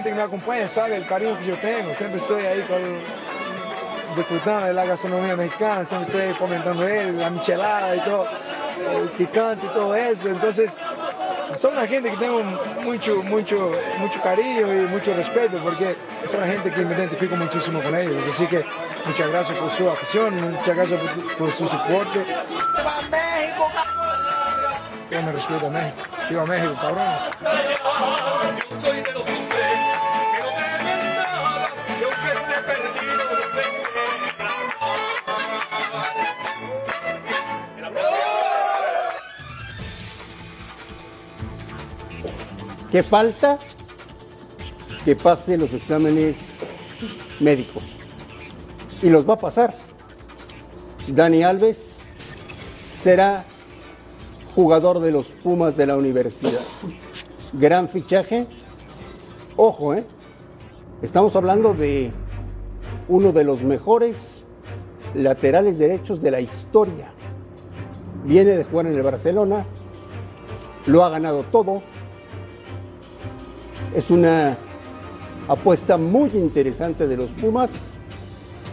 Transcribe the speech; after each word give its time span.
Gente 0.00 0.10
que 0.10 0.16
me 0.16 0.22
acompaña 0.22 0.66
sabe 0.66 0.96
el 0.96 1.06
cariño 1.06 1.38
que 1.38 1.46
yo 1.46 1.58
tengo. 1.58 1.94
Siempre 1.94 2.20
estoy 2.20 2.46
ahí 2.46 2.62
con, 2.62 4.16
disfrutando 4.16 4.66
de 4.66 4.72
la 4.72 4.86
gastronomía 4.86 5.36
mexicana. 5.36 5.84
Siempre 5.84 6.30
estoy 6.30 6.38
comentando 6.38 6.88
él, 6.88 7.18
la 7.18 7.28
michelada 7.28 7.96
y 7.96 8.00
todo, 8.00 8.26
el 8.94 9.08
picante 9.10 9.66
y 9.66 9.68
todo 9.68 9.94
eso. 9.94 10.28
Entonces, 10.28 10.70
son 11.58 11.72
una 11.72 11.86
gente 11.86 12.10
que 12.10 12.16
tengo 12.16 12.42
mucho, 12.82 13.22
mucho, 13.22 13.72
mucho 13.98 14.20
cariño 14.22 14.72
y 14.72 14.86
mucho 14.86 15.12
respeto 15.12 15.62
porque 15.62 15.96
es 16.24 16.34
una 16.34 16.46
gente 16.46 16.70
que 16.70 16.82
me 16.82 16.94
identifico 16.94 17.36
muchísimo 17.36 17.82
con 17.82 17.94
ellos. 17.94 18.24
Así 18.32 18.46
que 18.46 18.64
muchas 19.04 19.30
gracias 19.30 19.58
por 19.58 19.68
su 19.68 19.90
afición, 19.90 20.52
muchas 20.52 20.76
gracias 20.76 20.98
por, 20.98 21.36
por 21.36 21.50
su 21.50 21.66
soporte. 21.66 22.20
¡Viva 22.20 23.00
México, 23.10 23.70
cabrón! 23.74 24.10
Yo 25.10 25.22
me 25.22 25.32
respeto 25.32 25.66
a 25.66 25.70
México. 25.70 26.02
Viva 26.30 26.46
México, 26.46 26.74
cabrones. 26.80 27.69
¿Qué 42.90 43.02
falta? 43.02 43.58
Que 45.04 45.14
pase 45.14 45.56
los 45.56 45.72
exámenes 45.72 46.58
médicos. 47.38 47.96
Y 49.02 49.10
los 49.10 49.28
va 49.28 49.34
a 49.34 49.38
pasar. 49.38 49.74
Dani 51.06 51.42
Alves 51.42 52.06
será 52.98 53.44
jugador 54.54 55.00
de 55.00 55.12
los 55.12 55.28
Pumas 55.28 55.76
de 55.76 55.86
la 55.86 55.96
universidad. 55.96 56.60
Gran 57.52 57.88
fichaje. 57.88 58.46
Ojo, 59.56 59.94
¿eh? 59.94 60.04
Estamos 61.02 61.34
hablando 61.36 61.74
de 61.74 62.10
uno 63.08 63.32
de 63.32 63.44
los 63.44 63.62
mejores 63.62 64.46
laterales 65.14 65.78
derechos 65.78 66.20
de 66.20 66.30
la 66.30 66.40
historia. 66.40 67.12
Viene 68.24 68.56
de 68.56 68.64
jugar 68.64 68.86
en 68.86 68.96
el 68.96 69.02
Barcelona, 69.02 69.64
lo 70.86 71.04
ha 71.04 71.10
ganado 71.10 71.44
todo. 71.44 71.82
Es 73.94 74.08
una 74.10 74.56
apuesta 75.48 75.96
muy 75.96 76.30
interesante 76.30 77.08
de 77.08 77.16
los 77.16 77.30
Pumas, 77.32 77.72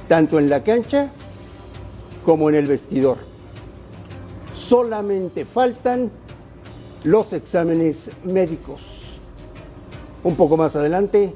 tanto 0.08 0.38
en 0.38 0.48
la 0.48 0.64
cancha 0.64 1.10
como 2.24 2.50
en 2.50 2.56
el 2.56 2.68
vestidor. 2.68 3.18
Solamente 4.54 5.44
faltan 5.44 6.12
los 7.04 7.34
exámenes 7.34 8.12
médicos. 8.26 9.20
Un 10.24 10.36
poco 10.36 10.56
más 10.56 10.76
adelante 10.76 11.34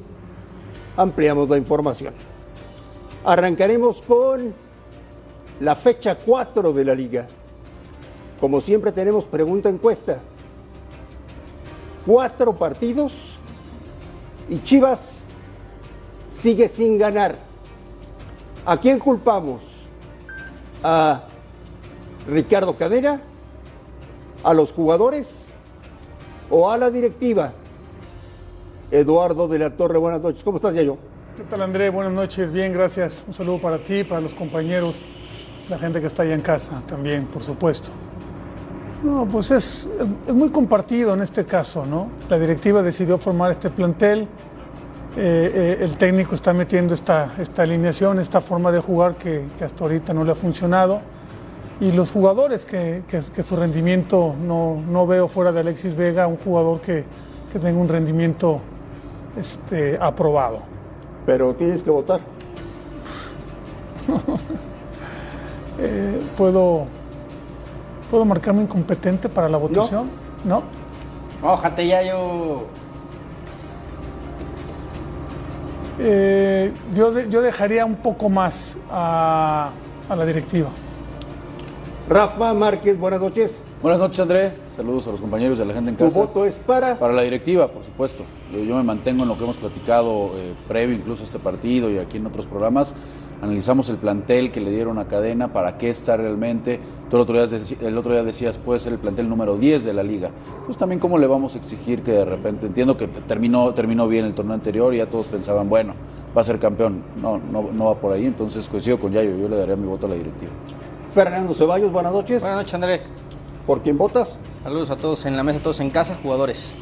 ampliamos 0.96 1.50
la 1.50 1.58
información. 1.58 2.14
Arrancaremos 3.26 4.04
con 4.04 4.54
la 5.60 5.76
fecha 5.76 6.20
4 6.20 6.72
de 6.72 6.86
la 6.86 6.94
liga. 6.94 7.26
Como 8.40 8.62
siempre 8.62 8.92
tenemos 8.92 9.24
pregunta 9.24 9.70
encuesta. 9.70 10.20
Cuatro 12.06 12.54
partidos 12.54 13.31
y 14.52 14.62
Chivas 14.64 15.24
sigue 16.30 16.68
sin 16.68 16.98
ganar. 16.98 17.38
¿A 18.66 18.78
quién 18.78 19.00
culpamos? 19.00 19.88
¿A 20.84 21.24
Ricardo 22.28 22.76
Cadena? 22.76 23.22
¿A 24.44 24.54
los 24.54 24.74
jugadores? 24.74 25.48
¿O 26.50 26.70
a 26.70 26.78
la 26.78 26.92
directiva? 26.92 27.54
Eduardo 28.92 29.48
de 29.48 29.58
la 29.58 29.70
Torre, 29.70 29.98
buenas 29.98 30.22
noches. 30.22 30.44
¿Cómo 30.44 30.58
estás, 30.58 30.74
Yayo? 30.74 30.98
¿Qué 31.38 31.44
tal, 31.44 31.62
André? 31.62 31.90
Buenas 31.90 32.12
noches. 32.12 32.52
Bien, 32.52 32.74
gracias. 32.74 33.24
Un 33.26 33.34
saludo 33.34 33.60
para 33.60 33.78
ti, 33.78 34.04
para 34.04 34.20
los 34.20 34.34
compañeros, 34.34 35.06
la 35.70 35.80
gente 35.80 36.02
que 36.02 36.08
está 36.08 36.24
allá 36.24 36.34
en 36.34 36.42
casa 36.42 36.84
también, 36.86 37.26
por 37.26 37.42
supuesto. 37.42 37.90
No, 39.04 39.26
pues 39.26 39.50
es, 39.52 39.90
es 40.28 40.34
muy 40.34 40.50
compartido 40.50 41.14
en 41.14 41.22
este 41.22 41.46
caso, 41.46 41.86
¿no? 41.86 42.08
La 42.30 42.38
directiva 42.38 42.84
decidió 42.84 43.18
formar 43.18 43.52
este 43.52 43.70
plantel, 43.72 44.28
eh, 45.18 45.52
eh, 45.54 45.78
el 45.82 45.98
técnico 45.98 46.36
está 46.36 46.54
metiendo 46.54 46.94
esta, 46.94 47.30
esta 47.40 47.64
alineación, 47.64 48.20
esta 48.20 48.42
forma 48.42 48.72
de 48.72 48.80
jugar 48.80 49.16
que, 49.16 49.46
que 49.58 49.64
hasta 49.66 49.84
ahorita 49.84 50.14
no 50.14 50.24
le 50.24 50.32
ha 50.32 50.36
funcionado, 50.36 51.02
y 51.80 51.92
los 51.94 52.12
jugadores 52.12 52.64
que, 52.66 53.02
que- 53.08 53.22
que 53.34 53.42
su 53.44 53.56
rendimiento 53.56 54.36
no, 54.46 54.80
no 54.88 55.08
veo 55.08 55.28
fuera 55.28 55.52
de 55.52 55.62
Alexis 55.62 55.96
Vega, 55.96 56.28
un 56.28 56.38
jugador 56.38 56.80
que, 56.80 57.04
que 57.52 57.58
tenga 57.58 57.82
un 57.82 57.90
rendimiento 57.90 58.62
este, 59.36 59.98
aprobado. 60.00 60.60
Pero 61.26 61.56
tienes 61.56 61.82
que 61.82 61.90
votar. 61.90 62.20
Eh, 65.84 66.22
¿puedo, 66.38 66.86
¿Puedo 68.12 68.26
marcarme 68.26 68.62
incompetente 68.64 69.30
para 69.30 69.48
la 69.48 69.58
votación? 69.58 70.10
¿No? 70.44 70.64
Ójate 71.42 71.88
ya 71.88 72.04
yo. 72.04 72.66
Eh, 75.98 76.72
yo, 76.94 77.12
de- 77.14 77.30
yo 77.30 77.42
dejaría 77.42 77.86
un 77.86 77.96
poco 77.96 78.28
más 78.30 78.78
a, 78.90 79.72
a 80.10 80.16
la 80.16 80.26
directiva. 80.26 80.70
Rafa 82.10 82.54
Márquez, 82.54 83.00
buenas 83.00 83.22
noches. 83.22 83.62
Buenas 83.82 84.00
noches, 84.00 84.20
André. 84.20 84.54
Saludos 84.70 85.08
a 85.08 85.12
los 85.12 85.22
compañeros 85.22 85.58
y 85.60 85.62
a 85.62 85.66
la 85.66 85.74
gente 85.74 85.92
en 85.92 85.96
Tu 85.96 86.04
casa. 86.04 86.20
voto 86.20 86.46
es 86.46 86.56
para. 86.58 87.00
Para 87.00 87.14
la 87.14 87.22
directiva, 87.22 87.70
por 87.70 87.84
supuesto. 87.86 88.24
Yo, 88.52 88.60
yo 88.60 88.76
me 88.76 88.84
mantengo 88.84 89.24
en 89.24 89.30
lo 89.30 89.38
que 89.38 89.44
hemos 89.46 89.56
platicado 89.56 90.32
eh, 90.36 90.54
previo 90.68 90.96
incluso 90.96 91.22
a 91.24 91.26
este 91.26 91.40
partido 91.40 91.90
y 91.90 91.98
aquí 91.98 92.18
en 92.18 92.26
otros 92.26 92.46
programas. 92.46 92.94
Analizamos 93.42 93.90
el 93.90 93.98
plantel 93.98 94.52
que 94.52 94.62
le 94.62 94.70
dieron 94.70 95.00
a 95.00 95.06
Cadena, 95.08 95.52
para 95.52 95.78
qué 95.78 95.90
está 95.90 96.16
realmente. 96.16 96.80
Tú 97.10 97.16
el 97.16 97.22
otro, 97.24 97.34
día, 97.36 97.46
deci- 97.58 97.78
el 97.82 97.98
otro 97.98 98.12
día 98.14 98.24
decías, 98.24 98.58
puede 98.60 98.80
ser 98.80 98.94
el 98.94 99.00
plantel 99.00 99.28
número 99.28 99.58
10 99.58 99.84
de 99.84 99.94
la 99.94 100.04
liga. 100.04 100.30
Pues 100.66 100.78
también 100.78 101.00
cómo 101.00 101.18
le 101.18 101.26
vamos 101.26 101.56
a 101.56 101.58
exigir 101.58 102.04
que 102.04 102.12
de 102.12 102.26
repente, 102.26 102.68
entiendo 102.68 102.96
que 102.98 103.08
terminó, 103.08 103.74
terminó 103.74 104.08
bien 104.08 104.26
el 104.26 104.36
torneo 104.36 104.54
anterior 104.54 104.94
y 104.94 104.98
ya 104.98 105.08
todos 105.08 105.26
pensaban, 105.28 105.70
bueno, 105.70 105.94
va 106.38 106.42
a 106.42 106.44
ser 106.44 106.60
campeón. 106.60 107.02
No, 107.20 107.40
no, 107.52 107.72
no 107.74 107.86
va 107.86 107.96
por 107.96 108.14
ahí, 108.14 108.28
entonces 108.28 108.70
coincido 108.70 109.00
con 109.00 109.12
Yayo, 109.12 109.36
yo 109.36 109.50
le 109.50 109.58
daría 109.58 109.76
mi 109.76 109.88
voto 109.88 110.06
a 110.06 110.10
la 110.10 110.16
directiva. 110.16 110.52
Fernando 111.12 111.54
Ceballos, 111.56 111.92
buenas 111.92 112.14
noches. 112.14 112.42
Buenas 112.42 112.60
noches, 112.60 112.74
André. 112.76 113.02
¿Por 113.66 113.82
quién 113.82 113.98
votas? 113.98 114.38
Saludos 114.64 114.92
a 114.92 114.98
todos 114.98 115.26
en 115.26 115.36
la 115.36 115.44
mesa, 115.44 115.60
todos 115.64 115.80
en 115.80 115.90
casa, 115.90 116.16
jugadores. 116.22 116.76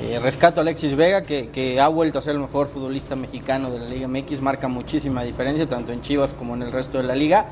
Eh, 0.00 0.18
rescato 0.20 0.60
a 0.60 0.62
Alexis 0.62 0.96
Vega, 0.96 1.22
que, 1.22 1.48
que 1.50 1.80
ha 1.80 1.86
vuelto 1.88 2.18
a 2.18 2.22
ser 2.22 2.32
el 2.32 2.40
mejor 2.40 2.66
futbolista 2.66 3.14
mexicano 3.14 3.70
de 3.70 3.78
la 3.78 3.86
Liga 3.86 4.08
MX, 4.08 4.40
marca 4.40 4.66
muchísima 4.68 5.22
diferencia, 5.22 5.68
tanto 5.68 5.92
en 5.92 6.00
Chivas 6.00 6.34
como 6.34 6.54
en 6.54 6.62
el 6.62 6.72
resto 6.72 6.98
de 6.98 7.04
la 7.04 7.14
liga. 7.14 7.46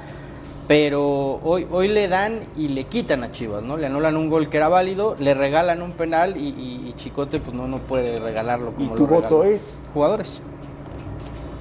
Pero 0.66 1.40
hoy, 1.42 1.66
hoy 1.70 1.88
le 1.88 2.06
dan 2.08 2.40
y 2.56 2.68
le 2.68 2.84
quitan 2.84 3.22
a 3.24 3.30
Chivas, 3.32 3.62
¿no? 3.62 3.76
Le 3.76 3.86
anulan 3.86 4.16
un 4.16 4.28
gol 4.30 4.48
que 4.48 4.56
era 4.56 4.68
válido, 4.68 5.16
le 5.18 5.34
regalan 5.34 5.82
un 5.82 5.92
penal 5.92 6.36
y, 6.36 6.48
y- 6.48 6.84
y 6.88 6.94
Chicote 6.96 7.40
pues 7.40 7.54
no, 7.54 7.66
no 7.68 7.78
puede 7.78 8.18
regalarlo 8.18 8.72
¿Y 8.78 8.84
como 8.84 8.94
tu 8.96 9.06
lo 9.06 9.14
voto 9.14 9.44
es? 9.44 9.76
Jugadores. 9.92 10.40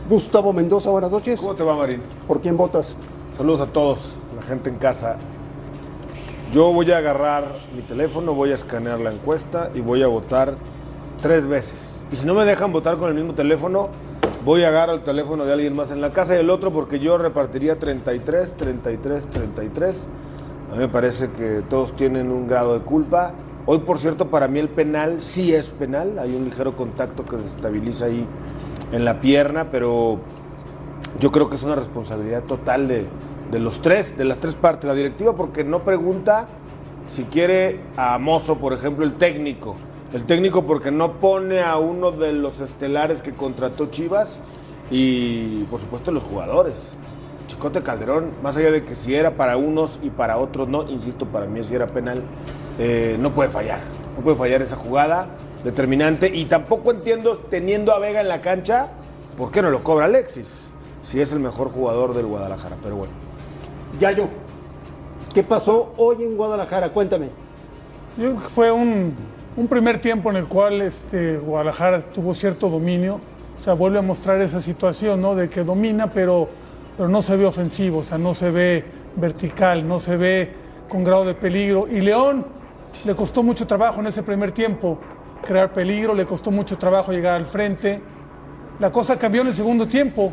Gustavo 0.08 0.54
Mendoza, 0.54 0.90
buenas 0.92 1.12
noches. 1.12 1.40
¿Cómo 1.40 1.56
te 1.56 1.64
va, 1.64 1.76
Marín? 1.76 2.02
¿Por 2.28 2.40
quién 2.42 2.56
votas? 2.58 2.96
Saludos 3.36 3.62
a 3.62 3.68
todos, 3.68 4.00
la 4.36 4.42
gente 4.44 4.70
en 4.70 4.78
casa. 4.78 5.18
Yo 6.52 6.74
voy 6.74 6.92
a 6.92 6.98
agarrar 6.98 7.44
mi 7.76 7.84
teléfono, 7.84 8.34
voy 8.34 8.50
a 8.50 8.56
escanear 8.56 9.00
la 9.00 9.12
encuesta 9.12 9.70
y 9.76 9.82
voy 9.82 10.02
a 10.02 10.08
votar 10.08 10.56
tres 11.22 11.46
veces. 11.46 12.04
Y 12.12 12.16
si 12.16 12.26
no 12.26 12.34
me 12.34 12.44
dejan 12.44 12.72
votar 12.72 12.98
con 12.98 13.08
el 13.10 13.14
mismo 13.14 13.36
teléfono, 13.36 13.90
voy 14.44 14.64
a 14.64 14.70
agarrar 14.70 14.96
el 14.96 15.02
teléfono 15.02 15.46
de 15.46 15.54
alguien 15.54 15.76
más 15.76 15.92
en 15.92 16.02
la 16.02 16.10
casa 16.10 16.36
y 16.36 16.40
el 16.40 16.50
otro 16.50 16.72
porque 16.72 17.00
yo 17.00 17.20
repartiría 17.20 17.78
33, 17.78 18.58
33, 18.58 19.30
33. 19.30 20.08
A 20.72 20.74
mí 20.74 20.80
me 20.80 20.88
parece 20.88 21.30
que 21.30 21.62
todos 21.70 21.96
tienen 21.96 22.32
un 22.32 22.48
grado 22.48 22.80
de 22.80 22.84
culpa. 22.84 23.34
Hoy, 23.68 23.80
por 23.80 24.00
cierto, 24.00 24.32
para 24.32 24.48
mí 24.48 24.58
el 24.58 24.70
penal 24.70 25.22
sí 25.22 25.54
es 25.54 25.70
penal. 25.70 26.18
Hay 26.18 26.36
un 26.36 26.46
ligero 26.46 26.76
contacto 26.76 27.26
que 27.26 27.36
desestabiliza 27.36 28.06
ahí 28.06 28.26
en 28.92 29.06
la 29.06 29.20
pierna, 29.20 29.70
pero 29.70 30.18
yo 31.20 31.32
creo 31.32 31.48
que 31.48 31.58
es 31.58 31.64
una 31.64 31.76
responsabilidad 31.76 32.42
total 32.46 32.88
de, 32.88 33.06
de 33.52 33.60
los 33.60 33.82
tres, 33.82 34.18
de 34.18 34.26
las 34.26 34.40
tres 34.40 34.56
partes. 34.56 34.88
La 34.88 34.94
directiva 34.94 35.36
porque 35.36 35.64
no 35.64 35.80
pregunta 35.80 36.48
si 37.08 37.24
quiere 37.24 37.80
a 37.98 38.18
Mozo, 38.20 38.58
por 38.58 38.74
ejemplo, 38.74 39.06
el 39.06 39.14
técnico. 39.14 39.76
El 40.14 40.26
técnico 40.26 40.66
porque 40.66 40.92
no 40.92 41.14
pone 41.14 41.62
a 41.62 41.78
uno 41.78 42.12
de 42.12 42.34
los 42.34 42.62
estelares 42.62 43.22
que 43.22 43.34
contrató 43.34 43.88
Chivas 43.88 44.40
y 44.90 45.64
por 45.66 45.80
supuesto 45.80 46.12
los 46.12 46.24
jugadores. 46.24 46.96
Chicote 47.48 47.82
Calderón, 47.82 48.32
más 48.44 48.58
allá 48.58 48.72
de 48.72 48.84
que 48.84 48.96
si 48.96 49.16
era 49.16 49.36
para 49.36 49.58
unos 49.58 50.00
y 50.04 50.10
para 50.10 50.38
otros 50.38 50.68
no, 50.68 50.88
insisto, 50.88 51.26
para 51.26 51.48
mí 51.48 51.64
si 51.64 51.76
era 51.76 51.88
penal, 51.88 52.22
eh, 52.80 53.18
no 53.20 53.34
puede 53.34 53.50
fallar. 53.50 53.80
No 54.16 54.24
puede 54.24 54.38
fallar 54.38 54.62
esa 54.62 54.76
jugada 54.76 55.28
determinante 55.64 56.30
y 56.34 56.46
tampoco 56.46 56.92
entiendo 56.92 57.38
teniendo 57.50 57.94
a 57.94 58.00
Vega 58.00 58.22
en 58.22 58.28
la 58.28 58.42
cancha, 58.42 58.90
¿por 59.38 59.52
qué 59.52 59.62
no 59.62 59.70
lo 59.70 59.84
cobra 59.84 60.06
Alexis? 60.06 60.70
Si 61.02 61.20
es 61.22 61.34
el 61.34 61.40
mejor 61.40 61.70
jugador 61.70 62.14
del 62.14 62.26
Guadalajara, 62.26 62.78
pero 62.82 62.96
bueno. 62.98 63.29
Yayo, 64.00 64.28
¿qué 65.34 65.44
pasó 65.44 65.94
hoy 65.98 66.24
en 66.24 66.38
Guadalajara? 66.38 66.90
Cuéntame. 66.90 67.28
Yo 68.18 68.40
fue 68.40 68.72
un, 68.72 69.14
un 69.58 69.68
primer 69.68 70.00
tiempo 70.00 70.30
en 70.30 70.38
el 70.38 70.48
cual 70.48 70.82
este, 70.82 71.38
Guadalajara 71.38 72.02
tuvo 72.02 72.34
cierto 72.34 72.70
dominio. 72.70 73.20
O 73.58 73.62
sea, 73.62 73.74
vuelve 73.74 74.00
a 74.00 74.02
mostrar 74.02 74.40
esa 74.40 74.62
situación, 74.62 75.22
¿no? 75.22 75.36
De 75.36 75.50
que 75.50 75.66
domina, 75.66 76.10
pero, 76.10 76.48
pero 76.96 77.10
no 77.10 77.22
se 77.22 77.36
ve 77.36 77.46
ofensivo, 77.46 78.00
o 78.00 78.04
sea, 78.04 78.18
no 78.18 78.34
se 78.34 78.52
ve 78.52 78.86
vertical, 79.18 79.86
no 79.86 80.00
se 80.00 80.16
ve 80.16 80.54
con 80.88 81.04
grado 81.04 81.26
de 81.26 81.34
peligro. 81.34 81.86
Y 81.90 82.00
León 82.00 82.46
le 83.04 83.16
costó 83.16 83.44
mucho 83.44 83.68
trabajo 83.68 84.00
en 84.00 84.08
ese 84.08 84.24
primer 84.24 84.54
tiempo 84.54 84.98
crear 85.46 85.74
peligro, 85.74 86.14
le 86.14 86.26
costó 86.26 86.52
mucho 86.52 86.78
trabajo 86.78 87.12
llegar 87.12 87.36
al 87.36 87.46
frente. 87.46 88.02
La 88.80 88.94
cosa 88.94 89.20
cambió 89.20 89.42
en 89.42 89.48
el 89.48 89.54
segundo 89.54 89.88
tiempo. 89.88 90.32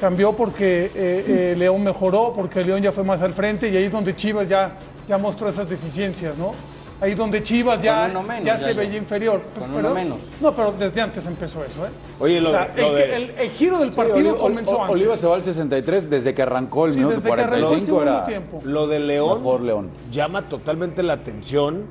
Cambió 0.00 0.32
porque 0.34 0.84
eh, 0.86 0.90
eh, 0.94 1.54
León 1.56 1.82
mejoró, 1.82 2.32
porque 2.34 2.62
León 2.64 2.80
ya 2.82 2.92
fue 2.92 3.02
más 3.04 3.20
al 3.22 3.32
frente 3.32 3.68
y 3.68 3.76
ahí 3.76 3.84
es 3.84 3.92
donde 3.92 4.14
Chivas 4.14 4.48
ya, 4.48 4.72
ya 5.08 5.18
mostró 5.18 5.48
esas 5.48 5.68
deficiencias, 5.68 6.36
¿no? 6.36 6.52
Ahí 7.00 7.14
donde 7.14 7.42
Chivas 7.44 7.80
ya, 7.80 8.08
menos, 8.08 8.26
ya 8.44 8.56
ya, 8.56 8.58
se 8.58 8.74
ya. 8.74 8.80
veía 8.80 8.96
inferior. 8.96 9.40
Con 9.58 9.68
Pero- 9.70 9.78
uno 9.86 9.94
menos. 9.94 10.18
No, 10.40 10.52
pero 10.52 10.72
desde 10.72 11.00
antes 11.00 11.24
empezó 11.26 11.64
eso, 11.64 11.86
¿eh? 11.86 11.90
Oye, 12.18 12.40
lo 12.40 12.48
O 12.48 12.52
sea, 12.52 12.72
lo 12.76 12.88
el, 12.88 12.94
de- 12.94 13.16
el- 13.16 13.30
el 13.38 13.50
giro 13.50 13.78
del 13.78 13.90
Sí, 13.90 13.96
partido 13.96 14.30
Oli- 14.32 14.38
comenzó 14.40 14.70
Oli- 14.72 14.80
antes. 14.80 14.90
Oliva 14.94 15.16
se 15.16 15.26
va 15.28 15.34
al 15.36 15.44
63 15.44 16.10
desde 16.10 16.34
que 16.34 16.42
arrancó 16.42 16.86
el 16.86 16.92
Sí, 16.92 16.98
minuto 16.98 17.14
desde 17.16 17.28
que 17.32 17.40
arrancó 17.40 17.54
el 17.56 17.62
45 17.62 18.02
era 18.02 18.24
tiempo. 18.24 18.60
Lo 18.64 18.86
de 18.88 18.98
León, 18.98 19.38
mejor 19.38 19.60
León. 19.60 19.90
llama 20.10 20.48
totalmente 20.48 21.02
la 21.04 21.12
atención 21.14 21.84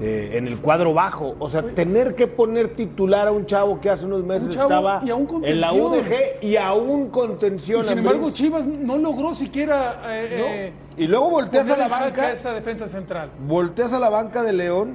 eh, 0.00 0.38
en 0.38 0.48
el 0.48 0.58
cuadro 0.60 0.94
bajo. 0.94 1.36
O 1.38 1.50
sea, 1.50 1.62
tener 1.62 2.14
que 2.14 2.26
poner 2.26 2.74
titular 2.74 3.28
a 3.28 3.32
un 3.32 3.44
chavo 3.44 3.80
que 3.80 3.90
hace 3.90 4.06
unos 4.06 4.24
meses 4.24 4.56
Un 4.56 4.62
estaba 4.62 5.02
en 5.42 5.60
la. 5.60 5.72
UDG 5.72 6.42
y 6.42 6.56
a 6.56 6.72
un 6.72 7.10
contención. 7.10 7.80
Y 7.80 7.84
sin 7.84 7.98
embargo, 7.98 8.30
Chivas 8.30 8.64
no 8.64 8.96
logró 8.96 9.34
siquiera 9.34 10.00
eh, 10.06 10.72
No. 10.96 11.02
Y 11.02 11.06
luego 11.06 11.28
eh, 11.28 11.32
volteas 11.32 11.68
a 11.70 11.76
la 11.76 11.88
banca. 11.88 12.32
esa 12.32 12.52
defensa 12.52 12.86
central. 12.86 13.30
Volteas 13.46 13.92
a 13.92 13.98
la 13.98 14.08
banca 14.08 14.42
de 14.42 14.52
León 14.52 14.94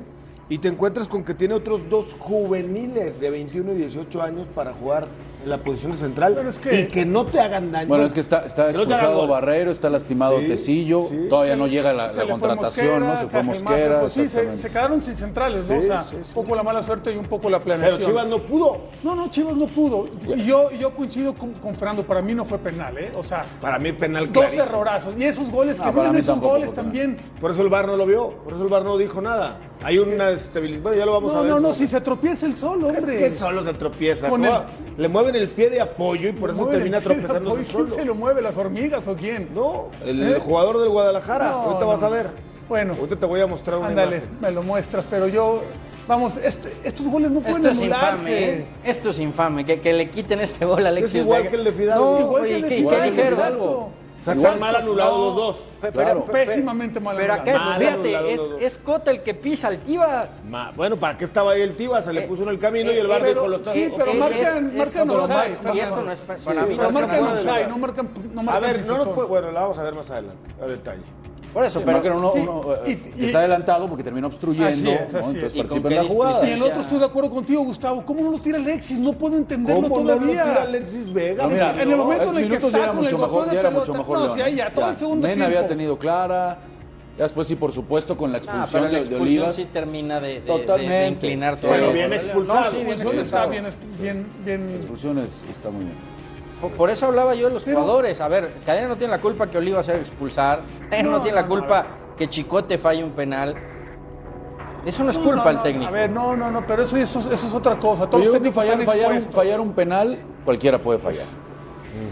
y 0.50 0.58
te 0.58 0.68
encuentras 0.68 1.08
con 1.08 1.24
que 1.24 1.34
tiene 1.34 1.54
otros 1.54 1.90
dos 1.90 2.16
juveniles 2.20 3.20
de 3.20 3.30
21 3.30 3.74
y 3.74 3.76
18 3.76 4.22
años 4.22 4.48
para 4.48 4.74
jugar 4.74 5.08
en 5.44 5.50
la 5.50 5.58
posición 5.58 5.92
de 5.92 5.98
central 5.98 6.34
Pero 6.36 6.50
es 6.50 6.60
que- 6.60 6.82
y 6.82 6.88
que 6.88 7.06
no 7.06 7.26
te 7.26 7.40
hagan 7.40 7.72
daño. 7.72 7.88
Bueno, 7.88 8.06
es 8.06 8.14
que 8.14 8.20
está, 8.20 8.46
está 8.46 8.64
no 8.64 8.70
expulsado. 8.70 9.28
Barrero, 9.28 9.72
está 9.72 9.90
lastimado 9.90 10.40
Sí, 10.40 10.48
Tecillo, 10.48 11.06
sí, 11.10 11.28
todavía 11.30 11.54
sí. 11.54 11.60
no 11.60 11.68
llega 11.68 11.94
la, 11.94 12.10
contratación, 12.28 13.02
¿no? 13.02 13.18
Se 13.18 13.28
fue 13.28 13.44
Mosquera. 13.44 14.00
pues 14.02 14.14
sí, 14.14 14.28
se, 14.30 14.70
quedaron 14.70 15.02
sin 15.04 15.16
centrales, 15.16 15.68
¿no? 15.70 15.80
Sí, 15.80 15.84
o 15.84 15.88
sea, 15.88 16.04
sí, 16.04 16.18
sí. 16.24 16.30
un 16.36 16.44
poco 16.44 16.56
la 16.56 16.64
mala 16.64 16.82
suerte 16.84 17.14
y 17.14 17.18
un 17.18 17.26
poco 17.26 17.50
la 17.50 17.60
Pero 17.60 17.76
planeación. 17.78 18.02
Chivas 18.10 18.28
no 18.28 18.40
pudo. 18.46 18.82
No, 19.04 19.16
no, 19.16 19.30
Chivas 19.30 19.56
no 19.56 19.68
pudo. 19.68 20.06
Y 20.36 20.44
yo, 20.44 20.72
yo 20.72 20.94
coincido 20.94 21.34
con, 21.34 21.54
con 21.54 21.76
Fernando, 21.76 22.04
para 22.04 22.22
mí 22.22 22.34
no 22.34 22.46
fue 22.46 22.58
penal, 22.60 22.98
¿eh? 22.98 23.12
O 23.16 23.24
sea, 23.24 23.46
Para 23.62 23.80
mí 23.80 23.92
penal 23.94 24.26
dos 24.32 24.44
clarísimo. 24.46 24.64
errorazos. 24.64 25.16
Y 25.18 25.24
esos 25.24 25.52
goles, 25.52 25.78
No, 25.78 25.86
que 25.86 25.92
vienen 25.92 26.12
mí 26.14 26.20
esos 26.20 26.40
goles 26.40 26.74
también. 26.74 27.18
Por 27.40 27.52
eso 27.52 27.62
el 27.62 27.70
VAR 27.70 27.88
no 27.88 27.96
lo 27.98 28.06
vio, 28.06 28.30
por 28.44 28.54
eso 28.54 28.64
el 28.64 28.70
VAR 28.70 28.84
no 28.84 28.98
dijo 28.98 29.22
nada. 29.22 29.58
Hay 29.84 29.98
una 30.00 30.30
estabilidad. 30.32 30.82
Bueno, 30.82 30.98
ya 30.98 31.06
lo 31.06 31.14
vamos 31.14 31.32
a 31.32 31.36
No, 31.38 31.42
ver. 31.44 31.52
no, 31.52 31.60
no, 31.60 31.74
si 31.74 31.86
se 31.86 32.02
tropieza 32.02 32.46
el 32.46 32.56
sol, 32.58 32.84
hombre. 32.84 33.18
Que 33.20 33.32
solo 33.32 33.62
se 33.64 33.74
tropieza. 33.74 34.30
Con 34.30 34.42
¿Cómo? 34.44 34.56
el- 34.56 34.64
Le 35.02 35.10
mueven 35.26 35.42
el 35.42 35.50
pie 35.50 35.70
de 35.70 35.82
apoyo 35.82 36.30
y 36.30 36.32
por 36.34 36.50
eso 36.52 36.66
termina 36.68 37.02
tropezando 37.02 37.38
apoyo. 37.52 37.56
¿Quién 37.68 37.72
solo. 37.72 37.96
se 37.96 38.06
lo 38.06 38.16
mueve, 38.16 38.42
las 38.42 38.58
hormigas 38.58 39.08
o 39.08 39.16
quién? 39.16 39.50
No, 39.54 39.88
el 40.06 40.36
¿Eh? 40.36 40.40
jugador 40.40 40.80
del 40.80 40.90
Guadalajara. 40.90 41.50
No, 41.50 41.56
Ahorita 41.62 41.80
no, 41.82 41.88
vas 41.88 42.04
a 42.04 42.10
ver. 42.10 42.28
Bueno. 42.70 42.94
Ahorita 43.00 43.16
te 43.18 43.26
voy 43.26 43.42
a 43.42 43.48
mostrar 43.48 43.78
una 43.78 43.88
Ándale, 43.90 44.22
me 44.42 44.52
lo 44.52 44.64
muestras, 44.64 45.06
pero 45.10 45.28
yo, 45.28 45.62
vamos, 46.08 46.38
est- 46.38 46.66
estos 46.84 47.08
goles 47.08 47.32
no 47.32 47.40
pueden 47.42 47.58
Esto 47.58 47.70
es 47.70 47.78
anularse. 47.80 48.30
infame, 48.32 48.50
¿eh? 48.62 48.66
Esto 48.84 49.10
es 49.10 49.20
infame, 49.20 49.66
que, 49.66 49.80
que 49.82 49.94
le 49.94 50.10
quiten 50.10 50.40
este 50.42 50.66
gol 50.66 50.84
a 50.86 50.90
Alexis 50.90 51.22
igual 51.22 51.42
Vega. 51.44 51.52
que 51.52 51.58
el 51.58 51.64
de 51.64 51.72
Fidalgo. 51.72 52.06
No, 52.06 52.20
Igual 52.22 52.44
que 52.46 52.56
el 52.56 52.62
de 52.64 52.68
¿qué- 52.70 52.76
Fidalgo, 52.78 53.02
qué 53.02 53.12
dijeron? 53.12 54.05
Sea, 54.26 54.34
están 54.34 54.60
mal 54.60 54.76
anulados 54.76 55.20
los 55.20 55.36
dos. 55.36 55.58
Pe- 55.82 55.92
Claro. 55.92 56.26
Pésimamente 56.26 57.00
mal 57.00 57.16
Pero 57.16 57.34
acá 57.34 57.52
es, 57.56 57.62
fíjate, 57.80 58.34
es, 58.34 58.42
es 58.60 58.78
Cota 58.78 59.12
el 59.12 59.22
que 59.24 59.34
pisa 59.34 59.68
al 59.68 59.78
Tiva. 59.80 60.28
Ma- 60.50 60.72
Bueno, 60.76 60.96
¿para 60.98 61.16
qué 61.18 61.26
estaba 61.26 61.52
ahí 61.52 61.62
el 61.62 61.76
Tiba? 61.76 62.02
Se 62.02 62.12
le 62.12 62.24
Eh, 62.24 62.28
puso 62.28 62.44
en 62.44 62.50
el 62.50 62.60
camino 62.60 62.92
y 62.92 62.96
eh, 62.96 63.00
el 63.00 63.08
VAR 63.08 63.26
eh, 63.26 63.30
dijo 63.30 63.48
lo 63.48 63.64
sí, 63.66 63.92
pero 63.96 64.12
Eh, 64.12 64.16
marcan- 64.20 64.32
es- 64.34 64.62
marcan 64.62 64.80
es- 64.80 64.94
pero 64.94 65.24
offside, 65.24 65.76
Y 65.76 65.80
esto 65.80 66.02
no 66.04 66.12
es 66.12 66.22
pa- 66.22 66.38
Sí, 66.38 66.46
para 66.46 66.62
mí. 66.62 66.68
pero 66.76 66.78
Pero 66.78 66.92
no 66.92 67.00
marcan 67.00 67.24
offside, 67.24 67.68
no 67.68 67.78
marcan, 67.78 68.10
no 68.34 68.40
A 68.42 68.44
marcan 68.44 68.62
ver, 68.64 68.86
no 68.86 68.98
nos 68.98 69.08
puede... 69.10 69.28
Bueno, 69.28 69.52
la 69.52 69.62
vamos 69.62 69.80
a 69.80 69.84
ver 69.84 69.94
más 69.94 70.10
adelante, 70.10 70.50
a 70.62 70.66
detalle. 70.66 71.04
Por 71.56 71.64
eso, 71.64 71.80
Sí, 71.80 71.86
pero 71.86 71.98
marcan 72.00 72.18
uno, 72.18 72.32
sí, 72.34 72.40
uno, 72.40 72.62
eh, 72.86 72.92
y- 72.92 72.96
que 72.98 73.22
y- 73.24 73.26
está 73.28 73.40
adelantado 73.40 73.88
porque 73.88 74.04
terminó 74.04 74.28
obstruyendo, 74.28 74.68
Así 74.68 74.90
es, 74.90 75.14
¿no? 75.14 75.20
así 75.20 75.30
entonces 75.38 75.44
es. 75.46 75.56
¿Y 75.56 75.58
participa 75.60 75.84
con 75.84 75.92
en 75.94 76.04
la 76.04 76.10
jugada. 76.10 76.50
Y 76.50 76.52
el 76.52 76.62
otro 76.62 76.82
estoy 76.82 77.00
de 77.00 77.06
acuerdo 77.06 77.30
contigo, 77.32 77.64
Gustavo. 77.64 78.06
¿Cómo 78.06 78.22
no 78.24 78.32
lo 78.32 78.40
tira 78.40 78.58
Alexis? 78.58 79.00
No 79.00 79.14
puedo 79.14 79.38
entenderlo 79.38 79.84
¿Cómo 79.88 80.02
no 80.04 80.04
lo 80.04 80.16
todavía. 80.16 80.44
tira 80.44 80.62
Alexis 80.64 81.14
Vega? 81.14 81.44
No, 81.44 81.50
mira, 81.50 81.72
en 81.82 81.90
el 81.92 81.96
momento 81.98 82.24
en 82.32 82.38
el 82.40 82.50
que 82.50 82.56
está 82.58 82.88
con 82.88 82.98
mucho 82.98 83.18
mejor, 83.18 83.46
ya 83.54 83.60
era 83.62 83.70
mucho 83.72 83.94
mejor. 83.94 84.20
no, 84.20 84.30
sí, 84.32 84.42
ya, 84.54 84.74
todo 84.74 84.90
el 84.90 84.98
segundo 84.98 85.26
Mena 85.30 85.46
había 85.46 85.60
tiempo. 85.60 85.70
tenido 85.70 85.98
clara. 85.98 86.58
Ya 87.18 87.24
después 87.24 87.48
sí, 87.48 87.56
por 87.56 87.72
supuesto, 87.72 88.18
con 88.18 88.34
la 88.34 88.40
Ah, 88.40 88.42
expulsión 88.42 88.68
pero 88.74 88.84
la 88.84 88.90
de- 88.90 88.96
de, 88.96 89.00
expulsión 89.00 89.22
Olivas. 89.44 89.56
sí 89.56 89.68
termina 89.72 90.20
de, 90.20 90.28
de- 90.34 90.42
Totalmente. 90.42 90.94
de 90.94 91.08
inclinar 91.08 91.56
todo. 91.58 91.72
Pero 91.72 91.94
bien 91.94 92.10
No, 92.10 92.16
expulsado. 92.18 92.72
sí, 92.72 92.78
La 92.80 92.84
bien 92.84 92.92
expulsión 93.00 93.24
está 93.26 93.38
expulsado. 93.46 93.50
bien, 94.02 94.26
bien, 94.44 94.60
bien. 94.60 94.76
Expulsiones 94.76 95.44
está 95.50 95.70
muy 95.70 95.86
bien. 95.86 95.96
Por- 96.62 96.72
Por 96.72 96.90
eso 96.90 97.06
hablaba 97.08 97.36
yo 97.36 97.48
de 97.48 97.54
los 97.54 97.64
Pero- 97.66 97.82
jugadores. 97.82 98.22
A 98.22 98.28
ver, 98.28 98.50
Cadena 98.66 98.88
no 98.88 98.98
tiene 98.98 99.12
la 99.12 99.22
culpa 99.22 99.48
que 99.48 99.58
Oliva 99.58 99.84
se 99.84 99.92
haga 99.92 100.00
expulsar. 100.02 100.62
Cadena 100.90 101.10
no, 101.10 101.18
No, 101.18 101.22
tiene 101.22 101.36
la 101.36 101.42
no, 101.44 101.48
culpa 101.50 101.86
que 102.18 102.28
Chicote 102.30 102.78
falle 102.78 103.04
un 103.04 103.12
penal. 103.12 103.56
Eso 104.86 105.04
no 105.04 105.10
es 105.10 105.18
No, 105.18 105.24
culpa 105.24 105.38
no, 105.42 105.48
del 105.48 105.56
no, 105.58 105.62
técnico. 105.64 105.88
A 105.88 105.92
ver, 105.92 106.12
no, 106.12 106.36
no, 106.36 106.52
no, 106.52 106.66
pero 106.66 106.84
eso, 106.84 106.96
eso, 106.98 107.20
eso 107.20 107.48
es 107.48 107.54
otra 107.54 107.78
cosa. 107.78 108.08
Todos 108.10 108.26
los 108.26 108.34
técnicos 108.34 108.56
fallar, 108.56 108.80
están 108.80 108.94
fallar, 108.94 109.10
un, 109.10 109.16
expuestos. 109.16 109.44
fallar 109.44 109.60
un 109.60 109.74
penal, 109.74 110.20
cualquiera 110.46 110.78
puede 110.78 111.00
fallar. 111.00 111.26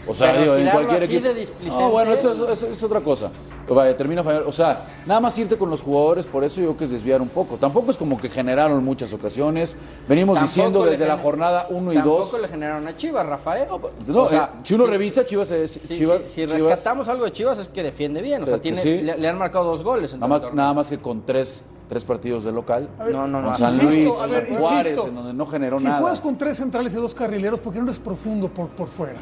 O 0.07 0.13
sea, 0.13 0.31
Pero 0.31 0.55
digo, 0.55 0.55
en 0.55 0.69
cualquier 0.69 1.03
así 1.03 1.15
equipo. 1.15 1.27
de 1.27 1.33
displicente. 1.33 1.79
No, 1.83 1.89
bueno, 1.91 2.13
eso, 2.13 2.33
eso- 2.33 2.49
eso 2.51 2.67
es 2.67 2.83
otra 2.83 2.99
cosa. 3.01 3.31
Termina 3.97 4.23
fallando. 4.23 4.49
O 4.49 4.51
sea, 4.51 4.85
nada 5.05 5.19
más 5.21 5.37
irte 5.37 5.57
con 5.57 5.69
los 5.69 5.81
jugadores, 5.81 6.27
por 6.27 6.43
eso 6.43 6.59
yo 6.59 6.67
creo 6.67 6.77
que 6.77 6.83
es 6.83 6.91
desviar 6.91 7.21
un 7.21 7.29
poco. 7.29 7.55
Tampoco 7.57 7.91
es 7.91 7.97
como 7.97 8.19
que 8.19 8.29
generaron 8.29 8.83
muchas 8.83 9.13
ocasiones. 9.13 9.75
Venimos 10.07 10.35
Tampoco 10.35 10.47
diciendo 10.55 10.85
desde 10.85 11.07
la 11.07 11.17
jornada 11.17 11.67
1 11.69 11.91
y 11.93 11.95
Tampoco 11.95 12.25
2. 12.33 12.41
le 12.41 12.47
generaron 12.49 12.87
a 12.87 12.97
Chivas, 12.97 13.25
Rafael. 13.25 13.67
No, 14.07 14.21
O 14.23 14.27
sea, 14.27 14.51
eh, 14.55 14.59
si 14.63 14.73
uno 14.73 14.83
sí, 14.85 14.89
revisa, 14.91 15.25
Chivas 15.25 15.49
es. 15.51 15.71
sí, 15.71 15.79
Chivas, 15.95 16.17
sí, 16.27 16.41
si 16.41 16.41
Chivas- 16.47 16.61
rescatamos 16.61 17.07
algo 17.07 17.23
de 17.25 17.31
Chivas 17.31 17.57
es 17.57 17.69
que 17.69 17.83
defiende 17.83 18.21
bien. 18.21 18.43
O 18.43 18.45
sea, 18.45 18.59
tiene, 18.59 18.77
sí. 18.77 18.99
le, 19.01 19.17
le 19.17 19.27
han 19.29 19.37
marcado 19.37 19.65
dos 19.65 19.83
goles. 19.83 20.13
en 20.13 20.19
nada, 20.19 20.29
más, 20.29 20.41
torneo. 20.41 20.55
nada 20.57 20.73
más 20.73 20.89
que 20.89 20.97
con 20.99 21.25
tres, 21.25 21.63
tres 21.87 22.03
partidos 22.03 22.43
de 22.43 22.51
local. 22.51 22.89
No, 23.11 23.27
no, 23.27 23.41
no. 23.41 23.47
con 23.47 23.55
San 23.55 23.73
insisto, 23.73 23.89
Luis, 23.95 24.21
a 24.21 24.27
ver, 24.27 24.49
Juárez, 24.57 24.87
insisto. 24.91 25.07
en 25.07 25.15
donde 25.15 25.33
no 25.33 25.45
generó 25.47 25.79
Si 25.79 25.85
nada. 25.85 25.99
juegas 25.99 26.19
con 26.19 26.37
tres 26.37 26.57
centrales 26.57 26.91
y 26.93 26.97
dos 26.97 27.15
carrileros, 27.15 27.61
¿por 27.61 27.71
qué 27.71 27.79
no 27.79 27.85
eres 27.85 27.99
profundo 27.99 28.49
por, 28.49 28.67
por 28.67 28.89
fuera? 28.89 29.19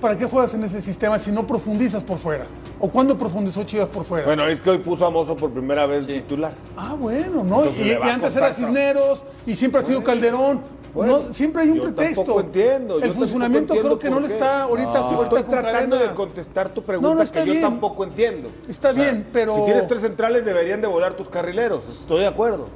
¿Para 0.00 0.16
qué 0.16 0.26
juegas 0.26 0.54
en 0.54 0.62
ese 0.62 0.80
sistema 0.80 1.18
si 1.18 1.32
no 1.32 1.44
profundizas 1.46 2.04
por 2.04 2.18
fuera? 2.18 2.44
¿O 2.78 2.88
cuándo 2.88 3.18
profundizó 3.18 3.64
Chivas 3.64 3.88
por 3.88 4.04
fuera? 4.04 4.26
Bueno, 4.26 4.46
es 4.46 4.60
que 4.60 4.70
hoy 4.70 4.78
puso 4.78 5.04
a 5.04 5.10
Mozo 5.10 5.36
por 5.36 5.50
primera 5.50 5.86
vez 5.86 6.06
titular. 6.06 6.52
Ah, 6.76 6.94
bueno, 6.98 7.42
¿no? 7.42 7.58
Entonces 7.64 7.86
Y, 7.86 7.88
le 7.90 7.96
antes 8.10 8.36
era 8.36 8.52
Cisneros 8.52 9.24
y 9.44 9.56
siempre 9.56 9.80
ha 9.80 9.84
sido 9.84 10.04
Calderón. 10.04 10.60
Bueno, 10.94 11.24
No, 11.28 11.34
siempre 11.34 11.62
hay 11.62 11.70
un 11.70 11.76
yo 11.78 11.82
pretexto. 11.82 12.22
tampoco 12.22 12.40
entiendo, 12.40 12.88
yo 12.88 12.94
El 12.96 13.00
tampoco 13.02 13.18
funcionamiento 13.18 13.74
entiendo 13.74 13.98
creo 13.98 14.14
que 14.14 14.20
no 14.20 14.26
qué. 14.26 14.34
está 14.34 14.62
ahorita. 14.62 14.98
Ahorita 14.98 15.22
estoy 15.24 15.42
tratando 15.42 15.96
cadena. 15.96 16.10
de 16.10 16.14
contestar 16.14 16.68
tu 16.68 16.82
pregunta 16.82 17.08
No, 17.08 17.14
no, 17.16 17.22
está 17.22 17.44
que 17.44 17.54
yo 17.54 17.60
tampoco 17.60 18.04
entiendo. 18.04 18.48
Está 18.68 18.92
bien, 18.92 19.26
pero- 19.32 19.56
Si 19.56 19.64
tienes 19.64 19.86
tres 19.88 20.00
centrales 20.02 20.44
deberían 20.44 20.80
de 20.80 20.86
volar 20.86 21.14
tus 21.14 21.28
carrileros, 21.28 21.80
estoy 21.88 22.20
de 22.20 22.26
acuerdo. 22.28 22.68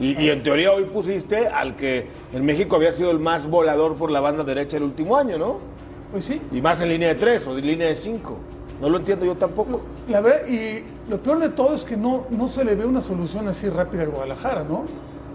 Y, 0.00 0.16
y 0.22 0.30
en 0.30 0.42
teoría 0.44 0.70
hoy 0.72 0.84
pusiste 0.84 1.48
al 1.48 1.74
que 1.74 2.06
en 2.32 2.44
México 2.46 2.76
había 2.76 2.92
sido 2.92 3.10
el 3.10 3.18
más 3.18 3.46
volador 3.50 3.96
por 3.96 4.12
la 4.12 4.20
banda 4.20 4.44
derecha 4.44 4.76
el 4.76 4.84
último 4.84 5.16
año, 5.16 5.36
¿no? 5.38 5.56
Pues 6.10 6.24
sí. 6.24 6.40
Y 6.52 6.60
más 6.60 6.80
en 6.80 6.88
línea 6.88 7.08
de 7.08 7.14
tres 7.16 7.46
o 7.46 7.54
de 7.54 7.62
línea 7.62 7.88
de 7.88 7.94
cinco. 7.94 8.38
No 8.80 8.88
lo 8.88 8.98
entiendo 8.98 9.26
yo 9.26 9.34
tampoco. 9.36 9.82
La 10.08 10.20
verdad, 10.20 10.46
y 10.46 10.84
lo 11.10 11.20
peor 11.22 11.40
de 11.40 11.50
todo 11.50 11.74
es 11.74 11.84
que 11.84 11.96
no, 11.96 12.26
no 12.30 12.48
se 12.48 12.64
le 12.64 12.74
ve 12.74 12.86
una 12.86 13.00
solución 13.00 13.48
así 13.48 13.68
rápida 13.68 14.02
al 14.02 14.10
Guadalajara, 14.10 14.64
¿no? 14.64 14.84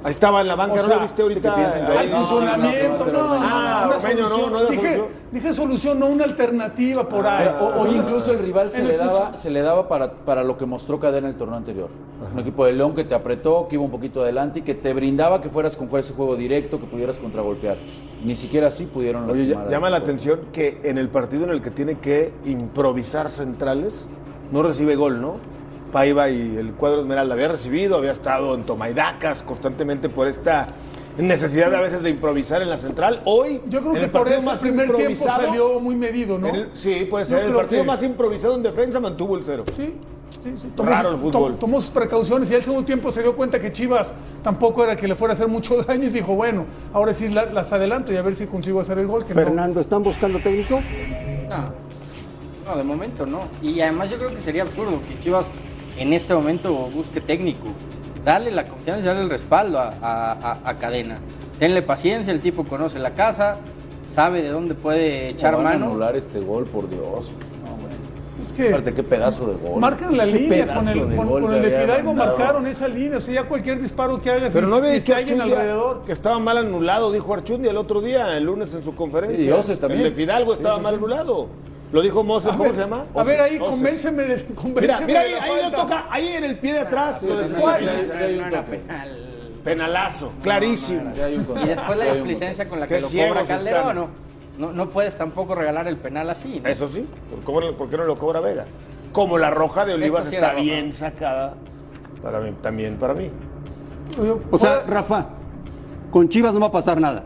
Ahí 0.03 0.12
estaba 0.12 0.41
en 0.41 0.48
la 0.48 0.55
banca, 0.55 0.74
O 0.74 0.77
¿no 0.77 0.83
sea, 0.83 0.95
lo 0.95 1.01
viste 1.03 1.22
ahorita? 1.22 1.50
¿qué 1.55 1.62
piensan 1.62 1.86
que 1.86 1.91
Ahí- 1.91 1.98
Al 1.98 2.12
no, 2.12 2.17
funcionamiento, 2.27 3.05
no, 3.05 3.12
no, 3.12 3.12
no, 3.13 3.27
no, 3.27 3.39
no, 3.39 3.45
Ah, 3.45 3.89
Ormeño, 3.95 4.29
no, 4.29 4.50
no 4.50 4.60
dije, 4.65 4.75
solución. 4.75 5.05
dije 5.31 5.53
solución, 5.53 6.00
no 6.00 6.05
una 6.07 6.24
alternativa 6.25 7.07
por 7.07 7.25
ahí. 7.25 7.45
Pero, 7.50 7.65
o- 7.65 7.81
oye, 7.83 7.98
incluso 7.98 8.31
el 8.31 8.39
rival 8.39 8.69
se 8.72 8.83
le 8.83 8.98
daba, 8.98 9.36
se 9.38 9.50
le 9.50 9.62
daba 9.62 9.88
para, 9.88 10.12
para 10.12 10.43
lo 10.43 10.57
que 10.57 10.65
mostró 10.65 11.00
Cadena 11.00 11.27
en 11.27 11.33
el 11.33 11.38
torneo 11.38 11.55
anterior. 11.57 11.89
Un 12.33 12.39
equipo 12.39 12.65
de 12.65 12.74
León 12.74 12.93
que 12.95 13.03
te 13.03 13.15
apretó, 13.15 13.67
que 13.67 13.75
iba 13.75 13.83
un 13.83 13.91
poquito 13.91 14.22
adelante 14.22 14.60
y 14.60 14.62
que 14.62 14.75
te 14.75 14.93
brindaba 14.93 15.41
que 15.41 15.50
fueras 15.50 15.75
con 15.77 15.89
ese 16.00 16.13
juego 16.13 16.36
directo, 16.36 16.79
que 16.79 16.86
pudieras 16.86 17.19
contragolpear. 17.19 17.77
Ni 18.24 18.36
siquiera 18.36 18.67
así 18.67 18.86
pudieron 18.86 19.29
Oye, 19.29 19.39
lastimar. 19.43 19.69
llama 19.69 19.89
la 19.89 19.98
atención 19.98 20.39
que 20.53 20.79
en 20.83 20.98
el 20.98 21.10
partido 21.10 21.43
en 21.43 21.50
el 21.51 21.62
que 21.62 21.72
tiene 21.72 22.00
que 22.00 22.31
improvisar 22.45 23.29
centrales, 23.29 24.07
no 24.51 24.63
recibe 24.63 24.95
gol, 24.95 25.22
¿no? 25.22 25.36
Paiva 25.93 26.29
y 26.29 26.57
el 26.57 26.73
cuadro 26.73 27.00
Esmeralda 27.01 27.35
había 27.35 27.47
recibido, 27.47 27.95
había 27.97 28.12
estado 28.12 28.55
en 28.55 28.63
tomaidacas 28.63 29.43
constantemente 29.43 30.09
por 30.09 30.27
esta 30.27 30.67
necesidad 31.19 31.73
a 31.75 31.79
veces 31.79 32.01
de 32.01 32.09
improvisar 32.09 32.63
en 32.63 32.69
la 32.71 32.77
central. 32.77 33.21
Hoy, 33.25 33.62
Yo 33.69 33.79
creo 33.81 33.91
en 33.93 34.00
que 34.00 34.05
el 34.05 34.09
por 34.12 34.27
eso 34.27 34.39
el 34.39 34.45
más 34.45 34.59
primer 34.59 34.88
tiempo 34.88 35.01
improvisado, 35.12 35.45
salió 35.45 35.79
muy 35.79 35.95
medido, 35.95 36.39
¿no? 36.39 36.47
el- 36.47 36.71
sí, 36.73 37.05
puede 37.07 37.25
Yo 37.25 37.29
ser. 37.29 37.39
El 37.41 37.45
creo 37.50 37.57
partido 37.59 37.81
que- 37.83 37.88
más 37.88 38.01
improvisado 38.03 38.55
en 38.55 38.63
defensa 38.63 39.00
mantuvo 39.00 39.38
el 39.38 39.43
cero. 39.43 39.63
Sí, 39.75 39.93
sí, 40.43 40.53
sí. 40.59 40.67
Raro 40.75 41.12
el 41.12 41.17
fútbol. 41.17 41.57
tomó 41.59 41.79
sus 41.79 41.91
precauciones 41.91 42.50
y 42.50 42.55
al 42.55 42.63
segundo 42.63 42.83
tiempo 42.83 43.12
se 43.12 43.21
dio 43.21 43.35
cuenta 43.35 43.59
que 43.59 43.71
Chivas 43.71 44.12
tampoco 44.41 44.83
era 44.83 44.95
que 44.95 45.07
le 45.07 45.13
fuera 45.13 45.33
a 45.33 45.35
hacer 45.35 45.47
mucho 45.47 45.75
daño 45.83 46.05
y 46.07 46.09
dijo, 46.09 46.33
bueno, 46.33 46.65
ahora 46.91 47.13
sí 47.13 47.27
la- 47.27 47.45
las 47.45 47.71
adelanto 47.71 48.12
y 48.12 48.17
a 48.17 48.23
ver 48.23 48.35
si 48.35 48.47
consigo 48.47 48.81
hacer 48.81 48.97
el 48.97 49.05
gol. 49.05 49.23
Que 49.23 49.35
no. 49.35 49.41
Fernando, 49.41 49.79
¿están 49.79 50.01
buscando 50.01 50.39
técnico? 50.39 50.81
No, 51.47 51.71
no, 52.71 52.75
de 52.77 52.83
momento 52.83 53.27
no. 53.27 53.41
Y 53.62 53.79
además 53.81 54.09
yo 54.09 54.17
creo 54.17 54.31
que 54.31 54.39
sería 54.39 54.63
absurdo 54.63 55.00
que 55.07 55.19
Chivas 55.19 55.51
en 55.97 56.13
este 56.13 56.33
momento 56.33 56.73
busque 56.93 57.21
técnico. 57.21 57.67
Dale 58.25 58.51
la 58.51 58.65
confianza 58.65 59.01
y 59.01 59.05
dale 59.07 59.21
el 59.21 59.29
respaldo 59.29 59.79
a, 59.79 59.93
a- 60.01 60.31
a- 60.31 60.59
a 60.69 60.77
Cadena. 60.77 61.17
Tenle 61.59 61.81
paciencia, 61.81 62.31
el 62.33 62.39
tipo 62.39 62.63
conoce 62.63 63.00
la 63.00 63.12
casa, 63.12 63.57
sabe 64.07 64.41
de 64.41 64.50
dónde 64.50 64.75
puede 64.75 65.29
echar 65.29 65.53
¿Cómo 65.53 65.63
van 65.65 65.73
a 65.73 65.79
mano. 65.79 65.91
anular 65.91 66.15
este 66.15 66.39
gol, 66.39 66.65
por 66.65 66.89
Dios. 66.89 67.31
Aparte, 68.67 68.93
qué 68.93 69.01
pedazo 69.01 69.47
de 69.47 69.55
gol. 69.55 69.79
marcan 69.81 70.15
la 70.15 70.27
línea, 70.27 70.71
con 70.75 70.88
el, 70.88 71.09
de 71.09 71.15
con, 71.15 71.27
gol 71.27 71.41
con 71.41 71.50
se 71.50 71.55
el 71.57 71.62
de 71.63 71.75
había 71.75 71.88
Fidalgo 71.88 72.13
marcaron 72.13 72.67
esa 72.67 72.88
línea, 72.88 73.17
o 73.17 73.21
sea, 73.21 73.33
ya 73.33 73.43
cualquier 73.47 73.81
disparo 73.81 74.21
que 74.21 74.29
hagas 74.29 74.53
Pero 74.53 74.67
no 74.67 74.75
había 74.75 74.91
dicho 74.91 75.15
alguien 75.15 75.41
alrededor. 75.41 76.03
que 76.05 76.12
estaba 76.12 76.38
mal 76.38 76.57
anulado, 76.59 77.12
dijo 77.12 77.33
Archundia 77.33 77.71
el 77.71 77.77
otro 77.77 78.00
día, 78.01 78.38
el 78.38 78.43
lunes 78.43 78.71
en 78.75 78.83
su 78.83 78.93
conferencia. 78.93 79.39
Y 79.43 79.47
Dioses 79.47 79.79
también. 79.79 80.03
El 80.03 80.09
de 80.12 80.15
Fidalgo 80.15 80.51
Sí, 80.53 80.57
estaba 80.59 80.75
sí, 80.75 80.81
mal 80.83 80.93
anulado. 80.93 81.47
Lo 81.93 82.01
dijo 82.01 82.23
Moses, 82.23 82.50
¿cómo 82.53 82.63
ver, 82.63 82.73
se 82.73 82.81
llama? 82.81 83.05
A 83.13 83.23
ver, 83.23 83.39
ahí, 83.39 83.59
Moses. 83.59 83.75
convénceme 83.75 84.23
de, 84.23 84.35
Mira, 84.35 84.55
convénceme 84.55 85.05
mira 85.05 85.19
ahí, 85.21 85.33
ahí 85.35 85.62
lo 85.62 85.71
toca, 85.71 86.05
ahí 86.09 86.27
en 86.29 86.43
el 86.43 86.57
pie 86.57 86.73
de 86.73 86.79
atrás. 86.79 87.21
lo 87.21 87.38
de. 87.38 88.81
Penalazo, 89.63 90.31
clarísimo. 90.41 91.12
Y 91.63 91.67
después 91.67 91.97
la 92.00 92.05
displicencia 92.13 92.67
con 92.67 92.79
la 92.79 92.88
que 92.88 93.00
lo 93.00 93.07
cobra 93.07 93.43
Calderón. 93.43 93.95
¿no? 93.95 94.07
No, 94.57 94.71
no 94.73 94.89
puedes 94.89 95.15
tampoco 95.15 95.53
regalar 95.55 95.88
el 95.88 95.97
penal 95.97 96.29
así. 96.31 96.59
¿no? 96.63 96.67
Eso 96.69 96.88
sí, 96.88 97.07
¿por, 97.29 97.39
cómo- 97.43 97.71
por 97.73 97.89
qué 97.89 97.97
no 97.97 98.05
lo 98.05 98.17
cobra 98.17 98.39
Vega? 98.39 98.65
Como 99.12 99.38
la 99.38 99.51
roja 99.51 99.85
de 99.85 99.93
Olivas 99.93 100.27
sí 100.27 100.35
está 100.35 100.51
roja. 100.53 100.63
bien 100.63 100.91
sacada, 100.93 101.53
para 102.23 102.39
mí, 102.39 102.53
también 102.62 102.97
para 102.97 103.13
mí. 103.13 103.29
O 104.51 104.57
sea, 104.57 104.81
Rafa, 104.88 105.27
con 106.12 106.27
Chivas 106.27 106.53
no 106.53 106.59
va 106.59 106.67
a 106.67 106.71
pasar 106.71 107.00
nada. 107.00 107.23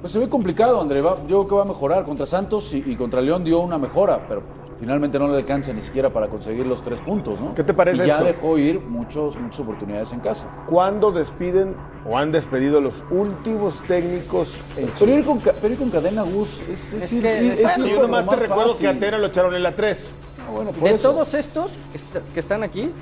Pues 0.00 0.12
se 0.12 0.18
ve 0.18 0.28
complicado, 0.28 0.80
André. 0.80 1.00
Va- 1.02 1.16
yo 1.26 1.26
creo 1.26 1.48
que 1.48 1.54
va 1.56 1.62
a 1.62 1.66
mejorar. 1.66 2.04
Contra 2.04 2.26
Santos 2.26 2.72
y, 2.72 2.82
y 2.86 2.96
contra 2.96 3.20
León 3.20 3.42
dio 3.44 3.60
una 3.60 3.78
mejora, 3.78 4.26
pero 4.28 4.42
finalmente 4.78 5.18
no 5.18 5.26
le 5.26 5.36
alcanza 5.38 5.72
ni 5.72 5.82
siquiera 5.82 6.10
para 6.12 6.28
conseguir 6.28 6.64
los 6.66 6.82
tres 6.82 7.00
puntos, 7.00 7.40
¿no? 7.40 7.52
¿Qué 7.54 7.64
te 7.64 7.74
parece 7.74 8.04
Y 8.04 8.06
ya 8.06 8.14
esto? 8.18 8.26
dejó 8.26 8.58
ir 8.58 8.78
muchos, 8.80 9.36
muchas 9.36 9.58
oportunidades 9.60 10.12
en 10.12 10.20
casa. 10.20 10.46
¿Cuándo 10.66 11.10
despiden 11.10 11.74
o 12.08 12.16
han 12.16 12.30
despedido 12.30 12.80
los 12.80 13.04
últimos 13.10 13.80
técnicos 13.88 14.60
en 14.76 14.88
Pero 14.96 15.18
ir 15.18 15.24
con, 15.24 15.40
pero 15.40 15.68
ir 15.72 15.78
con 15.78 15.90
cadena 15.90 16.22
Gus 16.22 16.62
es, 16.70 16.92
es 16.92 17.02
Es 17.04 17.12
ir- 17.14 17.22
que- 17.22 17.42
ir- 17.42 17.52
es 17.54 17.60
exacto, 17.62 17.86
ir 17.86 17.94
Yo 17.96 18.02
nomás 18.02 18.20
te 18.20 18.26
más 18.26 18.38
recuerdo 18.38 18.68
fácil. 18.70 18.80
que 18.82 18.88
a 18.96 18.98
Tera 19.00 19.18
lo 19.18 19.26
echaron 19.26 19.54
en 19.56 19.62
la 19.64 19.74
3. 19.74 20.14
Ah, 20.46 20.50
bueno, 20.52 20.70
De 20.72 20.90
eso. 20.94 21.10
todos 21.10 21.34
estos 21.34 21.76
que, 21.90 21.96
est- 21.98 22.32
que 22.32 22.38
están 22.38 22.62
aquí, 22.62 22.92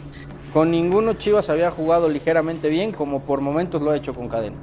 con 0.55 0.71
ninguno 0.71 1.13
Chivas 1.13 1.51
había 1.51 1.71
jugado 1.71 2.09
ligeramente 2.09 2.71
bien, 2.71 2.93
como 2.93 3.21
por 3.21 3.43
momentos 3.43 3.83
lo 3.83 3.91
ha 3.91 3.97
hecho 3.97 4.15
con 4.15 4.29
Cadena. 4.29 4.57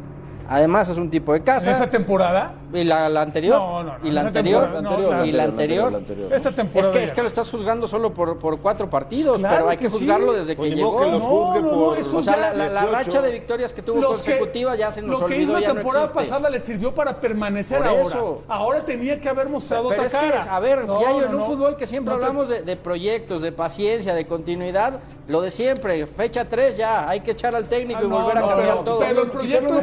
Además 0.49 0.89
es 0.89 0.97
un 0.97 1.09
tipo 1.09 1.31
de 1.31 1.39
¿En 1.39 1.43
casa. 1.45 1.71
esta 1.71 1.89
temporada? 1.89 2.53
Y 2.73 2.83
la, 2.83 3.07
la 3.07 3.21
anterior. 3.21 3.57
No, 3.59 3.83
no, 3.83 3.97
no, 3.99 4.07
y 4.07 4.11
la 4.11 4.21
anterior. 4.21 4.67
no, 4.81 4.97
la- 4.97 5.25
y 5.25 5.31
la 5.31 5.43
anterior. 5.43 5.91
la 5.91 5.97
anterior. 5.99 6.33
Esta 6.33 6.49
Es 6.49 6.55
temporada. 6.55 6.91
que, 6.93 6.99
ya. 6.99 7.05
es 7.05 7.11
que 7.13 7.21
lo 7.21 7.27
estás 7.27 7.49
juzgando 7.51 7.87
solo 7.87 8.13
por, 8.13 8.39
por 8.39 8.59
cuatro 8.59 8.89
partidos, 8.89 9.37
Claro 9.37 9.55
pero 9.57 9.69
hay 9.69 9.77
que 9.77 9.83
que 9.85 9.89
juzgarlo 9.91 10.33
sí. 10.33 10.39
desde 10.39 10.55
Pues 10.55 10.69
que 10.71 10.75
llegó. 10.75 10.99
que 10.99 11.05
los 11.11 11.19
No, 11.21 11.25
juzgue 11.29 11.61
no, 11.61 11.71
no, 11.71 11.77
por 11.85 11.97
eso 11.97 12.17
O 12.17 12.23
sea, 12.23 12.35
la, 12.37 12.53
la- 12.53 12.69
la 12.69 12.81
18. 12.81 12.91
racha 12.91 13.21
de 13.21 13.31
victorias 13.31 13.73
que 13.73 13.81
tuvo 13.83 14.01
Los 14.01 14.17
que- 14.21 14.31
consecutiva 14.31 14.75
ya 14.75 14.91
se 14.91 15.01
nos 15.01 15.11
Lo 15.19 15.27
que 15.27 15.35
olvidó, 15.35 15.41
hizo 15.51 15.59
ya 15.59 15.67
la 15.67 15.73
no 15.75 15.79
temporada 15.81 16.13
pasada 16.13 16.49
le 16.49 16.59
sirvió 16.61 16.93
para 16.95 17.19
permanecer 17.21 17.77
Por 17.77 17.87
ahora. 17.87 18.01
eso. 18.01 18.43
Ahora 18.47 18.81
tenía 18.85 19.21
que 19.21 19.29
haber 19.29 19.49
mostrado 19.49 19.89
Pero 19.89 20.03
otra 20.03 20.19
es 20.19 20.25
que, 20.25 20.31
cara. 20.39 20.55
a 20.55 20.59
ver, 20.59 20.85
No, 20.85 20.99
ya 21.01 21.11
en 21.25 21.35
un 21.35 21.45
fútbol 21.45 21.77
que 21.77 21.85
siempre 21.87 22.13
hablamos 22.13 22.49
de, 22.49 22.63
de 22.63 22.75
proyectos, 22.75 23.41
de 23.43 23.51
paciencia, 23.51 24.13
de 24.15 24.25
continuidad, 24.25 24.99
lo 25.27 25.41
de 25.41 25.51
siempre, 25.51 26.05
fecha 26.07 26.45
3 26.49 26.75
ya, 26.77 27.07
hay 27.07 27.19
que 27.21 27.31
echar 27.31 27.55
al 27.55 27.65
técnico 27.69 27.99
Ah, 28.01 28.05
y 28.05 28.07
volver 28.07 28.35
no, 28.35 28.45
a 28.45 28.49
cambiar 28.49 28.83
todo. 28.83 28.99
Pero 28.99 29.21
el 29.23 29.29
proyecto 29.31 29.73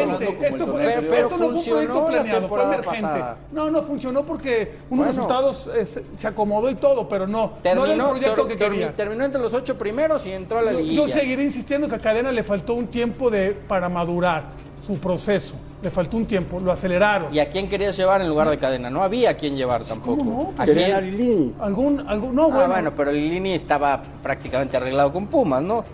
emergente. 0.00 0.46
Esto, 0.46 0.56
fue, 0.58 0.66
torneo 0.66 0.88
Pero- 0.88 1.08
pero 1.08 1.22
esto 1.22 1.30
no 1.30 1.36
fue 1.38 1.46
un 1.54 1.64
proyecto 1.64 2.06
planeado, 2.06 2.48
fue 2.48 2.62
emergente. 2.62 3.00
pasada. 3.02 3.36
No, 3.52 3.70
no 3.70 3.82
funcionó 3.82 4.22
porque 4.24 4.72
unos 4.90 5.06
Bueno. 5.06 5.12
resultados 5.12 5.70
eh, 5.76 5.86
se, 6.16 6.26
acomodó 6.26 6.70
y 6.70 6.74
todo, 6.76 7.08
pero 7.08 7.26
no. 7.26 7.32
no 7.32 7.52
era 7.62 7.72
el 7.72 7.78
Terminó, 7.86 8.10
proyecto 8.10 8.46
ter- 8.46 8.56
que 8.58 8.64
termi- 8.64 8.70
quería. 8.70 8.96
terminó 8.96 9.24
entre 9.24 9.40
los 9.40 9.52
ocho 9.54 9.76
primeros 9.76 10.24
y 10.26 10.32
entró 10.32 10.58
a 10.58 10.62
la 10.62 10.72
Yo, 10.72 10.78
liguilla. 10.78 11.02
yo 11.02 11.08
seguiré 11.08 11.42
insistiendo 11.44 11.88
que 11.88 11.94
a 11.94 11.98
Cadena 11.98 12.32
le 12.32 12.42
faltó 12.42 12.74
un 12.74 12.86
tiempo 12.88 13.30
de, 13.30 13.52
para 13.52 13.88
madurar 13.88 14.44
su 14.86 14.98
proceso. 14.98 15.54
Le 15.80 15.90
faltó 15.90 16.16
un 16.16 16.26
tiempo, 16.26 16.60
lo 16.60 16.70
aceleraron. 16.70 17.34
¿Y 17.34 17.40
a 17.40 17.50
quién 17.50 17.68
querías 17.68 17.96
llevar 17.96 18.20
en 18.20 18.28
lugar 18.28 18.48
de 18.48 18.56
cadena? 18.56 18.88
No 18.88 19.02
había 19.02 19.30
a 19.30 19.34
quién 19.34 19.56
llevar 19.56 19.82
tampoco. 19.84 20.22
no? 20.24 20.52
¿A 20.56 20.64
Querían 20.64 20.92
a 20.92 21.00
quién? 21.00 21.16
Lilini. 21.16 21.54
Algún, 21.60 22.08
algún, 22.08 22.36
no, 22.36 22.44
Ah, 22.44 22.54
bueno. 22.54 22.68
bueno, 22.68 22.92
pero 22.96 23.10
Lini 23.10 23.52
estaba 23.52 24.00
prácticamente 24.22 24.76
arreglado 24.76 25.12
con 25.12 25.26
Pumas, 25.26 25.60
¿no? 25.60 25.84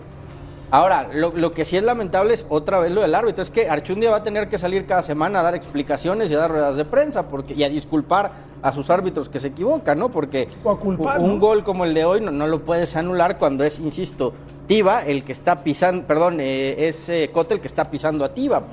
Ahora, 0.71 1.09
lo, 1.13 1.31
lo 1.35 1.53
que 1.53 1.65
sí 1.65 1.77
es 1.77 1.83
lamentable 1.83 2.33
es 2.33 2.45
otra 2.49 2.79
vez 2.79 2.91
lo 2.91 3.01
del 3.01 3.15
árbitro. 3.15 3.41
Es 3.41 3.49
que 3.49 3.69
Archundia 3.69 4.11
va 4.11 4.17
a 4.17 4.23
tener 4.23 4.49
que 4.49 4.57
salir 4.57 4.85
cada 4.85 5.01
semana 5.01 5.39
a 5.39 5.43
dar 5.43 5.55
explicaciones 5.55 6.29
y 6.29 6.35
a 6.35 6.37
dar 6.37 6.51
ruedas 6.51 6.75
de 6.75 6.85
prensa 6.85 7.27
porque, 7.27 7.53
y 7.55 7.63
a 7.63 7.69
disculpar 7.69 8.31
a 8.61 8.71
sus 8.71 8.89
árbitros 8.89 9.29
que 9.29 9.39
se 9.39 9.47
equivocan, 9.47 9.97
¿no? 9.97 10.09
Porque 10.09 10.47
O 10.63 10.69
a 10.69 10.79
culpar, 10.79 11.19
un 11.19 11.35
¿no? 11.35 11.39
gol 11.39 11.63
como 11.63 11.85
el 11.85 11.93
de 11.93 12.05
hoy 12.05 12.21
no, 12.21 12.31
no 12.31 12.45
lo 12.45 12.59
puedes 12.63 12.95
anular 12.95 13.37
cuando 13.37 13.63
es, 13.63 13.79
insisto, 13.79 14.33
Tiva 14.67 15.01
el 15.01 15.23
que 15.23 15.31
está 15.31 15.63
pisando, 15.63 16.05
perdón, 16.05 16.39
eh, 16.39 16.87
es 16.87 17.09
eh, 17.09 17.31
Cote 17.33 17.55
el 17.55 17.61
que 17.61 17.67
está 17.67 17.89
pisando 17.89 18.23
a 18.23 18.33
Tiva. 18.33 18.63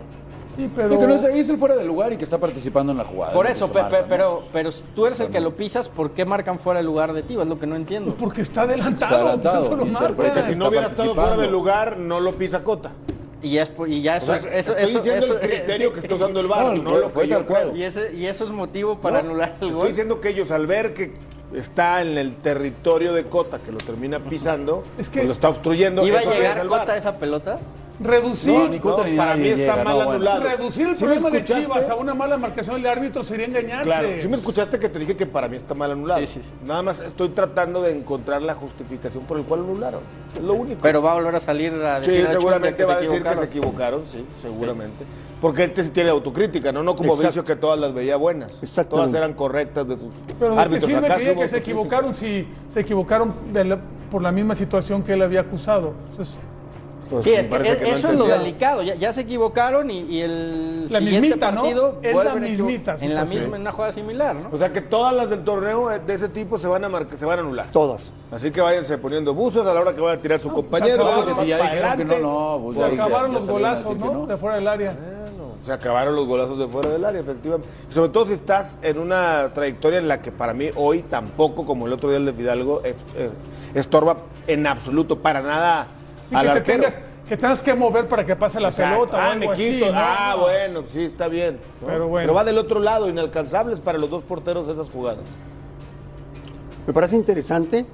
Sí, 0.56 0.70
pero... 0.74 0.88
Sí, 0.90 0.96
que 0.98 1.06
no 1.06 1.14
es, 1.14 1.22
es 1.24 1.48
el 1.50 1.58
fuera 1.58 1.76
de 1.76 1.84
lugar 1.84 2.12
y 2.12 2.16
que 2.16 2.24
está 2.24 2.38
participando 2.38 2.92
en 2.92 2.98
la 2.98 3.04
jugada. 3.04 3.32
Por 3.34 3.46
es 3.46 3.52
eso, 3.56 3.70
pe- 3.70 3.82
marca, 3.82 3.96
pe- 3.98 4.02
¿no? 4.02 4.08
pero, 4.08 4.42
pero 4.52 4.72
si 4.72 4.84
tú 4.94 5.06
eres 5.06 5.20
el 5.20 5.28
que 5.28 5.40
lo 5.40 5.54
pisas, 5.54 5.88
¿por 5.88 6.12
qué 6.12 6.24
marcan 6.24 6.58
fuera 6.58 6.80
el 6.80 6.86
lugar 6.86 7.12
de 7.12 7.22
Tiva? 7.22 7.42
Es 7.42 7.48
lo 7.48 7.58
que 7.58 7.66
no 7.66 7.76
entiendo. 7.76 8.06
Pues 8.10 8.20
porque 8.22 8.42
está 8.42 8.62
adelantado, 8.62 9.34
Está 9.34 9.50
adelantado, 9.58 9.86
marcan. 9.86 10.32
que 10.46 10.52
Si 10.54 10.58
no 10.58 10.68
hubiera 10.68 10.86
estado 10.88 11.14
fuera 11.14 11.36
del 11.36 11.50
lugar, 11.52 11.98
no 11.98 12.20
lo 12.20 12.32
pisa 12.32 12.64
Cota. 12.64 12.92
Y 13.42 13.50
ya, 13.50 13.64
es 13.64 13.72
y 13.86 14.00
ya 14.02 14.16
eso, 14.16 14.32
O 14.32 14.38
sea, 14.38 14.50
es- 14.50 14.66
eso, 14.66 14.76
estoy 14.76 14.84
eso, 14.84 14.98
diciendo 14.98 15.26
eso- 15.26 15.34
el 15.40 15.48
criterio 15.50 15.92
que 15.92 16.00
está 16.00 16.14
usando 16.16 16.40
el 16.40 16.46
VAR, 16.46 16.74
No, 16.76 16.82
no, 16.82 16.98
lo 16.98 17.12
que 17.12 17.28
yo 17.28 17.46
creo. 17.46 17.76
Y, 17.76 17.82
ese, 17.82 18.12
y 18.14 18.26
eso 18.26 18.44
es 18.44 18.50
motivo 18.50 18.98
para 18.98 19.20
No, 19.22 19.28
anular 19.28 19.48
el 19.60 19.68
Estoy 19.68 19.72
gol. 19.72 19.88
diciendo 19.88 20.20
que 20.22 20.30
ellos 20.30 20.50
al 20.50 20.66
ver 20.66 20.94
que 20.94 21.12
está 21.54 22.00
en 22.00 22.16
el 22.18 22.36
territorio 22.36 23.12
de 23.12 23.24
Cota, 23.24 23.58
que 23.58 23.70
lo 23.70 23.78
termina 23.78 24.18
pisando, 24.20 24.82
Es 24.98 25.08
que- 25.10 25.18
pues 25.18 25.26
lo 25.28 25.32
está 25.34 25.50
obstruyendo. 25.50 26.04
¿Iba 26.06 26.20
a 26.20 26.24
llegar. 26.24 26.66
Cota 26.66 26.94
a 26.94 26.96
esa 26.96 27.18
pelota? 27.18 27.58
Reducir, 27.98 28.52
No, 28.52 28.68
ni 28.68 28.78
Cota 28.78 29.02
No, 29.04 29.08
ni 29.08 29.16
para 29.16 29.36
mí 29.36 29.46
está 29.48 29.56
llega, 29.56 29.76
mal 29.76 29.84
no, 29.84 29.94
bueno. 29.94 30.10
anulado. 30.12 30.42
reducir 30.44 30.86
el 30.88 30.96
¿Sí 30.96 31.04
me 31.06 31.14
problema 31.16 31.30
de? 31.38 31.44
Chivas 31.44 31.88
a 31.88 31.94
una 31.94 32.14
mala 32.14 32.36
marcación 32.36 32.76
del 32.76 32.86
árbitro 32.90 33.22
sería 33.22 33.46
engañarse. 33.46 33.84
Claro, 33.84 34.08
si 34.18 34.28
me 34.28 34.36
escuchaste 34.36 34.78
que 34.78 34.88
te 34.88 34.98
dije 34.98 35.16
que 35.16 35.24
para 35.26 35.48
mí 35.48 35.56
está 35.56 35.74
mal 35.74 35.90
anulado. 35.92 36.20
Sí, 36.20 36.26
sí, 36.26 36.40
sí. 36.42 36.50
Nada 36.64 36.82
más 36.82 37.00
estoy 37.00 37.30
tratando 37.30 37.80
de 37.82 37.92
encontrar 37.96 38.42
la 38.42 38.54
justificación 38.54 39.24
por 39.24 39.38
el 39.38 39.44
cual 39.44 39.60
anularon. 39.60 40.00
Es 40.36 40.42
lo 40.42 40.52
único. 40.54 40.80
Pero 40.82 41.00
va 41.00 41.12
a 41.12 41.14
volver 41.14 41.34
a 41.36 41.40
salir 41.40 41.72
a 41.72 42.04
Sí, 42.04 42.10
decir 42.10 42.28
seguramente 42.28 42.84
va 42.84 42.94
a 42.94 43.00
decir 43.00 43.22
que 43.22 43.34
se 43.34 43.44
equivocaron. 43.44 44.04
sí, 44.04 44.24
seguramente. 44.40 45.04
Porque 45.40 45.64
este 45.64 45.84
sí 45.84 45.90
tiene 45.90 46.10
autocrítica, 46.10 46.72
¿no? 46.72 46.82
No 46.82 46.96
como 46.96 47.10
Exacto. 47.12 47.28
Vicio 47.28 47.44
que 47.44 47.56
todas 47.56 47.78
las 47.78 47.92
veía 47.94 48.16
buenas. 48.16 48.62
Exactamente. 48.62 49.10
Todas 49.10 49.22
eran 49.22 49.34
correctas 49.36 49.86
de 49.86 49.96
sus 49.96 50.12
Pero 50.38 50.50
de 50.50 50.56
que 50.56 50.60
árbitros. 50.62 50.94
Acá 50.94 51.16
que 51.18 51.34
que 51.36 51.48
se 51.48 51.56
equivocaron 51.58 52.14
si 52.14 52.46
se 52.68 52.80
equivocaron 52.80 53.34
de 53.52 53.64
la- 53.64 53.78
por 54.10 54.22
la 54.22 54.32
misma 54.32 54.54
situación 54.54 55.02
que 55.02 55.12
él 55.12 55.20
había 55.22 55.40
acusado. 55.40 55.92
Entonces, 56.10 56.36
Pues 57.08 57.24
Sí, 57.24 57.32
es 57.32 57.42
que 57.46 57.48
parece 57.50 57.72
es- 57.72 57.78
que 57.78 57.90
no 57.90 57.96
eso 57.96 58.08
es 58.10 58.16
lo 58.18 58.26
delicado. 58.26 58.82
Ya, 58.82 58.94
ya 58.96 59.12
se 59.12 59.20
equivocaron 59.20 59.90
y, 59.90 60.00
y 60.00 60.20
el 60.22 60.88
La 60.90 60.98
siguiente 60.98 61.20
mismita, 61.28 61.52
¿no? 61.52 61.62
partido 61.62 61.98
Es 62.02 62.14
la 62.16 62.34
mismita 62.34 62.96
en 63.00 63.14
la 63.14 63.20
situación. 63.22 63.28
misma 63.28 63.56
en 63.56 63.62
una 63.62 63.72
jugada 63.72 63.92
similar, 63.92 64.36
¿no? 64.36 64.48
O 64.52 64.58
sea 64.58 64.72
que 64.72 64.80
todas 64.80 65.14
las 65.14 65.30
del 65.30 65.44
torneo 65.44 65.88
de 65.88 66.14
ese 66.14 66.28
tipo 66.28 66.58
se 66.58 66.66
van 66.66 66.84
a 66.84 66.88
marcar, 66.88 67.18
se 67.18 67.24
van 67.26 67.38
a 67.38 67.42
anular. 67.42 67.70
Todas. 67.70 68.12
Así 68.30 68.50
que 68.50 68.60
váyanse 68.60 68.98
poniendo 68.98 69.34
buzos 69.34 69.66
a 69.66 69.72
la 69.74 69.80
hora 69.80 69.94
que 69.94 70.00
vaya 70.00 70.18
a 70.18 70.22
tirar 70.22 70.40
su 70.40 70.50
compañero. 70.50 70.94
acabaron. 71.04 71.20
váyanse 71.20 71.42
Si 71.42 71.48
ya 71.48 71.56
dijeron 71.62 71.96
que 71.98 72.04
no, 72.04 72.18
no, 72.58 72.62
pues 72.64 72.78
Se 72.78 72.96
ya- 72.96 73.04
acabaron 73.04 73.30
ya 73.32 73.38
los 73.38 73.48
golazos, 73.48 73.96
¿no? 73.96 74.26
De 74.26 74.36
fuera 74.36 74.56
del 74.56 74.68
área. 74.68 74.92
Bueno, 74.92 75.46
se 75.64 75.72
acabaron 75.72 76.14
los 76.16 76.26
golazos 76.26 76.58
de 76.58 76.66
fuera 76.66 76.90
del 76.90 77.04
área, 77.04 77.20
efectivamente. 77.20 77.68
Sobre 77.88 78.08
todo 78.10 78.26
si 78.26 78.32
estás 78.32 78.78
en 78.82 78.98
una 78.98 79.50
trayectoria 79.54 79.98
en 80.00 80.08
la 80.08 80.20
que 80.22 80.32
para 80.32 80.54
mí 80.54 80.70
hoy 80.74 81.02
tampoco, 81.02 81.64
como 81.64 81.86
el 81.86 81.92
otro 81.92 82.08
día 82.08 82.18
el 82.18 82.26
de 82.26 82.32
Fidalgo, 82.32 82.82
es- 82.84 82.94
es- 83.16 83.30
estorba 83.74 84.16
en 84.46 84.66
absoluto 84.66 85.18
para 85.20 85.40
nada 85.42 85.88
Sí, 86.28 86.34
al 86.34 86.46
que, 86.54 86.60
te 86.60 86.72
tengas, 86.72 86.98
que 87.28 87.36
tengas 87.36 87.62
que 87.62 87.74
mover 87.74 88.08
para 88.08 88.24
que 88.26 88.34
pase 88.36 88.60
la 88.60 88.68
Exacto. 88.68 88.94
pelota 89.06 89.16
o 89.16 89.20
ah, 89.20 89.32
algo 89.32 89.46
me 89.46 89.52
así. 89.52 89.82
Ah, 89.94 90.34
No. 90.36 90.42
bueno, 90.42 90.82
sí, 90.88 91.02
está 91.04 91.28
bien. 91.28 91.58
¿no? 91.80 91.86
Pero 91.86 92.08
bueno. 92.08 92.34
va 92.34 92.44
del 92.44 92.58
otro 92.58 92.80
lado, 92.80 93.08
inalcanzables 93.08 93.80
para 93.80 93.98
los 93.98 94.10
dos 94.10 94.22
porteros 94.22 94.68
esas 94.68 94.90
jugadas. 94.90 95.24
Me 96.86 96.92
parece 96.92 97.16
interesante 97.16 97.86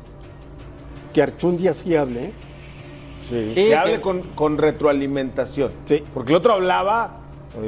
que 1.12 1.22
Archundia 1.22 1.72
sí 1.74 1.94
hable. 1.96 2.26
¿eh? 2.26 2.32
Sí, 3.28 3.48
Sí, 3.48 3.54
que 3.54 3.68
que- 3.68 3.76
hable 3.76 4.00
con, 4.00 4.22
con 4.34 4.58
retroalimentación. 4.58 5.72
Sí. 5.86 6.02
Porque 6.12 6.32
el 6.32 6.36
otro 6.36 6.52
hablaba, 6.54 7.20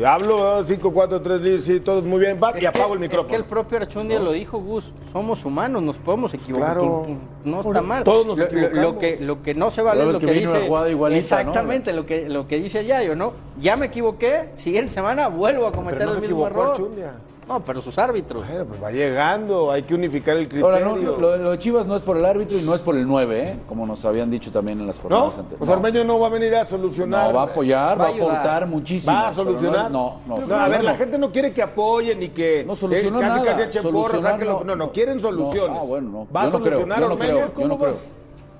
hablo 0.04 0.64
5, 0.64 0.92
4, 0.92 1.20
3, 1.20 1.62
sí, 1.64 1.80
todo 1.80 2.00
muy 2.02 2.18
bien, 2.20 2.40
va, 2.42 2.58
y 2.58 2.64
apago 2.64 2.88
que- 2.88 2.92
el 2.94 2.98
micrófono. 3.00 3.26
Es 3.28 3.30
que 3.30 3.36
el 3.36 3.44
propio 3.44 3.78
Archundia 3.78 4.18
lo 4.18 4.32
dijo, 4.32 4.58
Gus, 4.58 4.94
somos 5.12 5.44
humanos, 5.44 5.82
nos 5.82 5.98
podemos 5.98 6.32
equivocar. 6.32 6.72
Claro. 6.78 7.06
No 7.44 7.60
está 7.60 7.82
mal. 7.82 8.02
Todos 8.04 8.26
nos 8.26 8.38
lo, 8.38 8.44
lo- 8.44 8.50
equivocamos. 8.50 8.82
lo 8.94 8.98
que, 8.98 9.18
lo 9.20 9.42
que 9.42 9.54
no 9.54 9.70
se 9.70 9.82
vale 9.82 10.02
es 10.02 10.12
lo 10.12 10.18
que 10.20 10.26
que, 10.26 10.32
dice. 10.32 10.64
igualita, 10.66 11.18
exactamente, 11.18 11.92
lo, 11.92 12.06
que, 12.06 12.28
lo 12.28 12.46
que 12.46 12.58
dice 12.58 12.84
Yayo, 12.84 13.14
¿no? 13.14 13.32
Ya 13.60 13.76
me 13.76 13.86
equivoqué, 13.86 14.48
siguiente 14.54 14.90
semana 14.90 15.28
vuelvo 15.28 15.66
a 15.66 15.72
cometer 15.72 15.98
Pero 15.98 16.10
no 16.10 16.16
el 16.16 16.22
se 16.22 16.26
mismo 16.26 16.46
equivocó 16.46 16.62
error. 16.62 16.72
Archundia. 16.76 17.14
No, 17.46 17.60
pero 17.62 17.82
sus 17.82 17.98
árbitros. 17.98 18.46
Bueno, 18.48 18.64
pues 18.64 18.82
va 18.82 18.90
llegando, 18.90 19.70
hay 19.70 19.82
que 19.82 19.94
unificar 19.94 20.36
el 20.36 20.48
criterio. 20.48 20.66
Ahora, 20.66 20.80
no, 20.80 20.96
lo, 20.96 21.36
lo 21.36 21.50
de 21.50 21.58
Chivas 21.58 21.86
no 21.86 21.94
es 21.94 22.02
por 22.02 22.16
el 22.16 22.24
árbitro 22.24 22.58
y 22.58 22.62
no 22.62 22.74
es 22.74 22.80
por 22.82 22.96
el 22.96 23.06
9, 23.06 23.42
¿eh? 23.42 23.56
como 23.68 23.86
nos 23.86 24.04
habían 24.04 24.30
dicho 24.30 24.50
también 24.50 24.80
en 24.80 24.86
las 24.86 24.96
¿No? 24.96 25.02
jornadas 25.02 25.38
anteriores. 25.38 25.58
Pues 25.58 25.68
No. 25.68 25.76
Ormeño 25.76 26.04
no 26.04 26.18
va 26.20 26.26
a 26.28 26.30
venir 26.30 26.54
a 26.54 26.64
solucionar. 26.64 27.28
No, 27.28 27.34
va 27.34 27.42
a 27.42 27.44
apoyar, 27.44 28.00
va, 28.00 28.04
Va 28.04 28.10
a 28.10 28.14
aportar 28.14 28.66
muchísimo. 28.66 29.14
¿Va 29.14 29.28
a 29.28 29.34
solucionar? 29.34 29.90
No, 29.90 30.20
no. 30.26 30.36
No, 30.36 30.54
a 30.56 30.68
ver, 30.68 30.78
no. 30.78 30.84
la 30.84 30.94
gente 30.94 31.18
no 31.18 31.30
quiere 31.30 31.52
que 31.52 31.62
apoyen 31.62 32.18
ni 32.18 32.28
que 32.30 32.64
No 32.66 32.74
soluciona 32.74 33.18
eh, 33.18 33.20
casi 33.20 33.40
nada. 33.40 33.44
casi 33.52 33.62
echen 33.78 33.92
porras, 33.92 34.22
sáquenlo. 34.22 34.64
No, 34.64 34.76
no, 34.76 34.90
quieren 34.92 35.20
soluciones. 35.20 35.78
ah, 35.82 35.86
bueno, 35.86 36.10
no. 36.10 36.28
¿Va 36.34 36.42
a 36.42 36.44
Yo 36.46 36.50
no 36.58 36.64
solucionar 36.64 37.00
no 37.00 37.18
creo, 37.18 37.38
yo 37.48 37.54
¿Cómo 37.54 37.68
no 37.68 37.78
creo. 37.78 37.94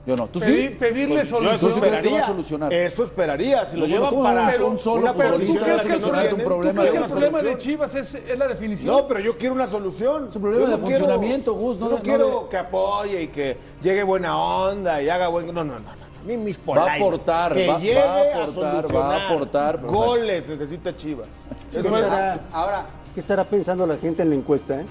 Yo 0.07 0.17
no. 0.17 0.29
¿Tú 0.29 0.39
Pedir- 0.39 0.69
sí? 0.69 0.75
pedirle 0.75 1.15
Pues. 1.17 1.29
¿tú 1.31 1.39
crees 1.39 1.63
va 1.63 1.67
a 1.67 1.87
esperaría. 1.87 2.27
solucionar? 2.27 2.73
Eso 2.75 3.05
esperaría. 3.05 3.65
Si 3.65 3.75
lo 3.77 3.81
Bueno, 3.81 3.95
llevan 3.95 4.11
¿cómo 4.11 4.23
para 4.23 4.51
pero 4.53 4.69
un 4.69 4.79
solo 4.79 5.01
una 5.01 5.13
va 5.13 5.25
a 5.25 5.27
en 5.71 5.77
la 5.77 5.83
que 5.83 5.89
no 5.89 5.95
un 5.97 6.29
tienen, 6.29 6.45
problema 6.47 6.73
¿Tú 6.75 6.79
crees 6.79 6.93
de 6.93 6.99
que 6.99 7.05
el 7.05 7.11
problema 7.11 7.39
de 7.39 7.45
solución. 7.51 7.59
Chivas 7.59 7.95
es, 7.95 8.15
es 8.15 8.39
la 8.39 8.47
definición? 8.49 8.95
No, 8.95 9.09
pero 9.09 9.21
yo 9.21 9.39
quiero 9.39 9.55
una 9.55 9.67
solución. 9.67 10.27
Es 10.29 10.37
un 10.37 10.43
problema 10.43 10.65
Yo 10.67 10.71
de 10.77 10.83
funcionamiento, 10.83 11.55
Gus, 11.55 11.79
no 11.79 11.87
yo 11.87 11.91
no 11.91 11.97
no 11.97 12.03
quiero 12.03 12.41
de- 12.43 12.49
que 12.51 12.57
apoye 12.59 13.23
y 13.23 13.29
que 13.29 13.57
llegue 13.83 14.03
buena 14.03 14.37
onda 14.39 15.01
y 15.03 15.09
haga 15.09 15.29
buen. 15.29 15.47
No, 15.47 15.53
no, 15.53 15.65
no. 15.65 15.79
no. 15.81 15.91
A 15.91 16.27
mí 16.27 16.37
mis 16.37 16.59
polainas. 16.59 16.97
aportar, 16.97 17.53
que 17.55 17.67
va- 17.67 17.73
va 17.73 17.79
a 17.79 17.81
llegue 17.83 17.99
aportar, 18.01 18.53
solucionar. 18.83 18.95
va 19.11 19.17
a 19.17 19.27
aportar, 19.31 19.77
pero- 19.81 19.93
Goles 19.93 20.49
necesita 20.49 20.95
Chivas. 20.95 21.29
¿Qué 21.73 21.81
Eso 21.81 21.89
es- 21.89 22.05
estará, 22.05 22.41
Ahora, 22.53 22.87
qué 23.15 23.21
estará 23.21 23.45
pensando 23.45 23.87
la 23.87 23.97
gente 23.97 24.21
en 24.23 24.29
la 24.31 24.35
encuesta? 24.37 24.81
eh? 24.83 24.85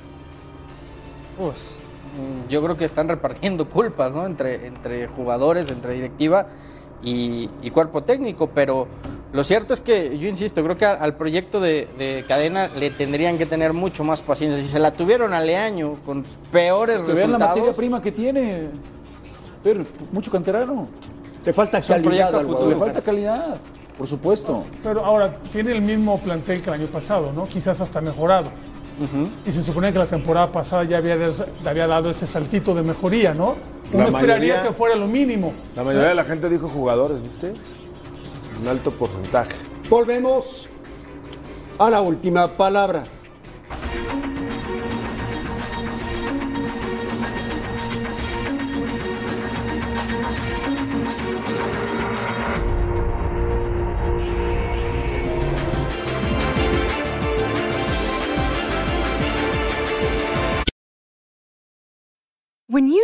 pues, 1.37 1.77
yo 2.49 2.61
creo 2.63 2.77
que 2.77 2.85
están 2.85 3.07
repartiendo 3.07 3.67
culpas, 3.69 4.11
¿no? 4.11 4.25
Entre, 4.25 4.67
entre 4.67 5.07
jugadores, 5.07 5.69
entre 5.71 5.93
directiva 5.93 6.47
y, 7.03 7.49
y 7.61 7.69
cuerpo 7.71 8.01
técnico, 8.03 8.47
pero 8.47 8.87
lo 9.33 9.43
cierto 9.43 9.73
es 9.73 9.81
que, 9.81 10.17
yo 10.19 10.27
insisto, 10.27 10.63
creo 10.63 10.77
que 10.77 10.85
a- 10.85 10.93
al 10.93 11.15
proyecto 11.17 11.59
de, 11.59 11.87
de 11.97 12.23
cadena 12.27 12.69
le 12.79 12.91
tendrían 12.91 13.37
que 13.37 13.45
tener 13.45 13.73
mucho 13.73 14.03
más 14.03 14.21
paciencia. 14.21 14.61
Si 14.61 14.67
se 14.67 14.79
la 14.79 14.91
tuvieron 14.91 15.33
al 15.33 15.49
año 15.49 15.95
con 16.05 16.23
peores 16.51 17.01
Que 17.01 17.13
vean 17.13 17.31
la 17.31 17.37
resultados, 17.39 17.55
materia 17.57 17.73
prima 17.75 18.01
que 18.01 18.11
tiene. 18.11 18.69
Pero 19.63 19.83
mucho 20.11 20.29
canterano. 20.31 20.87
Te 21.43 21.51
falta 21.51 21.81
calidad 21.81 22.35
a 22.35 22.39
al 22.39 22.45
futuro. 22.45 22.69
Le 22.69 22.75
falta 22.75 23.01
calidad, 23.01 23.55
por 23.97 24.07
supuesto. 24.07 24.63
Pero 24.83 25.03
ahora, 25.03 25.35
tiene 25.51 25.71
el 25.71 25.81
mismo 25.81 26.19
plantel 26.19 26.61
que 26.61 26.69
el 26.69 26.75
año 26.75 26.87
pasado, 26.87 27.31
¿no? 27.33 27.45
Quizás 27.47 27.81
hasta 27.81 27.99
mejorado. 28.01 28.49
Y 29.45 29.51
se 29.51 29.63
supone 29.63 29.91
que 29.91 29.99
la 29.99 30.05
temporada 30.05 30.51
pasada 30.51 30.83
ya 30.83 30.97
había, 30.97 31.17
des- 31.17 31.43
había 31.65 31.87
dado 31.87 32.09
ese 32.09 32.27
saltito 32.27 32.75
de 32.75 32.83
mejoría, 32.83 33.33
¿no? 33.33 33.55
Uno 33.91 34.03
La 34.03 34.05
esperaría 34.09 34.53
mayoría- 34.55 34.63
que 34.63 34.73
fuera 34.73 34.95
lo 34.95 35.07
mínimo. 35.07 35.53
La 35.75 35.83
mayoría 35.83 36.09
de 36.09 36.15
la 36.15 36.23
gente 36.23 36.49
dijo 36.49 36.69
jugadores, 36.69 37.21
¿viste? 37.21 37.53
Un 38.61 38.67
alto 38.67 38.91
porcentaje. 38.91 39.53
Volvemos 39.89 40.69
a 41.79 41.89
la 41.89 42.01
última 42.01 42.47
palabra. 42.55 43.03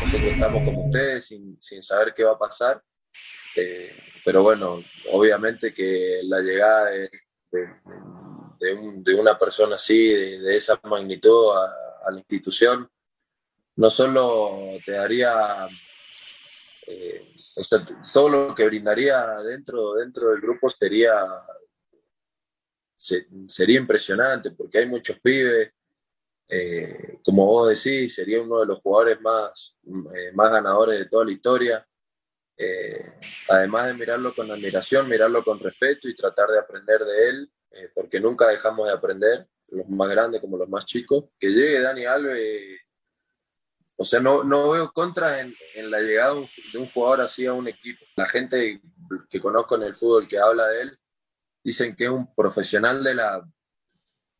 Nosotros 0.00 0.32
estamos 0.32 0.62
como 0.64 0.82
ustedes 0.82 1.26
sin, 1.26 1.60
saber 1.82 2.12
qué 2.14 2.24
va 2.24 2.32
a 2.32 2.38
pasar. 2.38 2.82
Eh, 3.56 3.94
pero 4.24 4.42
bueno, 4.42 4.82
obviamente 5.12 5.72
que 5.74 6.20
la 6.24 6.40
llegada 6.40 6.86
de, 6.86 7.10
de- 7.50 7.74
de 8.58 8.74
un- 8.74 9.02
de 9.02 9.14
una 9.14 9.36
persona 9.38 9.74
así, 9.74 10.08
de, 10.08 10.56
esa 10.56 10.80
magnitud 10.84 11.50
a, 11.54 12.10
la 12.10 12.18
institución, 12.18 12.88
no 13.76 13.90
solo 13.90 14.78
te 14.84 14.92
daría, 14.92 15.66
eh, 16.86 17.34
todo 18.12 18.28
lo 18.28 18.54
que 18.54 18.66
brindaría 18.66 19.26
dentro, 19.42 19.94
dentro 19.94 20.30
del 20.30 20.40
grupo 20.40 20.70
sería, 20.70 21.12
se- 22.94 23.26
sería 23.48 23.78
impresionante, 23.78 24.50
porque 24.52 24.78
hay 24.78 24.86
muchos 24.86 25.18
pibes, 25.20 25.72
eh, 26.48 27.18
como 27.24 27.46
vos 27.46 27.68
decís, 27.68 28.14
sería 28.14 28.42
uno 28.42 28.60
de 28.60 28.66
los 28.66 28.80
jugadores 28.80 29.20
más, 29.20 29.76
eh, 30.14 30.32
más 30.34 30.50
ganadores 30.50 30.98
de 30.98 31.06
toda 31.06 31.24
la 31.24 31.32
historia. 31.32 31.88
Eh, 32.56 33.14
además 33.48 33.86
de 33.86 33.94
mirarlo 33.94 34.34
con 34.34 34.50
admiración, 34.50 35.08
mirarlo 35.08 35.42
con 35.42 35.58
respeto 35.58 36.08
y 36.08 36.14
tratar 36.14 36.48
de 36.50 36.58
aprender 36.58 37.04
de 37.04 37.28
él, 37.28 37.52
porque 37.94 38.20
nunca 38.20 38.48
dejamos 38.48 38.86
de 38.86 38.92
aprender, 38.92 39.46
los 39.68 39.88
más 39.88 40.10
grandes 40.10 40.40
como 40.40 40.58
los 40.58 40.68
más 40.68 40.84
chicos. 40.84 41.24
Que 41.38 41.48
llegue 41.48 41.80
Dani 41.80 42.04
Alves, 42.04 42.80
o 43.96 44.04
sea, 44.04 44.20
no, 44.20 44.44
no 44.44 44.70
veo 44.70 44.92
contra 44.92 45.40
en, 45.40 45.54
en 45.74 45.90
la 45.90 46.00
llegada 46.00 46.34
de 46.34 46.78
un 46.78 46.86
jugador 46.86 47.22
así 47.22 47.46
a 47.46 47.54
un 47.54 47.68
equipo. 47.68 48.04
La 48.16 48.26
gente 48.26 48.82
que 49.30 49.40
conozco 49.40 49.76
en 49.76 49.84
el 49.84 49.94
fútbol 49.94 50.28
que 50.28 50.38
habla 50.38 50.68
de 50.68 50.82
él, 50.82 50.98
dicen 51.64 51.96
que 51.96 52.04
es 52.04 52.10
un 52.10 52.34
profesional 52.34 53.02
de 53.02 53.14
la, 53.14 53.42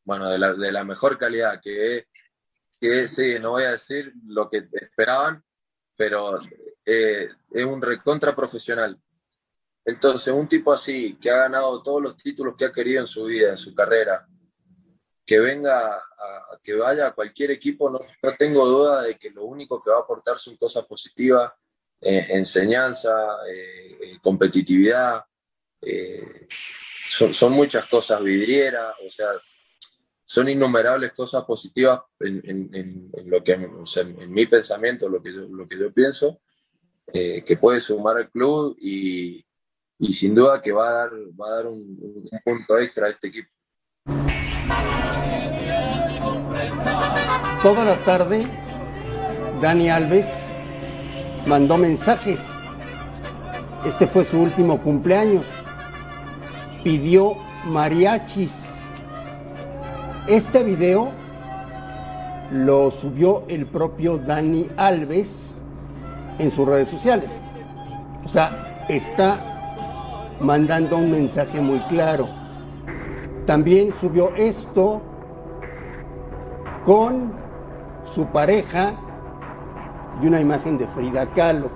bueno, 0.04 0.28
de 0.30 0.38
la, 0.38 0.52
de 0.54 0.72
la 0.72 0.84
mejor 0.84 1.18
calidad, 1.18 1.60
que, 1.60 2.06
que 2.80 3.08
sí, 3.08 3.38
no 3.40 3.50
voy 3.52 3.64
a 3.64 3.72
decir 3.72 4.12
lo 4.26 4.48
que 4.48 4.66
esperaban, 4.72 5.42
pero 5.96 6.40
eh, 6.84 7.28
es 7.50 7.64
un 7.64 7.80
recontra 7.80 8.34
profesional. 8.34 8.98
Entonces, 9.84 10.32
un 10.32 10.48
tipo 10.48 10.72
así, 10.72 11.16
que 11.20 11.30
ha 11.30 11.36
ganado 11.36 11.82
todos 11.82 12.02
los 12.02 12.16
títulos 12.16 12.54
que 12.56 12.64
ha 12.64 12.72
querido 12.72 13.00
en 13.00 13.06
su 13.06 13.24
vida, 13.24 13.50
en 13.50 13.56
su 13.56 13.74
carrera, 13.74 14.26
que 15.24 15.38
venga, 15.38 15.96
a, 15.96 16.58
que 16.62 16.74
vaya 16.74 17.08
a 17.08 17.14
cualquier 17.14 17.52
equipo, 17.52 17.90
no, 17.90 18.00
no 18.22 18.36
tengo 18.36 18.66
duda 18.66 19.02
de 19.02 19.16
que 19.16 19.30
lo 19.30 19.44
único 19.44 19.80
que 19.80 19.90
va 19.90 19.98
a 19.98 20.00
aportar 20.00 20.38
son 20.38 20.56
cosas 20.56 20.84
positivas, 20.86 21.52
eh, 22.00 22.26
enseñanza, 22.30 23.12
eh, 23.48 24.18
competitividad, 24.20 25.24
son, 27.08 27.32
son 27.34 27.52
muchas 27.52 27.88
cosas, 27.88 28.22
vidriera, 28.22 28.94
o 29.04 29.10
sea, 29.10 29.28
son 30.32 30.48
innumerables 30.48 31.12
cosas 31.12 31.44
positivas 31.44 32.00
en, 32.18 33.10
lo 33.26 33.44
que, 33.44 33.52
en 33.52 34.32
mi 34.32 34.46
pensamiento, 34.46 35.06
lo 35.06 35.22
que 35.22 35.30
yo, 35.30 35.42
lo 35.42 35.68
que 35.68 35.78
yo 35.78 35.92
pienso, 35.92 36.40
eh, 37.12 37.44
que 37.44 37.58
puede 37.58 37.80
sumar 37.80 38.16
al 38.16 38.30
club 38.30 38.74
y, 38.80 39.44
y 39.98 40.12
sin 40.14 40.34
duda 40.34 40.62
que 40.62 40.72
va 40.72 40.88
a 40.88 40.92
dar, 40.92 41.10
va 41.38 41.48
a 41.48 41.56
dar 41.56 41.66
un 41.66 42.30
punto 42.42 42.78
extra 42.78 43.08
a 43.08 43.10
este 43.10 43.28
equipo. 43.28 43.50
Toda 47.62 47.84
la 47.84 48.02
tarde, 48.06 48.46
Dani 49.60 49.90
Alves 49.90 50.46
mandó 51.46 51.76
mensajes. 51.76 52.40
Este 53.84 54.06
fue 54.06 54.24
su 54.24 54.40
último 54.40 54.82
cumpleaños. 54.82 55.44
Pidió 56.82 57.36
mariachis. 57.66 58.72
Este 60.28 60.62
video 60.62 61.10
lo 62.52 62.92
subió 62.92 63.42
el 63.48 63.66
propio 63.66 64.18
Dani 64.18 64.68
Alves 64.76 65.56
en 66.38 66.48
sus 66.52 66.68
redes 66.68 66.88
sociales. 66.88 67.40
O 68.24 68.28
sea, 68.28 68.84
está 68.88 70.36
mandando 70.40 70.98
un 70.98 71.10
mensaje 71.10 71.60
muy 71.60 71.80
claro. 71.88 72.28
También 73.46 73.92
subió 73.92 74.32
esto 74.36 75.02
con 76.84 77.32
su 78.04 78.24
pareja 78.26 78.94
y 80.22 80.26
una 80.28 80.40
imagen 80.40 80.78
de 80.78 80.86
Frida 80.86 81.26
Kahlo. 81.34 81.68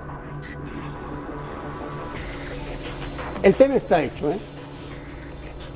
El 3.43 3.53
tema 3.55 3.75
está 3.75 4.01
hecho, 4.01 4.31
¿eh? 4.31 4.39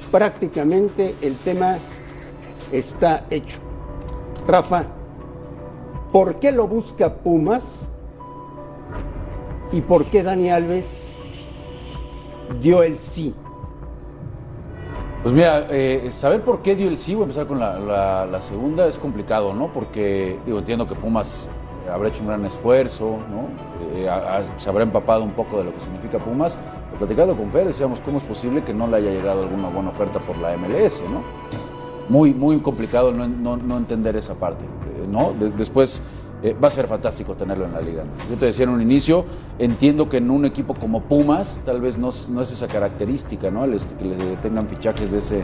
Prácticamente 0.10 1.18
el 1.22 1.38
tema 1.40 1.78
está 2.72 3.26
hecho. 3.30 3.60
Rafa, 4.48 4.86
¿por 6.12 6.40
qué 6.40 6.52
lo 6.52 6.68
busca 6.68 7.14
Pumas? 7.14 7.90
¿Y 9.72 9.82
por 9.82 10.06
qué 10.06 10.24
Dani 10.24 10.50
Alves 10.50 11.08
dio 12.60 12.84
el 12.84 12.98
sí? 12.98 13.34
Pues 15.22 15.36
mira, 15.36 15.68
eh, 15.70 16.10
saber 16.12 16.42
por 16.42 16.64
qué 16.64 16.76
dio 16.76 16.88
el 16.88 16.98
sí, 16.98 17.14
voy 17.14 17.22
a 17.22 17.26
empezar 17.26 17.46
con 17.46 17.60
la, 17.60 18.42
segunda, 18.42 18.88
es 18.88 18.98
complicado, 18.98 19.54
¿no? 19.54 19.72
Porque, 19.72 20.40
digo, 20.46 20.58
entiendo 20.58 20.88
que 20.88 20.96
Pumas 20.96 21.48
habrá 21.92 22.10
hecho 22.10 22.22
un 22.24 22.30
gran 22.30 22.46
esfuerzo, 22.46 23.18
¿no? 23.30 23.48
Eh, 23.96 24.10
se 24.58 24.70
habrá 24.70 24.84
empapado 24.84 25.24
un 25.24 25.32
poco 25.32 25.60
de 25.60 25.66
lo 25.66 25.74
que 25.76 25.80
significa 25.80 26.18
Pumas. 26.18 26.58
Pero 26.86 26.98
platicando 26.98 27.38
con 27.38 27.52
Fer, 27.52 27.68
decíamos, 27.68 28.02
¿cómo 28.02 28.18
es 28.18 28.24
posible 28.24 28.64
que 28.64 28.74
no 28.74 28.88
le 28.88 28.98
haya 28.98 29.12
llegado 29.12 29.44
alguna 29.44 29.70
buena 29.70 29.90
oferta 29.90 30.20
por 30.20 30.38
la 30.38 30.58
MLS, 30.58 31.04
¿no? 31.12 31.22
Muy, 32.12 32.34
muy 32.34 32.58
complicado 32.60 33.14
no, 33.14 33.56
no- 33.56 33.78
entender 33.78 34.18
esa 34.18 34.36
parte, 34.36 34.66
eh, 34.66 35.08
¿no? 35.10 35.32
De- 35.40 35.50
después 35.52 36.02
eh, 36.44 36.54
va 36.62 36.68
a 36.68 36.72
ser 36.72 36.86
fantástico 36.88 37.36
tenerlo 37.36 37.64
en 37.66 37.72
la 37.72 37.80
liga. 37.80 38.04
Yo 38.30 38.36
te 38.36 38.48
decía 38.48 38.64
en 38.66 38.72
un 38.72 38.82
inicio, 38.82 39.24
entiendo 39.60 40.10
que 40.10 40.18
en 40.18 40.30
un 40.30 40.44
equipo 40.44 40.74
como 40.74 41.02
Pumas 41.04 41.62
tal 41.64 41.80
vez 41.80 41.98
no, 41.98 42.10
no 42.30 42.42
es 42.42 42.52
esa 42.52 42.68
característica, 42.68 43.50
¿no? 43.50 43.64
Este, 43.64 43.96
que 43.96 44.04
le 44.04 44.36
tengan 44.38 44.68
fichajes 44.68 45.10
de, 45.10 45.20
ese, 45.20 45.44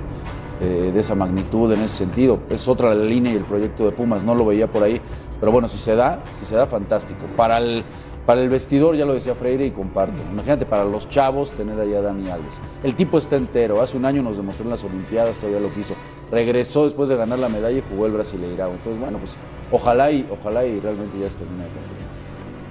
eh, 0.59 0.91
de 0.93 0.99
esa 0.99 1.15
magnitud 1.15 1.71
en 1.71 1.83
ese 1.83 1.99
sentido. 1.99 2.39
Es 2.49 2.67
otra 2.67 2.93
la 2.93 3.05
línea 3.05 3.31
y 3.31 3.37
el 3.37 3.43
proyecto 3.45 3.85
de 3.85 3.91
Pumas, 3.91 4.25
no 4.25 4.35
lo 4.35 4.45
veía 4.45 4.67
por 4.67 4.83
ahí. 4.83 4.99
Pero 5.39 5.53
bueno, 5.53 5.69
si 5.69 5.77
se 5.77 5.95
da, 5.95 6.19
si 6.39 6.45
se 6.45 6.55
da, 6.57 6.65
fantástico. 6.67 7.21
Para 7.37 7.59
el, 7.59 7.83
para 8.25 8.41
el 8.41 8.49
vestidor, 8.49 8.95
ya 8.97 9.05
lo 9.05 9.13
decía 9.13 9.35
Freire 9.35 9.65
y 9.67 9.71
comparto. 9.71 10.15
Imagínate, 10.33 10.65
para 10.65 10.83
los 10.83 11.07
chavos, 11.09 11.51
tener 11.51 11.79
allá 11.79 11.99
a 11.99 12.01
Dani 12.01 12.29
Alves. 12.29 12.59
El 12.83 12.93
tipo 12.95 13.19
está 13.19 13.37
entero. 13.37 13.79
Hace 13.81 13.95
un 13.95 14.03
año 14.03 14.21
nos 14.21 14.35
demostró 14.35 14.65
en 14.65 14.71
las 14.71 14.83
Olimpiadas, 14.83 15.37
todavía 15.37 15.59
lo 15.61 15.69
quiso. 15.71 15.93
Regresó 16.31 16.83
después 16.83 17.07
de 17.09 17.15
ganar 17.15 17.39
la 17.39 17.49
medalla 17.49 17.77
y 17.77 17.83
jugó 17.89 18.05
el 18.05 18.11
Brasileirao. 18.11 18.71
Entonces, 18.73 18.99
bueno, 18.99 19.17
pues 19.19 19.35
ojalá 19.71 20.11
y, 20.11 20.27
ojalá 20.29 20.65
y 20.65 20.79
realmente 20.79 21.17
ya 21.19 21.29
se 21.29 21.37
termine 21.37 21.63
de 21.63 21.69
confirmar. 21.69 22.07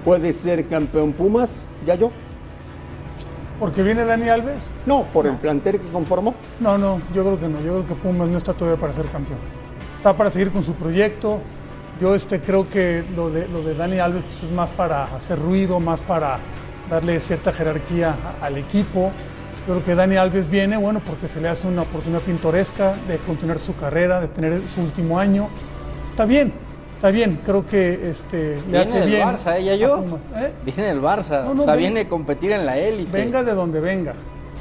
¿Puede 0.05 0.33
ser 0.33 0.67
campeón 0.67 1.13
Pumas? 1.13 1.63
¿Ya 1.85 1.95
yo? 1.95 2.11
¿Porque 3.59 3.81
viene 3.81 4.05
Dani 4.05 4.29
Alves? 4.29 4.63
No, 4.85 5.03
por 5.11 5.25
el 5.25 5.35
plantel 5.37 5.79
que 5.81 5.87
conformó. 5.89 6.35
No, 6.59 6.77
no, 6.77 7.01
yo 7.13 7.23
creo 7.23 7.39
que 7.39 7.47
no. 7.47 7.59
Yo 7.61 7.73
creo 7.83 7.87
que 7.87 7.95
Pumas 7.95 8.27
no 8.29 8.37
está 8.37 8.53
todavía 8.53 8.79
para 8.79 8.93
ser 8.93 9.05
campeón. 9.05 9.39
Está 9.97 10.15
para 10.15 10.29
seguir 10.29 10.51
con 10.51 10.61
su 10.63 10.73
proyecto. 10.73 11.39
Yo 11.99 12.13
este, 12.13 12.39
creo 12.39 12.69
que 12.69 13.03
lo 13.15 13.31
de, 13.31 13.47
lo 13.47 13.63
de 13.63 13.73
Dani 13.73 13.97
Alves 13.97 14.21
pues, 14.23 14.43
es 14.43 14.51
más 14.51 14.69
para 14.69 15.05
hacer 15.05 15.39
ruido, 15.39 15.79
más 15.79 15.99
para 16.01 16.37
darle 16.91 17.19
cierta 17.19 17.51
jerarquía 17.51 18.15
a- 18.39 18.45
al 18.45 18.59
equipo. 18.59 19.11
Yo 19.67 19.73
creo 19.73 19.85
que 19.85 19.95
Dani 19.95 20.15
Alves 20.15 20.49
viene, 20.49 20.77
bueno, 20.77 21.01
porque 21.05 21.27
se 21.27 21.41
le 21.41 21.49
hace 21.49 21.67
una 21.67 21.81
oportunidad 21.81 22.21
pintoresca 22.21 22.95
de 23.05 23.17
continuar 23.17 23.59
su 23.59 23.75
carrera, 23.75 24.21
de 24.21 24.29
tener 24.29 24.61
su 24.73 24.79
último 24.79 25.19
año. 25.19 25.49
Está 26.09 26.23
bien, 26.23 26.53
está 26.95 27.11
bien. 27.11 27.37
Creo 27.45 27.65
que 27.65 28.09
este, 28.09 28.55
le 28.55 28.61
Viene 28.61 28.79
hace 28.79 28.99
del 29.01 29.09
bien. 29.09 29.27
Barça, 29.27 29.57
ella 29.57 29.73
a 29.73 29.75
yo. 29.75 30.05
¿eh? 30.37 30.53
Viene 30.63 30.83
del 30.83 31.01
Barça. 31.01 31.43
No, 31.43 31.53
no, 31.53 31.63
o 31.63 31.65
sea, 31.65 31.75
viene 31.75 31.99
a 32.01 32.07
competir 32.07 32.53
en 32.53 32.65
la 32.65 32.77
élite. 32.77 33.11
Venga 33.11 33.43
de 33.43 33.53
donde 33.53 33.81
venga. 33.81 34.13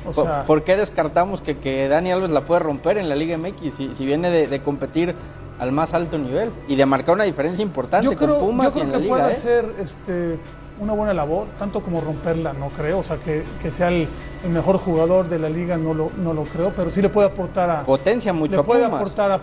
O 0.04 0.10
¿Por, 0.10 0.24
sea, 0.24 0.44
por 0.44 0.64
qué 0.64 0.76
descartamos 0.76 1.40
que, 1.40 1.56
que 1.56 1.86
Dani 1.86 2.10
Alves 2.10 2.30
la 2.30 2.40
puede 2.40 2.58
romper 2.58 2.98
en 2.98 3.08
la 3.08 3.14
Liga 3.14 3.38
MX 3.38 3.74
si, 3.76 3.94
si 3.94 4.04
viene 4.04 4.28
de, 4.30 4.48
de 4.48 4.60
competir 4.60 5.14
al 5.60 5.70
más 5.70 5.94
alto 5.94 6.18
nivel 6.18 6.50
y 6.66 6.74
de 6.74 6.84
marcar 6.84 7.14
una 7.14 7.24
diferencia 7.24 7.62
importante 7.62 8.04
yo 8.04 8.16
creo, 8.16 8.40
con 8.40 8.48
Pumas 8.48 8.74
yo 8.74 8.80
y 8.80 8.82
en 8.82 8.88
que 8.88 8.92
la 8.94 8.98
Liga? 8.98 9.14
puede 9.16 9.30
¿eh? 9.30 9.32
hacer 9.32 9.66
este, 9.80 10.38
una 10.80 10.92
buena 10.92 11.14
labor, 11.14 11.46
tanto 11.58 11.82
como 11.82 12.00
romperla, 12.00 12.52
no 12.52 12.68
creo. 12.70 12.98
O 12.98 13.02
sea, 13.02 13.16
que, 13.18 13.44
que 13.62 13.70
sea 13.70 13.88
el, 13.88 14.06
el 14.44 14.50
mejor 14.50 14.78
jugador 14.78 15.28
de 15.28 15.38
la 15.38 15.48
liga, 15.48 15.76
no 15.76 15.94
lo, 15.94 16.10
no 16.16 16.32
lo 16.34 16.44
creo, 16.44 16.72
pero 16.74 16.90
sí 16.90 17.00
le 17.02 17.08
puede 17.08 17.28
aportar 17.28 17.70
a. 17.70 17.82
Potencia 17.84 18.32
mucho 18.32 18.52
le 18.52 18.58
a 18.58 18.62
puede 18.62 18.84
Pumas. 18.84 19.00
aportar 19.00 19.30
a. 19.32 19.40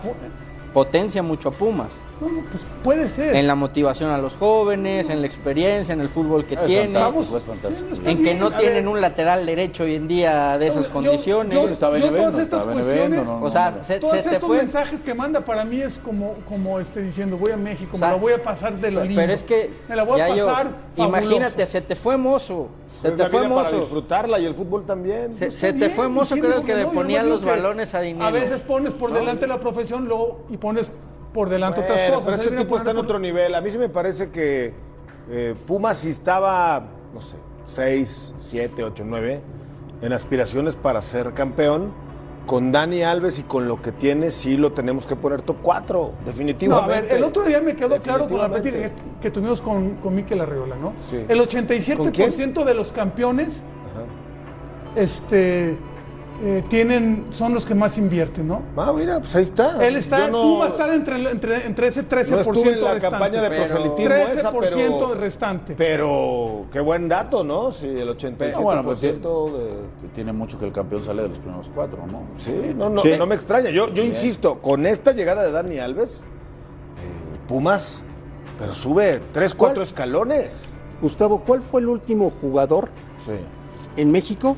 Potencia 0.74 1.22
mucho 1.22 1.50
a 1.50 1.52
Pumas. 1.52 1.90
No, 2.20 2.30
no, 2.30 2.42
pues 2.50 2.64
puede 2.84 3.08
ser. 3.08 3.36
En 3.36 3.46
la 3.48 3.54
motivación 3.54 4.10
a 4.10 4.18
los 4.18 4.36
jóvenes, 4.36 5.10
en 5.10 5.22
la 5.22 5.28
experiencia, 5.28 5.94
en 5.94 6.02
el 6.02 6.10
fútbol 6.10 6.46
que 6.46 6.56
Es 6.56 6.66
tiene. 6.66 6.98
fantástico, 7.00 7.38
es 7.38 7.44
fantástico. 7.44 7.94
está 7.94 8.10
En 8.10 8.18
que 8.18 8.24
bien, 8.24 8.40
no 8.40 8.48
a 8.48 8.58
tienen 8.58 8.86
ver. 8.86 8.88
un 8.88 9.02
lateral 9.02 9.46
derecho 9.46 9.84
hoy 9.84 9.96
en 9.96 10.08
día 10.08 10.58
de 10.58 10.68
esas 10.68 10.88
Yo- 10.88 10.94
condiciones. 10.94 11.54
yo- 11.54 11.68
Está 11.70 11.88
yo 11.88 11.92
Benevento, 11.94 12.30
todas 12.30 12.42
estas 12.44 12.62
está 12.62 12.74
cuestiones- 12.74 13.26
no, 13.26 13.40
no, 13.40 13.46
o 13.46 13.50
sea, 13.52 13.72
no. 13.72 13.84
se, 13.84 14.00
Todos 14.00 14.14
se 14.16 14.22
te 14.24 14.30
estos 14.36 14.48
fue. 14.48 14.58
mensajes 14.58 15.02
que 15.02 15.14
manda 15.14 15.42
para 15.46 15.64
mí 15.66 15.80
es 15.82 16.00
como, 16.00 16.36
como 16.48 16.80
este, 16.80 17.02
diciendo 17.02 17.38
voy 17.38 17.52
a 17.52 17.58
México, 17.58 17.92
O 17.96 18.00
sea, 18.00 18.08
me 18.10 18.14
la 18.16 18.20
voy 18.20 18.34
a 18.34 18.42
pasar 18.44 18.74
de 18.74 18.90
lo 18.92 19.02
Pero, 19.02 19.10
lindo. 19.10 19.34
es 19.34 19.44
que 19.44 19.70
me 19.88 19.96
la 19.96 20.04
voy 20.04 20.22
a 20.22 20.28
pasar 20.28 20.72
fabuloso. 20.96 21.08
imagínate, 21.26 21.68
se 21.68 21.82
te 21.82 21.96
fue 21.96 22.18
mozo, 22.18 22.70
se 23.10 23.12
te 23.12 23.30
fue 23.30 23.42
vida 23.42 23.56
para 23.56 23.64
mozo. 23.64 23.80
disfrutarla 23.80 24.40
y 24.40 24.46
el 24.46 24.56
fútbol 24.56 24.86
también. 24.86 25.34
Se, 25.34 25.52
se 25.52 25.74
te 25.74 25.90
fue 25.90 26.08
mozo, 26.08 26.36
creo 26.36 26.64
que 26.64 26.76
le 26.76 26.86
ponían 26.88 27.30
los 27.30 27.44
balones 27.44 27.94
a 27.94 28.02
dinero. 28.02 28.26
A 28.26 28.32
veces 28.32 28.62
pones 28.62 28.94
por 28.94 29.14
delante 29.14 29.48
la 29.48 29.60
profesión 29.60 30.08
luego, 30.08 30.46
y 30.50 30.58
pones 30.58 30.92
por 31.34 31.50
delante 31.50 31.82
otras 31.82 32.02
cosas. 32.12 32.26
Pero 32.26 32.44
este 32.44 32.58
tipo 32.58 32.78
está 32.78 32.92
en 32.92 32.98
otro 32.98 33.20
nivel. 33.20 33.56
A 33.56 33.62
mí 33.62 33.72
sí 33.72 33.78
me 33.78 33.90
parece 33.90 34.30
que 34.30 34.74
eh, 35.30 35.56
Pumas 35.68 35.98
si 35.98 36.10
estaba, 36.10 36.84
no 37.14 37.22
sé, 37.22 37.36
6, 37.66 38.36
7, 38.40 38.84
8, 38.84 39.04
9 39.06 39.42
en 40.02 40.14
aspiraciones 40.14 40.76
para 40.76 41.02
ser 41.02 41.34
campeón. 41.34 41.92
Con 42.46 42.72
Dani 42.74 43.04
Alves 43.04 43.40
y 43.40 43.44
con 43.44 43.68
lo 43.68 43.82
que 43.82 43.92
tiene, 43.94 44.30
sí 44.30 44.58
lo 44.58 44.74
tenemos 44.74 45.06
que 45.06 45.16
poner 45.16 45.42
top 45.42 45.58
4, 45.62 45.98
No, 45.98 46.06
a 46.22 46.26
definitivamente. 46.26 47.02
ver, 47.08 47.12
el 47.18 47.24
otro 47.24 47.44
día 47.44 47.62
me 47.62 47.76
quedó 47.76 47.98
claro 48.02 48.28
con 48.28 48.38
la 48.38 48.50
plática 48.50 48.76
Definitivamente. 48.78 49.14
que, 49.22 49.22
que 49.22 49.32
tuvimos 49.32 49.62
con, 49.62 49.96
con 49.96 50.14
Mikel 50.14 50.42
Arreola, 50.42 50.76
¿no? 50.76 50.94
Sí. 51.10 51.24
El 51.28 51.38
¿Con 51.38 51.48
87% 51.48 52.64
de 52.66 52.74
los 52.74 52.92
campeones 52.92 53.62
este, 54.96 55.78
eh, 56.42 56.64
tienen, 56.68 57.28
son 57.32 57.54
los 57.54 57.64
que 57.66 57.76
más 57.76 57.98
invierten, 57.98 58.48
¿no? 58.48 58.64
Ah, 58.76 58.92
mira, 58.94 59.20
pues 59.20 59.36
ahí 59.36 59.44
está. 59.44 59.86
Él 59.86 59.96
está, 59.96 60.30
no- 60.30 60.42
Puma 60.42 60.68
está 60.68 60.94
entre, 60.94 61.30
entre, 61.32 61.66
entre 61.66 61.88
ese 61.88 62.08
13% 62.08 62.30
No 62.30 62.40
estuve 62.40 62.74
en 62.74 62.84
la 62.84 62.94
restante. 62.96 63.02
campaña 63.02 63.42
de 63.42 63.50
pero- 63.50 63.64
proselitismo 63.66 64.16
esa, 64.16 64.52
13% 64.52 64.62
pero, 64.74 65.16
restante. 65.16 65.76
pero 65.78 66.66
qué 66.72 66.80
buen 66.80 67.08
dato, 67.08 67.44
¿no? 67.44 67.72
Si 67.72 67.88
el 67.88 68.10
87% 68.10 68.54
Ah, 68.56 68.60
bueno, 68.60 68.84
pues, 68.84 69.00
de... 69.02 69.20
Tiene 70.14 70.34
mucho 70.34 70.58
que 70.60 70.66
el 70.66 70.72
campeón 70.74 71.04
sale 71.04 71.22
de 71.22 71.30
los 71.30 71.40
primeros 71.40 71.70
cuatro, 71.74 72.00
¿no? 72.08 72.24
Sí, 72.38 72.74
no, 72.76 72.90
no, 72.90 73.02
Sí. 73.04 73.12
no 73.18 73.26
me 73.26 73.36
extraña. 73.36 73.70
Yo, 73.70 73.94
yo 73.94 74.04
insisto, 74.04 74.60
con 74.60 74.86
esta 74.86 75.12
llegada 75.14 75.44
de 75.44 75.52
Dani 75.52 75.80
Alves, 75.80 76.22
eh, 76.98 77.38
Pumas, 77.48 78.04
pero 78.60 78.74
sube 78.74 79.22
3, 79.32 79.54
4 79.56 79.76
¿Cuál? 79.76 79.84
escalones. 79.88 80.74
Gustavo, 81.02 81.40
¿cuál 81.46 81.62
fue 81.62 81.82
el 81.82 81.88
último 81.90 82.32
jugador 82.42 82.90
Sí. 83.24 83.32
en 83.98 84.12
México 84.12 84.56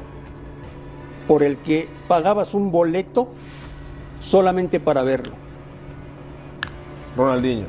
por 1.27 1.43
el 1.43 1.57
que 1.57 1.87
pagabas 2.07 2.53
un 2.53 2.71
boleto 2.71 3.29
solamente 4.21 4.79
para 4.79 5.03
verlo? 5.03 5.33
Ronaldinho. 7.15 7.67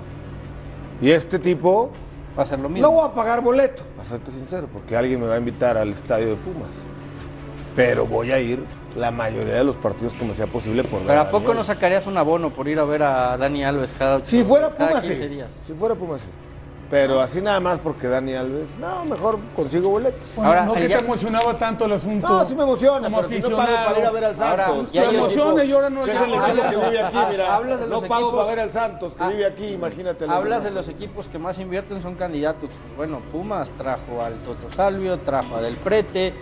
Y 1.01 1.11
este 1.11 1.39
tipo, 1.39 1.91
Va 2.39 2.43
a 2.43 2.47
ser 2.47 2.59
lo 2.59 2.69
mismo. 2.69 2.87
no 2.89 2.95
voy 2.95 3.09
a 3.09 3.13
pagar 3.13 3.41
boleto, 3.41 3.83
para 3.97 4.09
serte 4.09 4.31
sincero, 4.31 4.69
porque 4.73 4.97
alguien 4.97 5.21
me 5.21 5.27
va 5.27 5.35
a 5.35 5.39
invitar 5.39 5.77
al 5.77 5.91
estadio 5.91 6.29
de 6.31 6.37
Pumas. 6.37 6.83
Pero 7.75 8.07
voy 8.07 8.33
a 8.33 8.41
ir 8.41 8.65
la 8.97 9.11
mayoría 9.11 9.55
de 9.55 9.65
los 9.65 9.77
partidos 9.77 10.15
que 10.15 10.25
me 10.25 10.33
sea 10.33 10.47
posible 10.47 10.83
por 10.83 11.01
ver 11.01 11.09
Pero 11.09 11.19
a 11.19 11.23
¿a 11.23 11.25
Dani 11.27 11.39
poco 11.39 11.53
no 11.55 11.63
sacarías 11.63 12.07
un 12.07 12.17
abono 12.17 12.49
por 12.51 12.67
ir 12.69 12.79
a 12.81 12.85
ver 12.85 13.03
a 13.03 13.37
Dani 13.37 13.63
Alves 13.65 13.93
cada 13.99 14.25
Si 14.25 14.43
fuera 14.43 14.71
Pumas, 14.71 15.05
15 15.05 15.29
sí. 15.29 15.41
Si 15.67 15.73
fuera 15.75 15.95
Pumas, 15.95 16.23
sí. 16.23 16.29
Pero 16.89 17.21
así 17.21 17.41
nada 17.43 17.59
más 17.59 17.81
porque 17.81 18.07
Dani 18.07 18.35
Alves, 18.35 18.69
no, 18.79 19.05
mejor 19.07 19.39
consigo 19.57 19.89
boletos. 19.89 20.25
Bueno, 20.37 20.51
Ahora, 20.51 20.65
no 20.67 20.75
que 20.75 20.89
ya- 20.89 20.99
te 20.99 21.05
emocionaba 21.05 21.59
tanto 21.59 21.85
el 21.87 21.93
asunto. 21.93 22.29
No, 22.29 22.47
sí 22.47 22.55
me 22.55 22.63
emociona, 22.63 23.03
como 23.11 23.17
pero 23.23 23.29
si 23.43 23.51
no 23.51 23.57
pago 23.57 23.73
para 23.87 23.99
ir 23.99 24.05
a 24.07 24.11
ver 24.13 24.25
al 24.27 24.43
Ahora, 24.43 24.67
Santos. 24.67 24.93
ya 24.93 25.03
Te 25.03 25.13
yo- 25.13 25.19
emociona 25.19 25.65
y 25.65 25.73
ahora 25.73 25.91
no 25.91 26.07
ya 26.07 26.13
el 26.13 26.19
equipo 26.31 26.41
hablas- 26.45 26.75
que 26.77 26.85
vive 26.87 27.01
aquí, 27.03 27.19
mira. 27.31 27.55
hablas 27.57 27.81
de 27.81 27.87
no 27.87 27.91
los 27.95 28.05
pago 28.05 28.21
equipos- 28.29 28.39
para 28.45 28.51
ver 28.51 28.61
al 28.61 28.71
Santos, 28.71 29.15
que 29.17 29.25
Ah, 29.25 29.29
vive 29.29 29.47
aquí, 29.47 29.67
imagínate. 29.67 30.27
Hablas 30.29 30.63
de 30.63 30.71
los 30.71 30.89
equipos 30.89 31.27
que 31.27 31.39
más 31.41 31.59
invierten 31.59 32.01
son 32.01 32.15
candidatos. 32.15 32.71
Bueno, 32.97 33.21
Pumas 33.33 33.73
trajo 33.73 34.23
al 34.25 34.35
Toto 34.45 34.71
Salvio, 34.77 35.19
trajo 35.19 35.57
a 35.57 35.61
Del 35.63 35.75
Prete, 35.77 36.33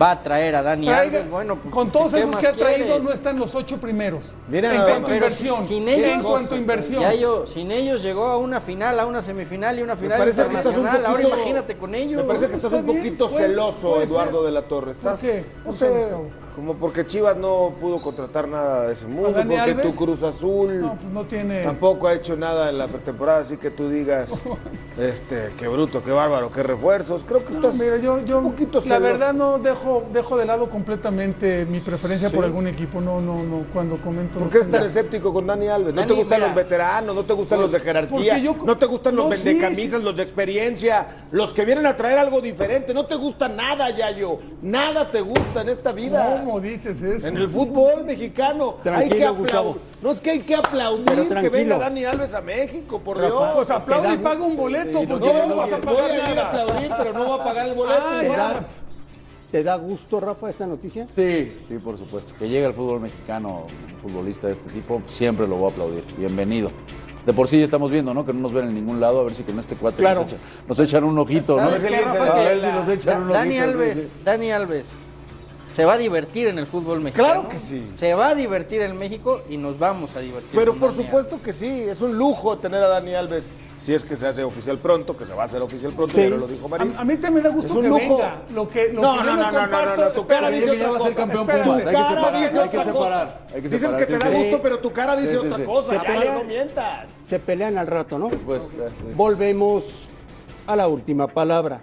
va 0.00 0.10
a 0.12 0.22
traer 0.22 0.54
a 0.56 0.62
Dani 0.62 0.86
Traiga- 0.86 1.00
Alves. 1.20 1.30
Bueno, 1.30 1.56
pues, 1.56 1.72
con 1.74 1.90
todos 1.90 2.12
¿qué 2.12 2.20
esos 2.20 2.36
que 2.36 2.46
ha 2.48 2.52
traído 2.52 2.86
quieres? 2.86 3.02
no 3.02 3.12
están 3.12 3.38
los 3.38 3.54
ocho 3.54 3.78
primeros. 3.78 4.34
Mira 4.48 4.74
en 4.74 4.82
cuanto 4.82 5.10
a 5.10 5.14
inversión. 5.14 5.58
Sin, 5.58 5.66
sin 5.68 5.88
en 5.88 6.04
ellos, 6.04 6.26
cuanto 6.26 6.54
a 6.54 6.58
inversión. 6.58 7.02
ya 7.02 7.14
yo- 7.14 7.46
sin 7.46 7.70
ellos 7.70 8.02
llegó 8.02 8.24
a 8.26 8.36
una 8.38 8.60
final, 8.60 8.98
a 9.00 9.06
una 9.06 9.20
semifinal 9.22 9.78
y 9.78 9.82
una 9.82 9.96
final 9.96 10.18
parece 10.18 10.42
que 10.42 10.48
estás 10.56 10.66
un 10.66 10.72
internacional. 10.72 11.06
Ahora 11.06 11.22
poquito- 11.22 11.36
imagínate 11.36 11.76
con 11.76 11.94
ellos. 11.94 12.22
Me 12.22 12.28
parece 12.28 12.48
que 12.48 12.56
estás 12.56 12.72
Está 12.72 12.80
un 12.80 12.86
bien, 12.86 12.98
poquito 12.98 13.30
puede- 13.30 13.46
celoso, 13.46 13.90
puede 13.92 14.04
Eduardo 14.04 14.38
ser. 14.38 14.46
de 14.46 14.52
la 14.52 14.62
Torre. 14.62 14.90
¿Estás? 14.92 15.20
¿Por 15.20 15.30
qué? 15.30 15.44
No 15.58 15.64
¿Por 15.64 15.72
qué, 15.74 15.78
sé? 15.78 16.16
Como 16.54 16.74
porque 16.74 17.06
Chivas 17.06 17.36
no 17.36 17.72
pudo 17.80 18.00
contratar 18.02 18.46
nada 18.46 18.86
de 18.86 18.92
ese 18.92 19.06
mundo, 19.06 19.28
¿A 19.30 19.32
Dani 19.32 19.56
porque 19.56 19.70
Alves? 19.72 19.86
tu 19.90 19.94
Cruz 19.96 20.22
Azul 20.22 20.80
No, 20.80 20.94
pues 20.96 21.12
no 21.12 21.24
tiene. 21.24 21.62
tampoco 21.62 22.06
ha 22.08 22.14
hecho 22.14 22.36
nada 22.36 22.68
en 22.68 22.78
la 22.78 22.88
pretemporada, 22.88 23.40
así 23.40 23.56
que 23.56 23.70
tú 23.70 23.88
digas, 23.88 24.32
este, 24.98 25.52
qué 25.56 25.68
bruto, 25.68 26.02
qué 26.02 26.10
bárbaro, 26.10 26.50
qué 26.50 26.62
refuerzos. 26.62 27.24
Creo 27.24 27.44
que 27.44 27.52
No, 27.54 27.60
estás 27.60 27.74
mira, 27.76 27.96
yo, 27.96 28.24
yo 28.24 28.38
un 28.38 28.50
poquito 28.50 28.78
la 28.78 28.84
celoso. 28.84 29.00
verdad 29.02 29.32
no 29.32 29.58
dejo, 29.58 30.04
dejo 30.12 30.36
de 30.36 30.44
lado 30.44 30.68
completamente 30.68 31.64
mi 31.66 31.80
preferencia 31.80 32.28
Sí. 32.28 32.36
por 32.36 32.44
algún 32.44 32.66
equipo. 32.66 33.00
No, 33.00 33.20
no, 33.20 33.42
no. 33.42 33.64
Cuando 33.72 33.96
comento. 33.96 34.38
¿Por 34.38 34.50
qué 34.50 34.58
eres 34.58 34.70
tan 34.70 34.84
escéptico 34.84 35.32
con 35.32 35.46
Dani 35.46 35.68
Alves? 35.68 35.94
¿No 35.94 36.00
Dani, 36.02 36.08
te 36.12 36.18
gustan 36.20 36.38
mira, 36.40 36.46
los 36.48 36.56
veteranos? 36.56 37.14
¿No 37.16 37.22
te 37.24 37.32
gustan 37.32 37.60
los 37.60 37.72
de 37.72 37.80
jerarquía? 37.80 38.34
porque 38.34 38.40
yo- 38.42 38.56
¿No 38.64 38.76
te 38.76 38.86
gustan 38.86 39.16
los 39.16 39.30
No, 39.30 39.36
sí, 39.36 39.44
vendecamisas, 39.44 39.98
sí. 40.00 40.04
los 40.04 40.16
de 40.16 40.22
experiencia? 40.22 41.06
Los 41.30 41.52
que 41.54 41.64
vienen 41.64 41.86
a 41.86 41.96
traer 41.96 42.18
algo 42.18 42.40
diferente. 42.40 42.92
¿No 42.92 43.06
te 43.06 43.14
gusta 43.14 43.48
nada, 43.48 43.90
Yayo? 43.90 44.38
Nada 44.60 45.10
te 45.10 45.20
gusta 45.20 45.62
en 45.62 45.68
esta 45.70 45.92
vida. 45.92 46.41
¿Cómo 46.44 46.60
dices 46.60 47.00
eso? 47.00 47.26
En 47.28 47.36
el 47.36 47.48
fútbol 47.48 48.04
mexicano 48.04 48.76
hay 48.78 48.82
Tranquilo, 48.82 49.16
que 49.16 49.22
aplaudir. 49.24 49.42
Gustavo. 49.42 49.76
No 50.02 50.10
es 50.10 50.20
que 50.20 50.30
hay 50.30 50.40
que 50.40 50.54
aplaudir 50.56 51.28
que 51.40 51.48
venga 51.48 51.78
Dani 51.78 52.04
Alves 52.04 52.34
a 52.34 52.40
México, 52.42 52.98
por 53.00 53.16
Rafa, 53.18 53.28
Dios. 53.28 53.50
Pues 53.54 53.70
aplaude 53.70 54.14
y 54.14 54.18
paga 54.18 54.42
un 54.44 54.56
boleto, 54.56 55.00
Sí, 55.00 55.06
porque 55.06 55.32
no, 55.32 55.46
no 55.46 55.56
vas 55.56 55.72
a 55.72 55.78
quiero. 55.78 55.92
Voy 55.92 55.96
pagar 56.02 56.10
a 56.10 56.14
ir 56.16 56.20
a 56.22 56.34
nada. 56.34 56.48
aplaudir, 56.62 56.92
pero 56.98 57.12
no 57.12 57.28
va 57.28 57.34
a 57.36 57.44
pagar 57.44 57.66
el 57.68 57.74
boleto. 57.74 58.00
Ah, 58.04 58.18
¿Te 58.20 58.28
da, 58.28 58.60
¿Te 59.52 59.62
da 59.62 59.76
gusto, 59.76 60.18
Rafa, 60.18 60.50
esta 60.50 60.66
noticia? 60.66 61.06
Sí, 61.12 61.58
sí, 61.68 61.78
por 61.78 61.96
supuesto. 61.98 62.34
Que 62.38 62.48
llegue 62.48 62.66
al 62.66 62.74
fútbol 62.74 63.00
mexicano, 63.00 63.66
un 63.94 64.00
futbolista 64.00 64.46
de 64.48 64.54
este 64.54 64.70
tipo, 64.70 65.00
siempre 65.06 65.46
lo 65.46 65.56
voy 65.56 65.68
a 65.70 65.72
aplaudir. 65.72 66.02
Bienvenido. 66.16 66.70
De 67.26 67.32
por 67.32 67.46
sí 67.46 67.58
ya 67.58 67.64
estamos 67.64 67.92
viendo, 67.92 68.12
¿no? 68.14 68.24
Que 68.24 68.32
no 68.32 68.40
nos 68.40 68.52
ven 68.52 68.64
en 68.66 68.74
ningún 68.74 68.98
lado, 68.98 69.20
a 69.20 69.22
ver 69.22 69.34
si 69.36 69.44
con 69.44 69.56
este 69.60 69.76
cuate 69.76 69.98
Claro. 69.98 70.22
nos, 70.22 70.32
echan, 70.32 70.40
nos 70.66 70.78
echan 70.80 71.04
un 71.04 71.16
ojito, 71.18 71.54
¿no? 71.56 71.66
¿Sabes 71.68 71.84
qué, 71.84 71.96
a 71.96 72.34
ver 72.34 72.60
si 72.60 72.66
nos 72.66 72.88
echan 72.88 73.14
Da- 73.14 73.20
un 73.26 73.32
Dani 73.32 73.60
ojito. 73.60 73.64
Alves, 73.78 74.02
sí. 74.02 74.08
Dani 74.24 74.50
Alves 74.50 74.92
se 75.72 75.84
va 75.86 75.94
a 75.94 75.98
divertir 75.98 76.48
en 76.48 76.58
el 76.58 76.66
fútbol 76.66 77.00
mexicano. 77.00 77.32
Claro 77.32 77.48
que 77.48 77.56
sí. 77.58 77.86
Se 77.94 78.12
va 78.14 78.28
a 78.28 78.34
divertir 78.34 78.82
en 78.82 78.98
México 78.98 79.40
y 79.48 79.56
nos 79.56 79.78
vamos 79.78 80.14
a 80.14 80.20
divertir. 80.20 80.50
Pero 80.54 80.74
por 80.74 80.90
Dani 80.92 81.04
supuesto 81.04 81.40
que 81.42 81.52
sí, 81.52 81.66
es 81.66 82.02
un 82.02 82.16
lujo 82.18 82.58
tener 82.58 82.82
a 82.82 82.88
Dani 82.88 83.14
Alves, 83.14 83.50
si 83.78 83.94
es 83.94 84.04
que 84.04 84.14
se 84.14 84.26
hace 84.26 84.44
oficial 84.44 84.76
pronto, 84.78 85.16
que 85.16 85.24
se 85.24 85.32
va 85.32 85.42
a 85.42 85.46
hacer 85.46 85.62
oficial 85.62 85.92
pronto, 85.92 86.14
Sí. 86.14 86.28
ya 86.28 86.36
lo 86.36 86.46
dijo 86.46 86.68
Marín. 86.68 86.94
A, 86.96 87.00
a 87.00 87.04
mí 87.04 87.16
también 87.16 87.34
me 87.34 87.40
da 87.42 87.48
Es 87.48 87.54
gusto 87.54 87.74
un 87.74 87.82
que 87.82 87.88
lujo. 87.88 88.00
venga. 88.18 88.42
Lo 88.54 88.68
que, 88.68 88.92
lo 88.92 89.00
No, 89.02 89.12
que 89.14 89.18
no, 89.18 89.24
yo 89.24 89.32
no, 89.32 89.36
no, 89.36 89.50
no, 89.52 89.58
comparto- 89.58 90.04
no, 90.04 90.10
tu 90.10 90.26
cara 90.26 90.50
dice 90.50 90.66
que 90.70 90.76
ya 90.78 90.90
otra 90.90 90.90
va 90.90 90.96
a 90.96 91.00
ser 91.00 91.08
cosa. 91.12 91.16
campeón 91.16 91.46
Tu 91.46 91.72
hay 91.72 91.78
que 91.78 91.84
cara 91.84 92.08
separar, 92.08 92.42
dice 92.42 92.60
hay 92.60 92.68
que 92.68 92.84
separar, 92.84 93.40
hay 93.48 93.54
que 93.54 93.60
Dices 93.62 93.80
separar, 93.80 93.98
que 93.98 94.06
sí, 94.06 94.12
te 94.12 94.18
da 94.18 94.26
sí. 94.36 94.42
gusto, 94.42 94.62
pero 94.62 94.78
tu 94.78 94.92
cara 94.92 95.16
dice 95.16 95.32
Sí, 95.32 95.38
sí, 95.40 95.46
otra 95.46 95.56
sí. 95.56 95.64
cosa. 95.64 95.88
Se 95.88 95.94
Ya, 95.96 96.02
pelea. 96.02 96.34
no 96.34 96.44
mientas. 96.44 97.08
Se 97.24 97.38
pelean 97.38 97.78
al 97.78 97.86
rato, 97.86 98.18
¿no? 98.18 98.28
Pues, 98.28 98.64
sí, 98.64 98.72
sí. 98.76 99.06
Volvemos 99.14 100.08
a 100.66 100.76
la 100.76 100.86
última 100.86 101.26
palabra. 101.28 101.82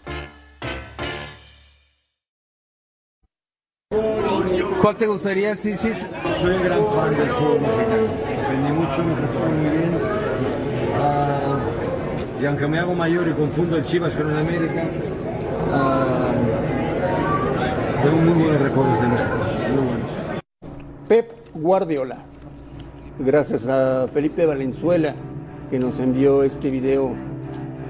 ¿Cuál 4.81 4.95
te 4.95 5.05
gustaría? 5.05 5.55
Sí, 5.55 5.77
sí. 5.77 5.91
Soy 6.33 6.55
un 6.55 6.63
gran 6.63 6.83
fan 6.87 7.15
del 7.15 7.29
fútbol 7.29 7.61
mexicano. 7.61 8.07
Aprendí 8.43 8.71
mucho, 8.71 9.03
me 9.03 9.13
trató 9.13 9.39
muy 9.39 9.77
bien. 9.77 9.91
Ah, 10.99 11.59
y 12.41 12.45
aunque 12.45 12.65
me 12.65 12.79
hago 12.79 12.95
mayor 12.95 13.27
y 13.27 13.33
confundo 13.33 13.77
el 13.77 13.83
Chivas 13.83 14.15
con 14.15 14.31
el 14.31 14.37
América, 14.39 14.85
ah, 15.71 16.31
tengo 18.01 18.21
muy 18.23 18.43
buenos 18.43 18.59
recuerdos 18.59 19.01
de 19.01 19.07
México. 19.07 19.29
Muy 19.69 19.85
buenos. 19.85 20.11
Pep 21.07 21.31
Guardiola. 21.53 22.17
Gracias 23.19 23.67
a 23.67 24.07
Felipe 24.11 24.47
Valenzuela 24.47 25.13
que 25.69 25.77
nos 25.77 25.99
envió 25.99 26.41
este 26.41 26.71
video 26.71 27.11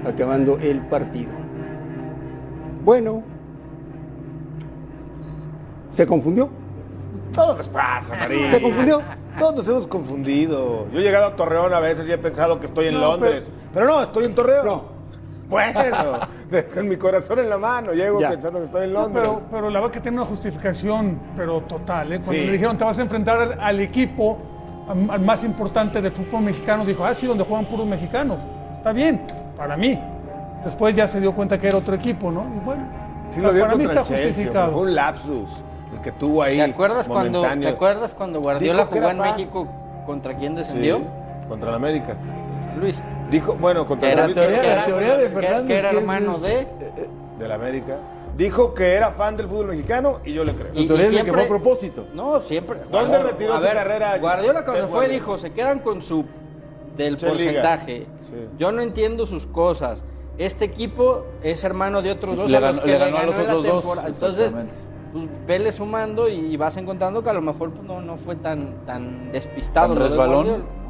acabando 0.06 0.58
el 0.58 0.80
partido. 0.88 1.32
Bueno, 2.84 3.22
¿se 5.88 6.06
confundió? 6.06 6.61
Todo 7.32 7.56
nos 7.56 7.68
pasa, 7.68 8.14
Marín. 8.16 8.50
¿Se 8.50 8.60
confundió? 8.60 9.00
Todos 9.38 9.54
nos 9.56 9.68
hemos 9.68 9.86
confundido. 9.86 10.86
Yo 10.92 10.98
he 10.98 11.02
llegado 11.02 11.26
a 11.26 11.36
Torreón 11.36 11.72
a 11.72 11.80
veces 11.80 12.06
y 12.08 12.12
he 12.12 12.18
pensado 12.18 12.60
que 12.60 12.66
estoy 12.66 12.86
en 12.88 12.94
No, 12.94 13.00
Londres. 13.00 13.50
Pero... 13.72 13.86
no, 13.86 14.02
estoy 14.02 14.24
en 14.26 14.34
Torreón. 14.34 14.66
No. 14.66 14.84
Bueno, 15.48 15.80
con 16.74 16.88
mi 16.88 16.96
corazón 16.96 17.38
en 17.40 17.50
la 17.50 17.58
mano, 17.58 17.92
llego 17.92 18.20
Ya. 18.20 18.30
pensando 18.30 18.58
que 18.60 18.64
estoy 18.66 18.84
en 18.84 18.92
No, 18.92 19.02
Londres. 19.02 19.22
pero, 19.24 19.42
pero 19.50 19.70
la 19.70 19.80
verdad 19.80 19.92
que 19.92 20.00
tiene 20.00 20.16
una 20.18 20.26
justificación, 20.26 21.18
pero 21.36 21.60
total. 21.62 22.12
¿eh? 22.12 22.16
Cuando 22.18 22.32
Sí. 22.40 22.46
le 22.46 22.52
dijeron 22.52 22.78
te 22.78 22.84
vas 22.84 22.98
a 22.98 23.02
enfrentar 23.02 23.38
al, 23.38 23.60
al 23.60 23.80
equipo 23.80 24.38
al 24.88 25.20
más 25.20 25.44
importante 25.44 26.02
del 26.02 26.12
fútbol 26.12 26.42
mexicano, 26.42 26.84
dijo, 26.84 27.04
ah, 27.04 27.14
sí, 27.14 27.26
donde 27.26 27.44
juegan 27.44 27.66
puros 27.66 27.86
mexicanos. 27.86 28.40
Está 28.78 28.92
bien, 28.92 29.22
para 29.56 29.76
mí. 29.76 29.98
Después 30.64 30.94
ya 30.94 31.06
se 31.06 31.20
dio 31.20 31.32
cuenta 31.32 31.58
que 31.58 31.68
era 31.68 31.78
otro 31.78 31.94
equipo, 31.94 32.30
¿no? 32.30 32.46
Y 32.56 32.64
bueno, 32.64 32.88
Sí 33.30 33.40
lo 33.40 33.52
vio 33.52 33.64
para 33.64 33.76
mí 33.76 33.84
está 33.84 34.02
Chelsea, 34.02 34.26
justificado. 34.28 34.72
Fue 34.72 34.80
un 34.82 34.94
lapsus 34.94 35.62
que 36.02 36.12
tuvo 36.12 36.42
ahí. 36.42 36.56
¿Te 36.56 36.62
acuerdas, 36.64 37.08
cuando, 37.08 37.42
¿Te 37.42 37.68
acuerdas 37.68 38.14
cuando 38.14 38.40
Guardiola 38.40 38.84
jugó 38.86 39.08
en. 39.08 39.18
México 39.18 39.68
contra 40.06 40.36
quién 40.36 40.52
Sí, 40.52 40.58
descendió? 40.58 41.00
contra 41.48 41.70
el 41.70 41.74
América. 41.76 42.16
San 42.62 42.80
Luis. 42.80 43.00
Dijo, 43.30 43.54
bueno, 43.54 43.86
contra 43.86 44.10
el 44.12 44.34
teoría- 44.34 44.62
la 44.62 44.72
era- 44.72 44.84
teoría 44.84 45.16
de 45.16 45.28
Fernández 45.30 45.66
que 45.66 45.78
era 45.78 45.90
hermano 45.90 46.34
es- 46.36 46.42
de... 46.42 46.68
Del 47.38 47.52
América. 47.52 47.96
Dijo 48.36 48.72
que 48.74 48.92
era 48.94 49.10
fan 49.12 49.36
del 49.36 49.46
fútbol 49.46 49.66
mexicano 49.68 50.20
y 50.24 50.32
yo 50.32 50.44
le 50.44 50.54
creo. 50.54 50.72
Teoría 50.72 51.06
es 51.06 51.12
de 51.12 51.24
que 51.24 51.32
fue 51.32 51.44
a 51.44 51.48
propósito. 51.48 52.06
No, 52.14 52.40
siempre. 52.40 52.78
¿Dónde 52.90 52.98
Guardiola- 53.18 53.30
retiró 53.30 53.52
a 53.54 53.56
su 53.58 53.62
ver, 53.62 53.74
carrera? 53.74 54.18
Guardiola 54.18 54.64
cuando 54.64 54.82
fue 54.88 54.90
Guardiola. 54.98 55.14
dijo, 55.14 55.38
se 55.38 55.52
quedan 55.52 55.80
con 55.80 56.00
su 56.02 56.24
del 56.96 57.16
porcentaje. 57.16 58.06
Sí. 58.20 58.48
Yo 58.58 58.72
no 58.72 58.80
entiendo 58.82 59.26
sus 59.26 59.46
cosas. 59.46 60.04
Este 60.38 60.64
equipo 60.64 61.26
es 61.42 61.62
hermano 61.64 62.00
de 62.00 62.10
otros 62.10 62.36
dos 62.36 62.50
Le 62.50 62.56
a 62.56 62.60
los 62.60 62.76
ganó- 62.76 62.82
que 62.84 62.92
le 62.92 62.98
le 62.98 63.04
ganó 63.04 63.16
a 63.16 63.20
ganó 63.20 63.32
los 63.32 63.38
otros 63.40 63.64
dos. 63.84 63.98
Entonces. 64.06 64.54
Pues 65.12 65.24
vele 65.46 65.72
sumando 65.72 66.28
y 66.28 66.56
vas 66.56 66.76
encontrando 66.76 67.22
que 67.22 67.30
a 67.30 67.34
lo 67.34 67.42
mejor 67.42 67.70
pues, 67.70 67.84
no, 67.86 68.00
no 68.00 68.16
fue 68.16 68.36
tan, 68.36 68.84
tan 68.86 69.30
despistado. 69.32 69.94
¿Tan 69.94 70.02
resbalón? 70.02 70.46
Guardiola. 70.46 70.82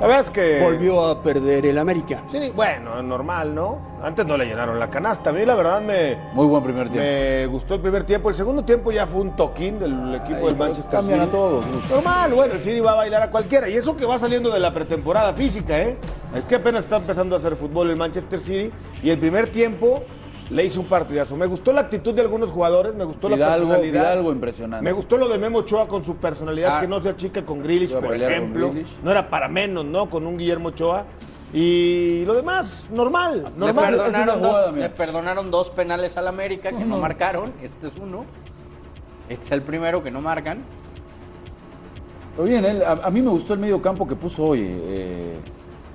La 0.00 0.08
verdad 0.08 0.22
es 0.22 0.30
que. 0.30 0.60
Volvió 0.60 1.06
a 1.06 1.22
perder 1.22 1.66
el 1.66 1.78
América. 1.78 2.24
Sí, 2.26 2.52
bueno, 2.54 3.00
normal, 3.02 3.54
¿no? 3.54 3.78
Antes 4.02 4.26
no 4.26 4.36
le 4.36 4.44
llenaron 4.44 4.78
la 4.80 4.90
canasta. 4.90 5.30
A 5.30 5.32
mí, 5.32 5.46
la 5.46 5.54
verdad, 5.54 5.80
me, 5.80 6.16
Muy 6.34 6.46
buen 6.46 6.64
primer 6.64 6.88
tiempo. 6.90 7.00
me 7.08 7.46
gustó 7.46 7.74
el 7.76 7.80
primer 7.80 8.02
tiempo. 8.02 8.28
El 8.28 8.34
segundo 8.34 8.64
tiempo 8.64 8.90
ya 8.90 9.06
fue 9.06 9.20
un 9.20 9.36
toquín 9.36 9.78
del 9.78 10.16
equipo 10.16 10.38
Ahí, 10.38 10.44
del 10.46 10.56
Manchester 10.56 11.00
City. 11.00 11.14
a 11.14 11.30
todos. 11.30 11.64
Normal, 11.88 12.32
bueno, 12.34 12.54
el 12.54 12.60
City 12.60 12.80
va 12.80 12.92
a 12.92 12.96
bailar 12.96 13.22
a 13.22 13.30
cualquiera. 13.30 13.68
Y 13.68 13.76
eso 13.76 13.96
que 13.96 14.04
va 14.04 14.18
saliendo 14.18 14.50
de 14.50 14.58
la 14.58 14.74
pretemporada 14.74 15.32
física, 15.32 15.80
¿eh? 15.80 15.96
Es 16.34 16.44
que 16.44 16.56
apenas 16.56 16.84
está 16.84 16.96
empezando 16.96 17.36
a 17.36 17.38
hacer 17.38 17.54
fútbol 17.54 17.88
el 17.90 17.96
Manchester 17.96 18.40
City. 18.40 18.72
Y 19.00 19.10
el 19.10 19.18
primer 19.18 19.46
tiempo 19.50 20.02
le 20.50 20.64
hizo 20.64 20.80
un 20.80 20.86
partidazo. 20.86 21.36
Me 21.36 21.46
gustó 21.46 21.72
la 21.72 21.80
actitud 21.82 22.12
de 22.14 22.20
algunos 22.20 22.50
jugadores, 22.50 22.94
me 22.94 23.04
gustó 23.04 23.28
la 23.28 23.36
personalidad. 23.36 24.02
Fidalgo 24.02 24.32
impresionante. 24.32 24.84
Me 24.84 24.92
gustó 24.92 25.16
lo 25.16 25.28
de 25.28 25.38
Memo 25.38 25.58
Ochoa 25.58 25.88
con 25.88 26.02
su 26.04 26.16
personalidad, 26.16 26.76
Ah. 26.76 26.80
que 26.80 26.88
no 26.88 27.00
se 27.00 27.08
achica 27.08 27.44
con 27.44 27.62
Grealish, 27.62 27.94
por 27.94 28.14
ejemplo. 28.14 28.70
Grealish. 28.70 28.96
No 29.02 29.10
era 29.10 29.28
para 29.30 29.48
menos, 29.48 29.84
¿no? 29.84 30.08
Con 30.10 30.26
un 30.26 30.36
Guillermo 30.36 30.68
Ochoa. 30.68 31.04
Y 31.52 32.24
lo 32.26 32.34
demás, 32.34 32.88
normal, 32.92 33.44
Le 33.54 33.58
normal. 33.58 33.94
Perdonaron, 33.96 34.38
jugada, 34.40 34.66
dos, 34.66 34.74
le 34.76 34.90
perdonaron 34.90 35.50
dos 35.52 35.70
penales 35.70 36.16
al 36.16 36.26
América 36.28 36.70
que 36.70 36.84
no 36.84 36.98
marcaron. 36.98 37.52
Este 37.62 37.86
es 37.86 37.92
uno. 37.96 38.24
Este 39.28 39.44
es 39.46 39.52
el 39.52 39.62
primero 39.62 40.02
que 40.02 40.10
no 40.10 40.20
marcan. 40.20 40.58
Pero 42.36 42.48
bien, 42.48 42.64
él- 42.64 42.82
a, 42.82 42.92
a 42.92 43.10
mí 43.10 43.22
me 43.22 43.30
gustó 43.30 43.54
el 43.54 43.60
medio 43.60 43.80
campo 43.80 44.06
que 44.06 44.16
puso 44.16 44.44
hoy 44.44 44.66
eh, 44.68 45.34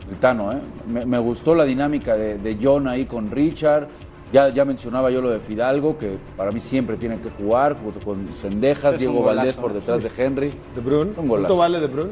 el 0.10 0.18
Tano. 0.18 0.52
¿eh? 0.54 0.58
Me, 0.88 1.06
me 1.06 1.20
gustó 1.20 1.54
la 1.54 1.66
dinámica 1.66 2.16
de, 2.16 2.38
de 2.38 2.58
John 2.62 2.88
ahí 2.88 3.06
con 3.06 3.30
Richard. 3.30 3.88
Ya, 4.32 4.50
ya 4.50 4.64
mencionaba 4.64 5.10
yo 5.10 5.22
lo 5.22 5.30
de 5.32 5.40
Fidalgo, 5.40 5.98
que 5.98 6.18
para 6.38 6.52
mí 6.52 6.60
siempre 6.60 6.98
tiene 6.98 7.20
que 7.20 7.30
jugar, 7.32 7.76
junto 7.82 8.00
con 8.00 8.36
Sendejas, 8.36 8.94
Es 8.94 9.00
Diego 9.00 9.24
Valdés 9.24 9.58
por 9.58 9.74
detrás 9.74 10.04
de 10.04 10.12
Henry. 10.16 10.52
De 10.76 10.82
Bruyne. 10.82 11.12
Un 11.18 11.28
golazo. 11.28 11.48
¿Cuánto 11.48 11.58
vale 11.58 11.80
De 11.80 11.88
Bruyne? 11.88 12.12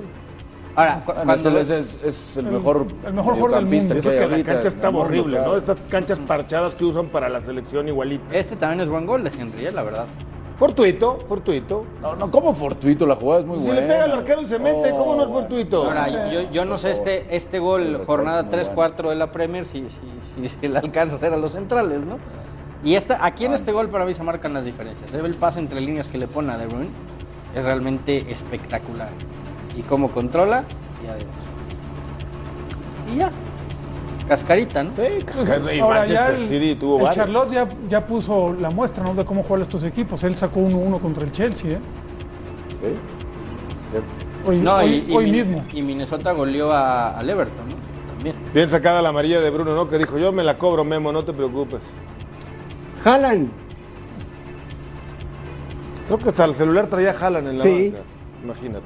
Ahora, 0.75 1.01
cu- 1.05 1.11
Bueno, 1.13 1.25
cuando 1.25 1.59
es, 1.59 1.69
es- 1.71 1.99
es 2.03 2.37
el 2.37 2.45
mejor, 2.47 2.85
el 3.05 3.13
mejor 3.13 3.33
jugador 3.35 3.59
del 3.59 3.65
mediocampista 3.65 3.95
Y 3.95 3.97
eso 3.99 4.09
que 4.09 4.37
la 4.37 4.43
cancha 4.43 4.67
está 4.67 4.87
el 4.87 4.93
mundo, 4.93 5.07
horrible, 5.07 5.37
claro. 5.37 5.51
¿no? 5.53 5.57
Estas 5.57 5.77
canchas 5.89 6.19
parchadas 6.19 6.75
que 6.75 6.85
usan 6.85 7.07
para 7.07 7.29
la 7.29 7.41
selección 7.41 7.87
igualita. 7.87 8.27
este 8.35 8.55
también 8.55 8.81
es 8.81 8.89
buen 8.89 9.05
gol 9.07 9.23
de 9.23 9.31
Henry, 9.39 9.65
eh, 9.65 9.71
la 9.71 9.81
verdad. 9.83 10.05
Fortuito, 10.57 11.19
fortuito. 11.27 11.85
No, 12.01 12.15
no, 12.15 12.31
como 12.31 12.51
fortuito, 12.53 13.05
la 13.05 13.15
jugada 13.15 13.41
es 13.41 13.45
muy 13.45 13.57
Si 13.59 13.65
buena. 13.65 13.81
le 13.81 13.87
pega 13.87 14.03
al 14.05 14.11
arquero 14.11 14.41
y 14.41 14.45
se 14.45 14.57
mete, 14.57 14.89
¿cómo 14.91 15.15
no 15.15 15.23
es 15.25 15.29
fortuito? 15.29 15.83
Ahora, 15.85 16.31
yo, 16.31 16.51
yo 16.51 16.65
no 16.65 16.77
sé 16.79 16.89
este, 16.91 17.35
este 17.35 17.59
gol, 17.59 18.03
jornada 18.07 18.49
3-4 18.49 19.09
de 19.09 19.15
la 19.15 19.31
Premier, 19.31 19.65
si, 19.65 19.87
si, 19.89 20.01
si, 20.35 20.47
si 20.47 20.67
le 20.67 20.79
alcanza 20.79 21.13
a 21.13 21.17
hacer 21.17 21.33
a 21.33 21.37
los 21.37 21.51
centrales, 21.51 21.99
¿no? 21.99 22.17
Y 22.83 22.95
esta, 22.95 23.23
aquí 23.23 23.45
en 23.45 23.53
este 23.53 23.71
gol 23.71 23.89
para 23.89 24.05
mí 24.05 24.15
se 24.15 24.23
marcan 24.23 24.53
las 24.53 24.65
diferencias. 24.65 25.13
El 25.13 25.33
pase 25.35 25.59
entre 25.59 25.79
líneas 25.79 26.09
que 26.09 26.17
le 26.17 26.27
pone 26.27 26.51
a 26.51 26.57
De 26.57 26.65
Bruyne, 26.65 26.89
es 27.55 27.63
realmente 27.63 28.25
espectacular. 28.31 29.09
Y 29.77 29.83
cómo 29.83 30.09
controla, 30.09 30.63
y 31.03 31.07
adentro. 31.07 31.29
Y 33.13 33.17
ya. 33.17 33.31
Cascarita, 34.27 34.83
¿no? 34.83 34.91
Sí, 34.95 35.25
y 35.75 35.79
Ahora 35.79 36.05
ya 36.05 36.27
el, 36.29 36.47
City 36.47 36.75
tuvo 36.75 36.97
el 36.97 37.03
varios. 37.03 37.15
Charlotte 37.15 37.51
ya, 37.53 37.67
ya 37.89 38.05
puso 38.05 38.53
la 38.59 38.69
muestra 38.69 39.03
¿no? 39.03 39.13
de 39.13 39.23
cómo 39.23 39.43
juegan 39.43 39.61
estos 39.63 39.83
equipos. 39.83 40.23
Él 40.23 40.35
sacó 40.35 40.59
1-1 40.59 40.99
contra 40.99 41.23
el 41.23 41.31
Chelsea. 41.31 41.71
¿eh? 41.71 41.77
Hoy, 44.45 44.59
No, 44.59 44.75
hoy- 44.77 45.05
y, 45.07 45.13
hoy 45.15 45.31
mismo. 45.31 45.63
y 45.73 45.81
Minnesota 45.81 46.31
goleó 46.33 46.71
a- 46.71 47.17
al 47.17 47.29
Everton, 47.29 47.67
¿no? 47.69 47.75
También. 48.15 48.35
Bien 48.53 48.69
sacada 48.69 49.01
la 49.01 49.09
amarilla 49.09 49.39
de 49.39 49.49
Bruno, 49.49 49.73
¿no? 49.75 49.89
Que 49.89 49.97
dijo, 49.97 50.17
yo 50.17 50.31
me 50.31 50.43
la 50.43 50.57
cobro, 50.57 50.83
Memo, 50.83 51.11
no 51.11 51.23
te 51.23 51.33
preocupes. 51.33 51.79
Haaland, 53.05 53.49
Creo 56.07 56.17
que 56.19 56.29
hasta 56.29 56.45
el 56.45 56.55
celular 56.55 56.87
traía 56.87 57.13
Jalan 57.13 57.47
en 57.47 57.57
la 57.57 57.63
Sí. 57.63 57.89
banca. 57.89 58.03
Imagínate. 58.43 58.85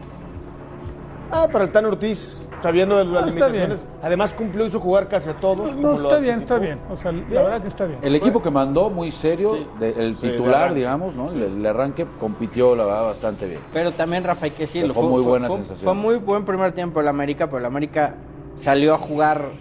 Ah, 1.33 1.47
para 1.51 1.63
el 1.63 1.71
Tan 1.71 1.85
Ortiz, 1.85 2.47
sabiendo 2.61 2.97
de 2.97 3.05
las 3.05 3.13
No, 3.13 3.27
limitaciones. 3.27 3.85
Además 4.01 4.33
cumplió, 4.33 4.65
hizo 4.65 4.79
jugar 4.79 5.07
casi 5.07 5.29
a 5.29 5.33
todos. 5.33 5.75
No, 5.75 5.93
está 5.93 6.17
bien, 6.19 6.39
está 6.39 6.57
bien. 6.57 6.79
O 6.91 6.97
sea, 6.97 7.11
la 7.11 7.41
verdad 7.41 7.61
que 7.61 7.67
está 7.69 7.85
bien. 7.85 7.99
El 8.01 8.15
equipo 8.15 8.41
que 8.41 8.51
mandó, 8.51 8.89
muy 8.89 9.11
serio, 9.11 9.57
de- 9.79 9.91
el 9.91 10.15
Sí, 10.17 10.27
de 10.27 10.33
titular, 10.33 10.73
digamos, 10.73 11.15
¿no? 11.15 11.29
El, 11.31 11.41
el 11.43 11.65
arranque 11.65 12.05
compitió, 12.19 12.75
la 12.75 12.85
verdad, 12.85 13.03
bastante 13.05 13.47
bien. 13.47 13.61
Pero 13.73 13.91
también, 13.91 14.23
Rafa, 14.23 14.45
hay 14.45 14.51
que 14.51 14.63
decirlo. 14.63 14.89
Dejó 14.89 15.03
muy 15.03 15.21
buenas 15.23 15.47
fue- 15.47 15.57
sensaciones. 15.57 15.83
Fue 15.83 15.93
muy 15.93 16.15
buen 16.15 16.43
primer 16.43 16.73
tiempo 16.73 16.99
el 16.99 17.07
América, 17.07 17.47
pero 17.47 17.59
el 17.59 17.65
América 17.65 18.15
salió 18.55 18.93
a 18.93 18.97
jugar 18.97 19.51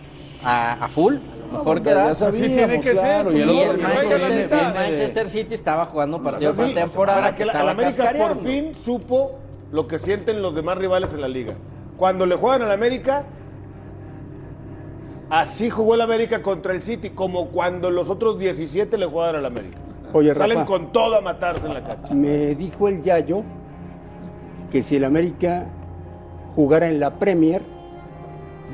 a, 0.42 0.72
a 0.84 0.88
full, 0.88 1.16
mejor 1.52 1.82
que 1.82 1.94
da. 1.94 2.10
Así 2.10 2.30
tiene 2.48 2.80
que 2.80 2.82
ser, 2.82 2.94
claro, 2.94 3.32
y 3.32 3.36
Y 3.36 3.42
el 3.60 3.78
Manchester, 3.78 4.18
viene- 4.18 4.42
el 4.42 4.48
viene 4.48 4.66
de- 4.66 4.74
Manchester 4.74 5.30
City 5.30 5.54
estaba 5.54 5.86
jugando 5.86 6.20
partido 6.22 6.52
Para 6.52 6.66
por 6.66 6.74
temporada 6.74 7.30
que 7.30 7.36
que 7.36 7.44
la, 7.44 7.52
estaba 7.52 7.64
la 7.66 7.70
América 7.72 8.12
por 8.16 8.38
fin 8.42 8.74
supo 8.74 9.32
lo 9.72 9.86
que 9.86 9.98
sienten 9.98 10.42
los 10.42 10.54
demás 10.54 10.78
rivales 10.78 11.12
en 11.14 11.20
la 11.20 11.28
liga. 11.28 11.54
Cuando 11.96 12.26
le 12.26 12.36
juegan 12.36 12.62
al 12.62 12.72
América, 12.72 13.24
así 15.28 15.70
jugó 15.70 15.94
el 15.94 16.00
América 16.00 16.42
contra 16.42 16.72
el 16.72 16.82
City, 16.82 17.10
como 17.10 17.48
cuando 17.48 17.90
los 17.90 18.10
otros 18.10 18.38
17 18.38 18.96
le 18.98 19.06
juegan 19.06 19.36
al 19.36 19.46
América. 19.46 19.78
Oye, 20.12 20.34
Salen 20.34 20.58
Rafa. 20.58 20.66
con 20.72 20.92
todo 20.92 21.16
a 21.16 21.20
matarse 21.20 21.66
en 21.66 21.74
la 21.74 21.84
cancha. 21.84 22.14
me 22.14 22.54
dijo 22.56 22.88
el 22.88 23.02
Yayo 23.02 23.42
que 24.72 24.82
si 24.82 24.96
el 24.96 25.04
América 25.04 25.66
jugara 26.56 26.88
en 26.88 26.98
la 26.98 27.10
Premier, 27.14 27.62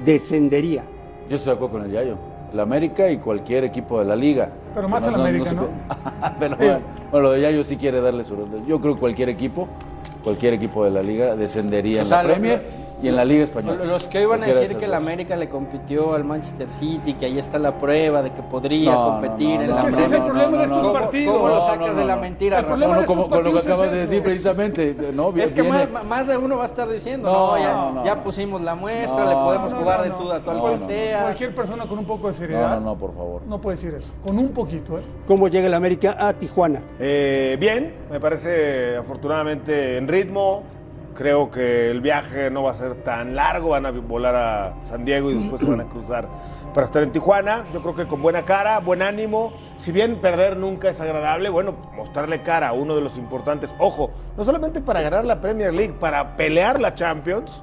descendería. 0.04 0.84
Yo 1.28 1.36
estoy 1.36 1.50
de 1.52 1.56
acuerdo 1.56 1.72
con 1.78 1.84
el 1.86 1.92
Yayo. 1.92 2.16
El 2.52 2.60
América 2.60 3.10
y 3.10 3.18
cualquier 3.18 3.64
equipo 3.64 3.98
de 3.98 4.06
la 4.06 4.16
liga. 4.16 4.50
Pero 4.72 4.88
más 4.88 5.02
No, 5.02 5.08
el 5.08 5.12
no, 5.14 5.18
no 5.18 5.24
América, 5.24 5.50
se 5.50 5.56
¿no? 5.56 5.68
Pero 6.38 6.56
bueno, 6.56 6.78
bueno, 7.10 7.22
lo 7.26 7.32
de 7.32 7.40
Yayo 7.42 7.64
sí 7.64 7.76
quiere 7.76 8.00
darle 8.00 8.24
su... 8.24 8.34
Yo 8.66 8.80
creo 8.80 8.94
que 8.94 9.00
cualquier 9.00 9.28
equipo, 9.28 9.68
cualquier 10.26 10.54
equipo 10.54 10.84
de 10.84 10.90
la 10.90 11.04
liga 11.04 11.36
descendería 11.36 11.98
O 11.98 12.00
en 12.00 12.06
sea, 12.06 12.16
la 12.16 12.22
lo- 12.24 12.34
Premier 12.34 12.62
y 13.02 13.08
en 13.08 13.16
la 13.16 13.24
Liga 13.24 13.44
Española. 13.44 13.84
Los 13.84 14.06
que 14.06 14.22
iban 14.22 14.42
a 14.42 14.46
decir 14.46 14.76
que 14.78 14.86
el. 14.86 14.94
América 14.94 15.36
le 15.36 15.48
compitió 15.50 16.14
al 16.14 16.24
Manchester 16.24 16.70
City, 16.70 17.12
que 17.14 17.26
ahí 17.26 17.38
está 17.38 17.58
la 17.58 17.76
prueba 17.78 18.22
de 18.22 18.32
que 18.32 18.42
podría 18.42 18.92
No, 18.92 19.10
competir 19.10 19.56
no, 19.56 19.62
en 19.64 19.70
la 19.70 19.76
Es 19.76 19.84
que 19.84 19.90
ese 19.90 20.04
es 20.06 20.12
el 20.12 20.22
problema 20.22 20.56
de 20.58 20.64
estos 20.64 20.78
¿Cómo- 20.78 20.92
partidos. 20.94 21.34
¿Cómo 21.36 21.48
lo 21.48 21.60
sacas 21.60 21.90
no, 21.92 21.94
de 21.98 22.04
la 22.06 22.16
mentira, 22.16 22.56
El 22.58 22.62
Rafa? 22.64 22.74
problema 22.74 22.94
No, 22.94 23.00
de 23.02 23.06
como 23.06 23.28
con 23.28 23.44
lo 23.44 23.52
que 23.52 23.58
acabas 23.58 23.86
es 23.88 23.92
de 23.92 23.98
decir 23.98 24.22
precisamente, 24.22 24.96
¿no? 25.12 25.36
Es 25.36 25.52
que 25.52 25.60
Viene- 25.62 25.86
más, 25.88 26.04
más 26.06 26.26
de 26.26 26.36
uno 26.38 26.56
va 26.56 26.62
a 26.62 26.66
estar 26.66 26.88
diciendo, 26.88 27.30
No, 27.30 27.56
no, 27.56 27.58
ya, 27.62 27.72
no, 27.74 27.92
no, 27.92 28.04
ya 28.04 28.22
pusimos 28.22 28.60
la 28.62 28.74
muestra, 28.74 29.24
No, 29.24 29.28
le 29.28 29.34
podemos 29.36 29.72
no, 29.72 29.78
jugar 29.78 29.98
no, 29.98 30.04
de 30.04 30.10
tú 30.10 30.32
a 30.32 30.40
cual 30.40 30.56
No, 30.56 30.66
no, 30.68 30.76
no. 30.78 30.86
sea. 30.86 31.22
Cualquier 31.24 31.54
persona 31.54 31.84
con 31.86 31.98
un 31.98 32.04
poco 32.06 32.28
de 32.28 32.34
seriedad 32.34 32.80
no, 32.80 32.86
no, 32.92 32.96
por 32.98 33.14
favor. 33.14 33.42
no 33.46 33.60
puede 33.60 33.76
decir 33.76 33.94
eso. 33.94 34.12
Con 34.26 34.38
un 34.38 34.48
poquito, 34.48 34.98
¿eh? 34.98 35.02
¿Cómo 35.26 35.48
llega 35.48 35.66
el 35.66 35.74
América 35.74 36.16
a 36.18 36.32
Tijuana? 36.32 36.82
Eh, 36.98 37.58
bien, 37.60 37.94
me 38.10 38.18
parece 38.20 38.96
afortunadamente 38.96 39.98
en 39.98 40.08
ritmo. 40.08 40.62
Creo 41.16 41.50
que 41.50 41.90
el 41.90 42.02
viaje 42.02 42.50
no 42.50 42.64
va 42.64 42.72
a 42.72 42.74
ser 42.74 42.94
tan 42.96 43.34
largo. 43.34 43.70
Van 43.70 43.86
a 43.86 43.90
volar 43.90 44.34
a 44.34 44.74
San 44.84 45.04
Diego 45.04 45.30
y 45.30 45.34
después 45.34 45.62
se 45.62 45.68
van 45.68 45.80
a 45.80 45.84
cruzar 45.84 46.28
para 46.74 46.84
estar 46.84 47.02
en 47.02 47.10
Tijuana. 47.10 47.64
Yo 47.72 47.80
creo 47.80 47.94
que 47.94 48.06
con 48.06 48.20
buena 48.20 48.44
cara, 48.44 48.78
buen 48.80 49.00
ánimo. 49.00 49.52
Si 49.78 49.92
bien 49.92 50.16
perder 50.16 50.58
nunca 50.58 50.90
es 50.90 51.00
agradable, 51.00 51.48
bueno, 51.48 51.74
mostrarle 51.94 52.42
cara 52.42 52.68
a 52.68 52.72
uno 52.74 52.94
de 52.94 53.00
los 53.00 53.16
importantes. 53.16 53.74
Ojo, 53.78 54.10
no 54.36 54.44
solamente 54.44 54.82
para 54.82 55.00
ganar 55.00 55.24
la 55.24 55.40
Premier 55.40 55.72
League, 55.72 55.94
para 55.98 56.36
pelear 56.36 56.80
la 56.80 56.94
Champions. 56.94 57.62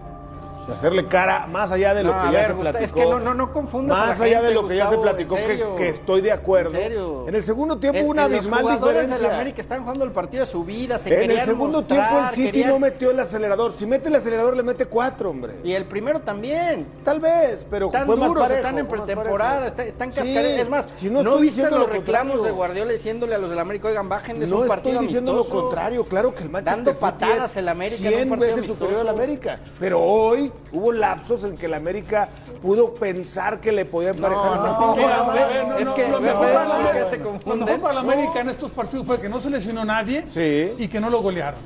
Y 0.67 0.71
hacerle 0.71 1.08
cara 1.08 1.45
más 1.47 1.71
allá 1.71 1.93
de 1.93 2.04
lo 2.04 2.13
No, 2.13 2.21
que 2.21 2.32
ya 2.32 2.39
ver, 2.39 2.47
se 2.47 2.54
platicó. 2.54 2.84
es 2.86 2.93
que 2.93 3.06
no- 3.06 3.19
no- 3.19 3.34
no 3.34 3.52
confundas 3.52 3.97
a 3.97 4.06
Más 4.08 4.19
la 4.19 4.26
allá 4.26 4.36
gente, 4.38 4.47
de 4.47 4.54
lo 4.54 4.67
que 4.67 4.76
ya 4.78 4.89
se 4.89 4.97
platicó, 4.97 5.36
que, 5.36 5.89
estoy 5.89 6.21
de 6.21 6.32
acuerdo. 6.32 6.71
En 6.71 6.76
serio. 6.84 7.26
En 7.28 7.36
el 7.36 7.43
segundo 7.43 7.78
tiempo 7.78 7.99
hubo 8.02 8.12
una 8.12 8.23
abismal 8.26 8.63
Los 8.63 8.80
diferencia. 8.80 9.17
del 9.17 9.26
América 9.32 9.62
están 9.62 9.82
jugando 9.82 10.06
el 10.06 10.12
partido 10.12 10.41
de 10.41 10.47
su 10.47 10.63
vida, 10.63 10.99
se 10.99 11.13
En 11.23 11.32
el 11.32 11.41
segundo 11.41 11.80
mostrar, 11.80 12.10
tiempo 12.10 12.28
el 12.30 12.36
City 12.36 12.52
querían- 12.52 12.69
no 12.69 12.80
metió 12.80 13.12
el 13.12 13.19
acelerador. 13.19 13.73
Si 13.73 13.86
mete 13.86 14.08
el 14.08 14.15
acelerador 14.15 14.56
le 14.56 14.63
mete 14.63 14.86
cuatro, 14.86 15.30
hombre. 15.32 15.56
Y 15.65 15.73
el 15.73 15.86
primero 15.86 16.21
también. 16.21 16.88
Tal 17.04 17.19
vez, 17.19 17.65
pero 17.69 17.88
Están 17.88 18.06
fue 18.06 18.15
más 18.15 18.30
duros, 18.30 18.43
parejo, 18.43 18.60
están 18.62 18.78
en 18.80 18.88
pretemporada, 18.88 19.67
está- 19.67 19.84
están 19.84 20.13
Sí, 20.13 20.17
cascareando. 20.19 20.62
es 20.62 20.69
más, 20.69 20.88
si 20.97 21.10
no, 21.10 21.19
estoy 21.19 21.41
viste 21.41 21.62
los 21.63 21.71
lo 21.71 21.88
reclamos 21.88 22.04
contrario. 22.38 22.43
de 22.43 22.52
Guardiola 22.52 22.91
diciéndole 22.93 23.36
a 23.36 23.38
los 23.38 23.49
del 23.49 23.60
América, 23.60 23.89
oigan, 23.89 24.08
bájenles 24.08 24.49
No 24.49 24.60
un 24.62 24.67
partido 24.67 24.93
estoy 24.93 25.08
diciendo 25.08 25.34
lo 25.34 25.43
contrario, 25.43 26.06
claro 26.06 26.34
que 26.34 26.43
el 26.43 26.49
Manchester 26.49 26.84
Dando 26.86 26.99
patadas 26.99 27.56
el 27.58 27.67
América 27.67 27.97
en 27.97 28.06
un 28.08 28.13
100 28.13 28.30
partido 28.30 28.56
veces 28.56 28.71
superior 28.71 29.02
al. 29.02 29.10
América, 29.10 29.60
pero 29.80 30.02
hoy 30.02 30.52
hubo 30.72 30.92
lapsos 30.92 31.44
en 31.44 31.58
que 31.58 31.68
el 31.68 31.74
América 31.76 32.30
pudo 32.62 32.94
pensar 32.94 33.60
que 33.60 33.72
le 33.72 33.86
podía 33.86 34.10
emparejar 34.12 34.58
No, 34.58 34.63
no, 34.66 34.80
no, 34.80 34.96
Mira, 34.96 35.18
no, 35.18 35.70
no, 35.70 35.78
es 35.78 35.88
que 35.89 36.08
lo 36.08 36.20
mejor 36.22 36.52
para 36.54 36.66
que 36.66 36.72
América- 36.74 37.06
se 37.10 37.18
lo 37.18 37.24
confunden. 37.30 37.60
mejor 37.66 37.82
para 37.82 37.94
la 37.94 38.00
América 38.02 38.39
en 38.42 38.50
estos 38.50 38.72
partidos 38.72 39.06
fue 39.06 39.20
que 39.22 39.30
no 39.30 39.39
se 39.39 39.50
lesionó 39.50 39.86
nadie 39.86 40.26
Sí. 40.30 40.74
y 40.78 40.88
que 40.88 41.00
no 41.00 41.10
lo 41.10 41.22
golearon. 41.22 41.60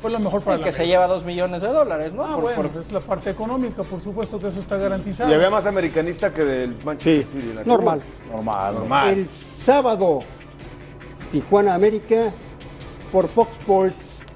Fue 0.00 0.12
lo 0.12 0.20
mejor 0.20 0.42
para 0.42 0.56
Y 0.56 0.60
la 0.60 0.64
que 0.66 0.70
se 0.72 0.86
lleva 0.86 1.08
dos 1.08 1.24
millones 1.24 1.60
de 1.60 1.68
dólares, 1.68 2.12
¿no? 2.12 2.24
Ah, 2.24 2.34
Por- 2.34 2.42
bueno, 2.54 2.70
por- 2.70 2.80
es 2.82 2.92
la 2.92 3.00
parte 3.00 3.30
económica, 3.30 3.82
por 3.82 4.00
supuesto 4.00 4.38
que 4.38 4.46
eso 4.46 4.60
está 4.60 4.76
garantizado. 4.76 5.28
Y 5.28 5.34
había 5.34 5.50
más 5.50 5.66
americanista 5.66 6.32
que 6.32 6.44
del 6.44 6.76
Manchester 6.84 7.24
Sí, 7.24 7.40
City. 7.40 7.52
la 7.52 7.64
normal. 7.64 8.00
Normal. 8.30 8.74
Normal. 8.76 9.08
El 9.08 9.28
sábado, 9.28 10.20
Tijuana 11.32 11.74
América 11.74 12.32
por 13.12 13.28
Fox 13.28 13.50
Sports 13.58 14.26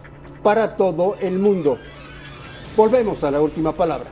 para 0.42 0.76
todo 0.76 1.16
el 1.20 1.38
mundo. 1.38 1.78
Volvemos 2.76 3.22
a 3.22 3.30
la 3.30 3.40
última 3.40 3.72
palabra. 3.72 4.11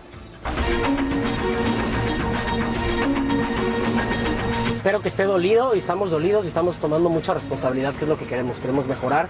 Espero 4.74 5.00
que 5.00 5.08
esté 5.08 5.24
dolido 5.24 5.74
y 5.74 5.78
estamos 5.78 6.10
dolidos 6.10 6.44
y 6.44 6.48
estamos 6.48 6.78
tomando 6.78 7.10
mucha 7.10 7.34
responsabilidad, 7.34 7.94
que 7.94 8.04
es 8.04 8.08
lo 8.08 8.16
que 8.16 8.26
queremos. 8.26 8.58
Queremos 8.58 8.86
mejorar. 8.86 9.28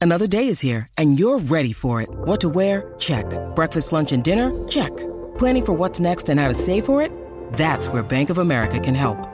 Another 0.00 0.26
day 0.26 0.48
is 0.48 0.60
here, 0.60 0.86
and 0.98 1.18
you're 1.18 1.38
ready 1.38 1.72
for 1.72 2.02
it. 2.02 2.10
What 2.26 2.40
to 2.42 2.50
wear? 2.50 2.92
Check. 2.98 3.24
Breakfast, 3.54 3.90
lunch, 3.90 4.12
and 4.12 4.22
dinner? 4.22 4.50
Check. 4.68 4.94
Planning 5.38 5.64
for 5.64 5.72
what's 5.72 5.98
next 5.98 6.28
and 6.28 6.38
how 6.38 6.46
to 6.46 6.54
save 6.54 6.84
for 6.84 7.00
it? 7.00 7.10
That's 7.54 7.88
where 7.88 8.02
Bank 8.02 8.28
of 8.28 8.38
America 8.38 8.78
can 8.78 8.94
help. 8.94 9.33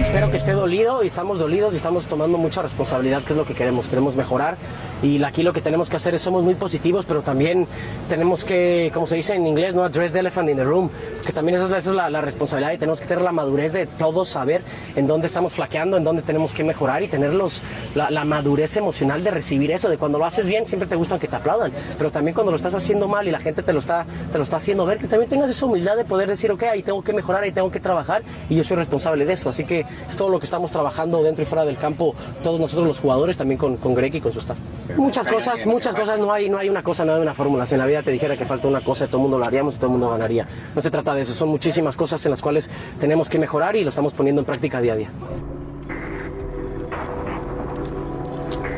Espero 0.00 0.30
que 0.30 0.36
esté 0.36 0.52
dolido 0.52 1.02
y 1.02 1.08
estamos 1.08 1.38
dolidos 1.38 1.74
y 1.74 1.76
estamos 1.76 2.06
tomando 2.06 2.38
mucha 2.38 2.62
responsabilidad, 2.62 3.22
que 3.22 3.32
es 3.32 3.36
lo 3.36 3.44
que 3.44 3.54
queremos, 3.54 3.88
queremos 3.88 4.14
mejorar. 4.16 4.56
Y 5.02 5.22
aquí 5.22 5.42
lo 5.42 5.52
que 5.52 5.60
tenemos 5.60 5.90
que 5.90 5.96
hacer 5.96 6.14
es 6.14 6.22
somos 6.22 6.42
muy 6.42 6.54
positivos, 6.54 7.04
pero 7.04 7.22
también 7.22 7.66
tenemos 8.08 8.42
que, 8.44 8.90
como 8.94 9.06
se 9.06 9.16
dice 9.16 9.34
en 9.34 9.46
inglés, 9.46 9.74
no 9.74 9.82
address 9.84 10.12
the 10.12 10.20
elephant 10.20 10.48
in 10.48 10.56
the 10.56 10.64
room, 10.64 10.88
que 11.24 11.32
también 11.32 11.60
esa 11.60 11.76
es, 11.76 11.86
la- 11.86 12.08
la 12.08 12.20
responsabilidad 12.22 12.72
y 12.72 12.78
tenemos 12.78 13.00
que 13.00 13.06
tener 13.06 13.22
la 13.22 13.32
madurez 13.32 13.72
de 13.72 13.86
todos 13.86 14.28
saber 14.28 14.62
en 14.94 15.06
dónde 15.06 15.26
estamos 15.26 15.52
flaqueando, 15.54 15.96
en 15.96 16.04
dónde 16.04 16.22
tenemos 16.22 16.52
que 16.54 16.64
mejorar 16.64 17.02
y 17.02 17.08
tener 17.08 17.34
los- 17.34 17.60
la, 17.94 18.10
la 18.10 18.24
madurez 18.24 18.76
emocional 18.76 19.22
de 19.22 19.30
recibir 19.32 19.70
eso, 19.72 19.88
de 19.90 19.98
cuando 19.98 20.18
lo 20.18 20.24
haces 20.24 20.46
bien 20.46 20.66
siempre 20.66 20.88
te 20.88 20.96
gustan 20.96 21.18
que 21.18 21.28
te 21.28 21.36
aplaudan, 21.36 21.72
pero 21.98 22.10
también 22.10 22.34
cuando 22.34 22.52
lo 22.52 22.56
estás 22.56 22.74
haciendo 22.74 23.06
mal 23.08 23.28
y 23.28 23.30
la 23.30 23.38
gente 23.40 23.62
te 23.62 23.72
lo 23.72 23.80
está, 23.80 24.06
te 24.32 24.38
lo 24.38 24.44
está 24.44 24.56
haciendo 24.56 24.86
ver, 24.86 24.98
que 24.98 25.08
también 25.08 25.28
tengas 25.28 25.50
esa 25.50 25.66
humildad 25.66 25.96
de 25.96 26.04
poder 26.04 26.28
decir, 26.28 26.50
ok, 26.52 26.62
ahí 26.64 26.82
tengo 26.82 27.02
que 27.02 27.12
mejorar, 27.12 27.42
ahí 27.42 27.52
tengo 27.52 27.70
que 27.70 27.80
trabajar 27.80 28.22
y 28.48 28.54
yo 28.56 28.64
soy 28.64 28.76
responsable 28.78 29.24
de 29.26 29.32
eso, 29.34 29.48
así 29.56 29.64
que 29.64 29.86
es 30.06 30.16
todo 30.16 30.28
lo 30.28 30.38
que 30.38 30.44
estamos 30.44 30.70
trabajando 30.70 31.22
dentro 31.22 31.42
y 31.42 31.46
fuera 31.46 31.64
del 31.64 31.78
campo, 31.78 32.14
todos 32.42 32.60
nosotros 32.60 32.86
los 32.86 33.00
jugadores, 33.00 33.38
también 33.38 33.56
con, 33.56 33.78
con 33.78 33.94
Greg 33.94 34.14
y 34.14 34.20
con 34.20 34.30
su 34.30 34.40
staff. 34.40 34.58
Muchas 34.96 35.26
cosas, 35.26 35.64
muchas 35.64 35.96
cosas, 35.96 36.18
no 36.18 36.30
hay, 36.30 36.50
no 36.50 36.58
hay 36.58 36.68
una 36.68 36.82
cosa, 36.82 37.04
no 37.06 37.14
hay 37.14 37.20
una 37.22 37.32
fórmula. 37.32 37.64
Si 37.64 37.74
en 37.74 37.80
la 37.80 37.86
vida 37.86 38.02
te 38.02 38.10
dijera 38.10 38.36
que 38.36 38.44
falta 38.44 38.68
una 38.68 38.82
cosa, 38.82 39.06
todo 39.06 39.18
el 39.18 39.22
mundo 39.22 39.38
lo 39.38 39.46
haríamos 39.46 39.76
y 39.76 39.78
todo 39.78 39.86
el 39.86 39.92
mundo 39.92 40.10
ganaría. 40.10 40.46
No 40.74 40.80
se 40.82 40.90
trata 40.90 41.14
de 41.14 41.22
eso, 41.22 41.32
son 41.32 41.48
muchísimas 41.48 41.96
cosas 41.96 42.24
en 42.26 42.30
las 42.30 42.42
cuales 42.42 42.68
tenemos 42.98 43.30
que 43.30 43.38
mejorar 43.38 43.76
y 43.76 43.82
lo 43.82 43.88
estamos 43.88 44.12
poniendo 44.12 44.42
en 44.42 44.44
práctica 44.44 44.80
día 44.82 44.92
a 44.92 44.96
día. 44.96 45.10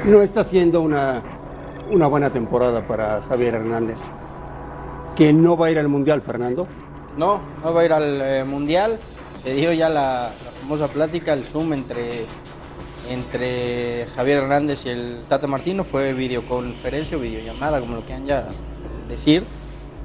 No 0.05 0.23
está 0.23 0.45
siendo 0.45 0.81
una, 0.81 1.23
una 1.91 2.07
buena 2.07 2.31
temporada 2.31 2.87
para 2.87 3.21
Javier 3.23 3.57
Hernández. 3.57 3.99
Que 5.17 5.33
no 5.33 5.57
va 5.57 5.67
a 5.67 5.71
ir 5.73 5.79
al 5.81 5.89
Mundial, 5.89 6.23
Fernando. 6.23 6.69
No, 7.17 7.41
no 7.65 7.75
va 7.75 7.81
a 7.81 7.85
ir 7.85 7.93
al 7.93 8.23
eh, 8.23 8.45
Mundial. 8.45 9.01
Se 9.43 9.53
dio 9.55 9.73
ya 9.73 9.89
la, 9.89 10.33
la 10.69 10.77
famosa 10.77 10.93
plática, 10.93 11.33
el 11.33 11.45
Zoom 11.45 11.73
entre, 11.73 12.27
entre 13.09 14.07
Javier 14.15 14.39
Hernández 14.39 14.85
y 14.85 14.91
el 14.91 15.25
Tata 15.27 15.47
Martino. 15.47 15.83
Fue 15.83 16.13
videoconferencia 16.13 17.17
o 17.17 17.21
videollamada, 17.21 17.81
como 17.81 17.95
lo 17.95 18.03
quieran 18.03 18.27
ya 18.27 18.49
decir. 19.09 19.45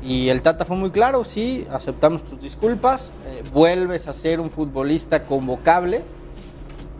Y 0.01 0.29
el 0.29 0.41
Tata 0.41 0.63
fue 0.63 0.77
muy 0.77 0.89
claro, 0.89 1.25
sí, 1.25 1.67
aceptamos 1.69 2.23
tus 2.23 2.41
disculpas, 2.41 3.11
eh, 3.25 3.43
vuelves 3.53 4.07
a 4.07 4.13
ser 4.13 4.39
un 4.39 4.49
futbolista 4.49 5.25
convocable, 5.25 6.01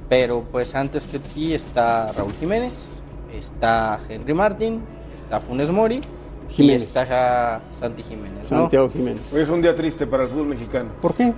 pero 0.09 0.45
pues 0.51 0.76
antes 0.76 1.07
que 1.07 1.20
ti 1.20 1.53
está 1.53 2.11
Raúl 2.11 2.34
Jiménez, 2.39 2.99
está 3.32 3.99
Henry 4.09 4.34
Martín, 4.34 4.82
está 5.16 5.39
Funes 5.39 5.70
Mori 5.70 6.01
Jiménez. 6.49 6.84
y 6.84 6.86
está 6.86 7.61
Santi 7.72 8.03
Jiménez. 8.03 8.51
¿no? 8.51 8.59
Santiago 8.59 8.89
Jiménez. 8.89 9.34
Hoy 9.34 9.41
es 9.41 9.49
un 9.49 9.61
día 9.61 9.76
triste 9.76 10.07
para 10.07 10.24
el 10.24 10.30
fútbol 10.30 10.47
mexicano. 10.47 10.89
¿Por 11.01 11.14
qué? 11.14 11.34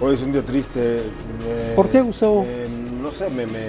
Hoy 0.00 0.14
es 0.14 0.22
un 0.22 0.32
día 0.32 0.42
triste. 0.42 0.98
eh, 1.44 1.72
¿Por 1.76 1.88
qué, 1.90 2.00
Gustavo? 2.00 2.44
eh, 2.46 2.66
no 3.02 3.10
sé, 3.12 3.28
me, 3.28 3.46
me, 3.46 3.68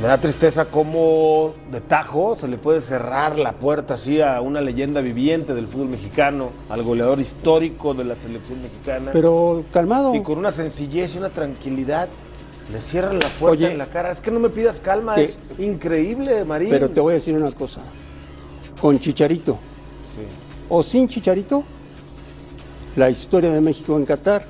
me 0.00 0.06
da 0.08 0.18
tristeza 0.18 0.66
cómo 0.66 1.54
de 1.70 1.80
tajo 1.80 2.36
se 2.38 2.48
le 2.48 2.58
puede 2.58 2.80
cerrar 2.80 3.38
la 3.38 3.52
puerta 3.52 3.94
así 3.94 4.20
a 4.20 4.40
una 4.40 4.60
leyenda 4.60 5.00
viviente 5.00 5.54
del 5.54 5.66
fútbol 5.66 5.88
mexicano, 5.88 6.50
al 6.68 6.82
goleador 6.82 7.18
histórico 7.20 7.94
de 7.94 8.04
la 8.04 8.14
selección 8.14 8.60
mexicana. 8.62 9.10
Pero 9.12 9.64
calmado. 9.72 10.14
Y 10.14 10.22
con 10.22 10.38
una 10.38 10.52
sencillez 10.52 11.14
y 11.14 11.18
una 11.18 11.30
tranquilidad 11.30 12.08
le 12.70 12.80
cierran 12.80 13.18
la 13.18 13.28
puerta 13.28 13.52
Oye, 13.64 13.72
en 13.72 13.78
la 13.78 13.86
cara. 13.86 14.10
Es 14.10 14.20
que 14.20 14.30
no 14.30 14.38
me 14.38 14.50
pidas 14.50 14.80
calma, 14.80 15.14
te- 15.14 15.24
es 15.24 15.38
increíble, 15.58 16.44
Marín. 16.44 16.68
Pero 16.70 16.90
te 16.90 17.00
voy 17.00 17.12
a 17.12 17.14
decir 17.14 17.34
una 17.34 17.52
cosa. 17.52 17.80
Con 18.80 18.98
Chicharito 19.00 19.56
o 20.68 20.82
sin 20.82 21.06
Chicharito, 21.08 21.62
la 22.96 23.10
historia 23.10 23.50
de 23.52 23.60
México 23.60 23.96
en 23.96 24.04
Qatar 24.04 24.44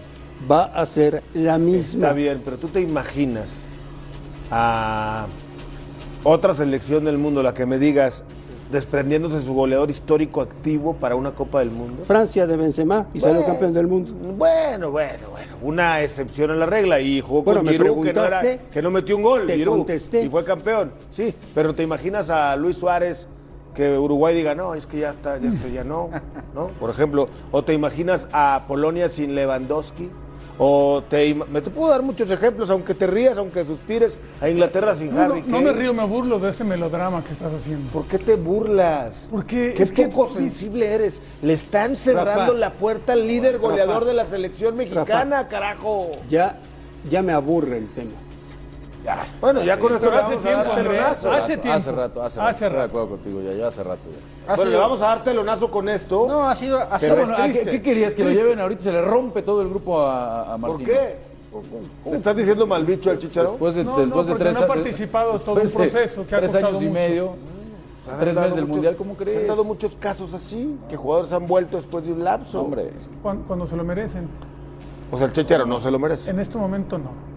va 0.51 0.65
a 0.65 0.85
ser 0.87 1.23
la 1.35 1.59
misma. 1.59 2.07
Está 2.09 2.13
bien, 2.15 2.43
pero 2.45 2.57
tú 2.59 2.69
te 2.69 2.81
imaginas 2.81 3.67
a 4.51 5.27
otra 6.25 6.55
selección 6.55 7.05
del 7.05 7.19
mundo, 7.19 7.43
la 7.43 7.55
que 7.55 7.67
me 7.67 7.79
digas, 7.79 8.25
desprendiéndose 8.71 9.37
de 9.37 9.43
su 9.43 9.53
goleador 9.55 9.91
histórico 9.91 10.41
activo 10.41 10.95
para 10.95 11.15
una 11.15 11.33
Copa 11.33 11.59
del 11.61 11.71
Mundo. 11.71 12.05
Francia 12.07 12.47
de 12.47 12.57
Benzema 12.57 13.07
y 13.13 13.21
salió 13.21 13.45
campeón 13.45 13.73
del 13.75 13.87
mundo. 13.87 14.13
Bueno, 14.37 14.91
bueno, 14.91 15.29
bueno. 15.31 15.53
Una 15.63 16.01
excepción 16.03 16.51
a 16.51 16.55
la 16.55 16.65
regla 16.67 16.99
y 17.01 17.21
jugó 17.21 17.43
Bueno, 17.43 17.61
con 17.61 17.67
me 17.67 17.73
Giroud, 17.73 18.05
que 18.05 18.13
no, 18.15 18.25
era- 18.25 18.41
que 18.71 18.83
no 18.83 18.91
metió 18.91 19.17
un 19.17 19.23
gol. 19.23 19.47
te 19.47 19.57
Giroud, 19.57 19.77
contesté. 19.79 20.25
Y 20.25 20.29
fue 20.29 20.43
campeón. 20.45 20.91
Sí, 21.11 21.35
pero 21.55 21.75
te 21.75 21.83
imaginas 21.83 22.31
a 22.31 22.57
Luis 22.57 22.77
Suárez 22.79 23.29
que 23.75 23.99
Uruguay 23.99 24.35
diga, 24.35 24.55
no, 24.55 24.75
es 24.75 24.87
que 24.87 24.99
ya 24.99 25.11
está, 25.11 25.39
ya 25.39 25.49
está, 25.49 25.69
ya 25.69 25.85
no, 25.85 26.11
¿no? 26.55 26.69
Por 26.79 26.91
ejemplo, 26.91 27.29
o 27.51 27.65
te 27.65 27.73
imaginas 27.73 28.27
a 28.33 28.63
Polonia 28.69 29.09
sin 29.09 29.35
Lewandowski, 29.35 30.11
o 30.59 31.03
te, 31.09 31.35
me 31.35 31.63
te 31.63 31.71
puedo 31.71 31.89
dar 31.91 32.03
muchos 32.03 32.31
ejemplos, 32.31 32.69
aunque 32.71 32.93
te 32.95 33.07
rías, 33.07 33.39
aunque 33.39 33.65
suspires, 33.65 34.17
a 34.41 34.49
Inglaterra 34.51 34.95
sin 34.95 35.13
No, 35.15 35.21
Harry 35.23 35.41
no, 35.43 35.59
no 35.59 35.61
me 35.63 35.73
río, 35.73 35.95
me 35.95 36.05
burlo 36.05 36.39
de 36.39 36.51
ese 36.51 36.63
melodrama 36.63 37.25
que 37.25 37.33
estás 37.33 37.53
haciendo. 37.55 37.91
¿Por 37.91 38.05
qué 38.07 38.19
te 38.19 38.37
burlas? 38.37 39.27
Porque 39.31 39.73
Qué 39.75 39.83
es 39.83 39.91
que- 39.91 40.09
poco 40.09 40.29
sensible 40.33 40.87
eres. 40.93 41.23
Le 41.41 41.55
están 41.55 41.97
cerrando 41.97 42.33
Rafa. 42.41 42.53
la 42.53 42.73
puerta 42.75 43.15
al 43.15 43.27
líder 43.27 43.55
Rafa. 43.55 43.67
goleador 43.69 44.05
de 44.05 44.13
la 44.15 44.27
selección 44.27 44.77
mexicana, 44.77 45.49
carajo. 45.49 46.11
Ya, 46.29 46.59
ya 47.11 47.23
me 47.23 47.33
aburre 47.33 47.79
el 47.79 47.89
tema. 47.89 48.13
Ya. 49.05 49.27
Bueno, 49.41 49.63
ya 49.65 49.79
con 49.79 49.93
esto 49.95 50.09
Pero 50.09 50.23
hace 50.23 50.37
tiempo, 50.37 50.71
telonazo. 50.75 51.33
hace 51.33 51.57
tiempo. 51.57 51.77
Hace 51.79 51.91
rato, 51.93 52.23
hace 52.23 52.39
rato. 52.39 52.49
Hace 52.51 52.69
rato. 52.69 52.85
acuerdo 52.85 53.09
contigo, 53.09 53.41
ya, 53.43 53.53
ya 53.53 53.67
hace 53.67 53.83
rato. 53.83 54.03
ya. 54.05 54.53
Ha 54.53 54.57
Bueno, 54.57 54.63
sido- 54.71 54.71
le 54.73 54.77
vamos 54.85 55.03
a 55.03 55.07
dar 55.07 55.25
telonazo 55.25 55.71
con 55.71 55.89
esto. 55.89 56.25
No, 56.29 56.49
ha 56.49 56.55
sido, 56.55 56.79
ha 56.81 56.87
Pero 56.99 57.01
sido 57.01 57.17
Bueno, 57.17 57.33
¿a 57.35 57.37
¿qué, 57.37 57.43
triste, 57.53 57.71
qué 57.73 57.83
querías? 57.83 58.15
¿Que 58.15 58.25
lo 58.25 58.31
lleven 58.31 58.61
ahorita? 58.61 58.83
Se 58.83 58.93
le 58.93 59.03
rompe 59.03 59.43
todo 59.43 59.61
el 59.63 59.69
grupo 59.71 60.01
a, 60.03 60.43
a 60.55 60.59
¿Por 60.59 60.71
Martín. 60.79 60.87
qué? 60.87 61.17
¿Le 62.11 62.17
estás 62.17 62.37
diciendo 62.37 62.67
mal 62.67 62.85
bicho 62.85 63.11
al 63.11 63.19
chicharo? 63.19 63.51
Después 63.51 63.75
de, 63.75 63.85
No, 63.85 63.99
después 63.99 64.27
no, 64.29 64.35
de 64.35 64.39
tres 64.39 64.55
no 64.55 64.61
ha 64.61 64.65
años- 64.65 64.75
participado, 64.77 65.39
todo 65.41 65.61
un 65.61 65.69
proceso 65.71 66.27
que 66.27 66.35
ha 66.35 66.39
Tres 66.39 66.53
costado 66.53 66.69
años 66.69 66.83
y 66.83 66.87
mucho. 66.87 66.99
medio, 67.01 67.35
Se 68.07 68.11
han 68.13 68.19
tres 68.21 68.35
meses 68.37 68.55
del 68.55 68.67
Mundial, 68.67 68.97
¿cómo 68.97 69.13
Se 69.15 69.19
crees? 69.25 69.41
han 69.41 69.47
dado 69.49 69.65
muchos 69.65 69.97
casos 69.97 70.33
así, 70.33 70.79
que 70.89 70.97
jugadores 70.97 71.33
han 71.33 71.47
vuelto 71.47 71.77
después 71.77 72.05
de 72.07 72.13
un 72.13 72.23
lapso. 72.25 72.63
Hombre, 72.63 72.91
Cuando, 73.23 73.45
cuando 73.47 73.67
se 73.67 73.77
lo 73.77 73.85
merecen. 73.85 74.29
O 75.11 75.19
sea, 75.19 75.27
el 75.27 75.33
chicharo 75.33 75.67
no 75.67 75.79
se 75.79 75.91
lo 75.91 75.99
merece. 75.99 76.31
En 76.31 76.41
este 76.41 76.57
momento 76.57 76.97
no. 76.99 77.32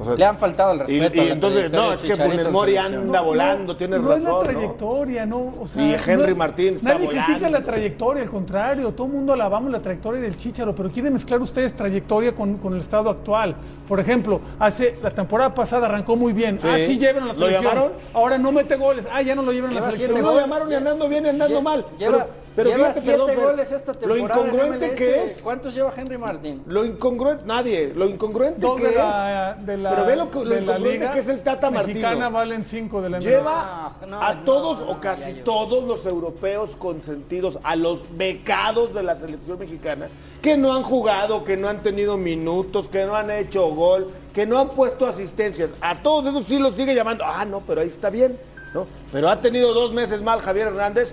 O 0.00 0.04
sea, 0.04 0.14
Le 0.14 0.24
han 0.24 0.38
faltado 0.38 0.72
el 0.72 0.78
respeto. 0.80 1.14
y 1.16 1.18
a 1.20 1.24
la 1.24 1.32
entonces, 1.32 1.70
no, 1.70 1.92
es 1.92 2.02
que 2.02 2.16
Funes 2.16 2.50
Mori 2.50 2.76
anda 2.76 3.20
volando, 3.20 3.76
tienes 3.76 4.00
no 4.00 4.08
razón. 4.08 4.18
es 4.20 4.24
la 4.24 4.30
¿no? 4.30 4.38
trayectoria, 4.40 5.26
¿no? 5.26 5.52
O 5.60 5.66
sea, 5.66 5.82
Y 5.82 5.94
Henry 6.10 6.30
no- 6.30 6.36
Martín 6.36 6.74
está 6.74 6.94
Nadie 6.94 7.08
critica 7.08 7.50
la 7.50 7.62
trayectoria, 7.62 8.22
al 8.22 8.30
contrario, 8.30 8.92
todo 8.94 9.06
el 9.08 9.12
mundo 9.12 9.32
alabamos 9.34 9.70
la 9.70 9.80
trayectoria 9.80 10.20
del 10.20 10.36
Chicharo, 10.36 10.74
pero 10.74 10.90
quieren 10.90 11.12
mezclar 11.12 11.40
ustedes 11.40 11.74
trayectoria 11.74 12.34
con, 12.34 12.56
con 12.58 12.72
el 12.74 12.80
estado 12.80 13.10
actual. 13.10 13.54
Por 13.86 14.00
ejemplo, 14.00 14.40
hace 14.58 14.96
la 15.02 15.10
temporada 15.10 15.54
pasada 15.54 15.86
arrancó 15.86 16.16
muy 16.16 16.32
bien. 16.32 16.58
Sí. 16.60 16.66
Ah, 16.70 16.76
sí 16.84 16.98
llevan 16.98 17.24
a 17.24 17.26
la 17.26 17.32
¿Lo 17.34 17.38
selección. 17.38 17.62
llamaron? 17.64 17.92
Ahora 18.14 18.38
no 18.38 18.52
mete 18.52 18.76
goles. 18.76 19.04
Ah, 19.12 19.20
ya 19.22 19.34
no 19.34 19.42
lo 19.42 19.52
llevan 19.52 19.72
a 19.72 19.74
la 19.74 19.90
selección. 19.90 20.20
No 20.22 20.32
lo 20.32 20.40
llamaron 20.40 20.68
ni 20.68 20.74
andando 20.76 21.08
bien 21.08 21.24
ni 21.24 21.28
andando 21.30 21.60
mal. 21.60 21.84
Lleva, 21.98 22.12
pero 22.12 22.30
pero 22.56 22.70
lleva 22.70 22.88
fíjate, 22.92 23.00
siete 23.00 23.18
perdón, 23.26 23.44
goles 23.44 23.72
esta 23.72 23.92
Lo 23.92 23.98
temporada. 23.98 24.40
en 24.40 24.46
incongruente 24.46 24.86
MLS. 24.88 24.98
que 24.98 25.22
es. 25.24 25.40
¿Cuántos 25.42 25.74
lleva 25.74 25.92
Henry 25.96 26.18
Martín? 26.18 26.62
Lo 26.66 26.84
incongruente, 26.84 27.44
nadie. 27.46 27.92
Lo 27.94 28.06
incongruente 28.08 28.60
Dos 28.60 28.80
que 28.80 28.88
de 28.88 28.94
la, 28.96 29.56
es. 29.60 29.66
de 29.66 29.76
la, 29.76 29.90
pero 29.90 30.04
ve 30.06 30.16
lo, 30.16 30.24
lo 30.44 30.50
de 30.54 30.60
incongruente 30.62 31.10
que 31.12 31.18
es 31.20 31.28
el 31.28 31.40
Tata 31.42 31.70
mexicana 31.70 32.08
Martino. 32.16 32.30
valen 32.32 32.64
cinco 32.64 33.00
de 33.02 33.10
la 33.10 33.20
Lleva 33.20 33.96
No, 34.02 34.06
no, 34.08 34.22
a 34.22 34.44
todos 34.44 34.80
no, 34.80 34.90
o 34.90 35.00
casi 35.00 35.34
todos 35.44 35.84
los 35.84 36.04
europeos 36.06 36.76
consentidos, 36.76 37.58
a 37.62 37.76
los 37.76 38.04
becados 38.16 38.92
de 38.94 39.02
la 39.02 39.14
selección 39.16 39.58
mexicana, 39.58 40.08
que 40.42 40.56
no 40.56 40.74
han 40.74 40.82
jugado, 40.82 41.44
que 41.44 41.56
no 41.56 41.68
han 41.68 41.82
tenido 41.82 42.16
minutos, 42.16 42.88
que 42.88 43.04
no 43.04 43.14
han 43.16 43.30
hecho 43.30 43.66
gol, 43.68 44.10
que 44.34 44.46
no 44.46 44.58
han 44.58 44.70
puesto 44.70 45.06
asistencias. 45.06 45.70
A 45.80 46.02
todos 46.02 46.26
esos 46.26 46.44
sí 46.46 46.58
los 46.58 46.74
sigue 46.74 46.94
llamando. 46.94 47.24
Ah, 47.24 47.44
no, 47.44 47.60
pero 47.60 47.80
ahí 47.80 47.88
está 47.88 48.10
bien. 48.10 48.38
¿no? 48.72 48.86
Pero 49.10 49.28
ha 49.28 49.40
tenido 49.40 49.74
dos 49.74 49.92
meses 49.92 50.22
mal 50.22 50.40
Javier 50.40 50.68
Hernández. 50.68 51.12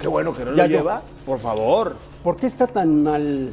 Qué 0.00 0.08
bueno 0.08 0.32
que 0.34 0.44
no 0.44 0.54
Ya 0.54 0.64
lo 0.64 0.68
yo. 0.70 0.78
lleva. 0.78 1.02
Por 1.24 1.38
favor. 1.38 1.96
¿Por 2.22 2.36
qué 2.36 2.46
está 2.46 2.66
tan 2.66 3.02
mal 3.02 3.50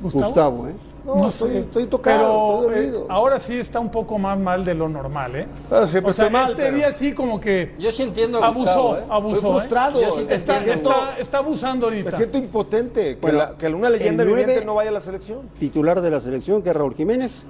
¿Gustavo? 0.00 0.24
Gustavo? 0.26 0.68
eh? 0.68 0.72
No, 1.04 1.26
estoy, 1.28 1.56
estoy 1.56 1.86
tocado, 1.86 2.64
Pero 2.66 2.74
estoy 2.82 3.00
eh, 3.00 3.04
ahora 3.08 3.40
sí 3.40 3.54
está 3.54 3.80
un 3.80 3.90
poco 3.90 4.18
más 4.18 4.38
mal 4.38 4.62
de 4.62 4.74
lo 4.74 4.90
normal, 4.90 5.36
¿eh? 5.36 5.46
Ah, 5.70 5.86
siempre 5.86 6.10
o 6.10 6.14
sea, 6.14 6.26
estoy 6.26 6.38
mal, 6.38 6.50
este 6.50 6.62
pero- 6.64 6.76
día 6.76 6.92
sí 6.92 7.14
como 7.14 7.40
que 7.40 7.74
Yo 7.78 7.90
sí 7.92 8.02
entiendo. 8.02 8.44
abusó, 8.44 8.58
Gustavo, 8.60 8.96
¿eh? 8.96 9.04
abusó. 9.08 9.36
Estoy 9.36 9.48
¿eh? 9.50 9.54
frustrado. 9.60 10.00
Yo 10.02 10.12
sí 10.12 10.24
te 10.24 10.34
Está, 10.34 10.58
entiendo. 10.58 10.90
está, 10.90 11.18
está 11.18 11.38
abusando 11.38 11.86
ahorita. 11.86 12.10
Me 12.10 12.16
siento 12.16 12.36
impotente 12.36 13.14
que, 13.14 13.20
Bueno, 13.22 13.38
la- 13.38 13.56
que 13.56 13.66
una 13.68 13.88
leyenda 13.88 14.22
viviente 14.24 14.62
no 14.66 14.74
vaya 14.74 14.90
a 14.90 14.92
la 14.92 15.00
selección. 15.00 15.48
Titular 15.58 16.02
de 16.02 16.10
la 16.10 16.20
selección, 16.20 16.60
que 16.62 16.68
es 16.70 16.76
Raúl 16.76 16.94
Jiménez, 16.94 17.46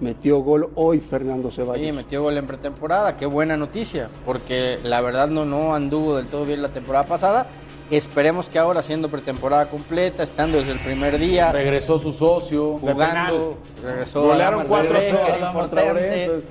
metió 0.00 0.38
gol 0.40 0.70
hoy 0.74 0.98
Fernando 1.00 1.50
Ceballos. 1.50 1.84
Sí, 1.86 1.92
metió 1.92 2.22
gol 2.22 2.36
en 2.36 2.46
pretemporada, 2.46 3.16
qué 3.16 3.26
buena 3.26 3.56
noticia, 3.56 4.08
porque 4.24 4.78
la 4.82 5.00
verdad 5.00 5.28
no, 5.28 5.44
no 5.44 5.74
anduvo 5.74 6.16
del 6.16 6.26
todo 6.26 6.44
bien 6.44 6.62
la 6.62 6.68
temporada 6.70 7.04
pasada. 7.06 7.46
Esperemos 7.90 8.48
que 8.48 8.58
ahora, 8.58 8.82
siendo 8.84 9.08
pretemporada 9.08 9.68
completa, 9.68 10.22
estando 10.22 10.58
desde 10.58 10.72
el 10.72 10.78
primer 10.78 11.18
día, 11.18 11.50
regresó 11.50 11.98
su 11.98 12.12
socio. 12.12 12.78
jugando, 12.78 13.58
regresó 13.82 14.30
Traoré, 14.36 14.68
4-0, 14.68 14.90
que 14.90 15.08
era 15.08 15.34
Adama 15.34 15.70
Traoré, 15.70 15.90
importante. 15.90 16.24
entonces, 16.24 16.50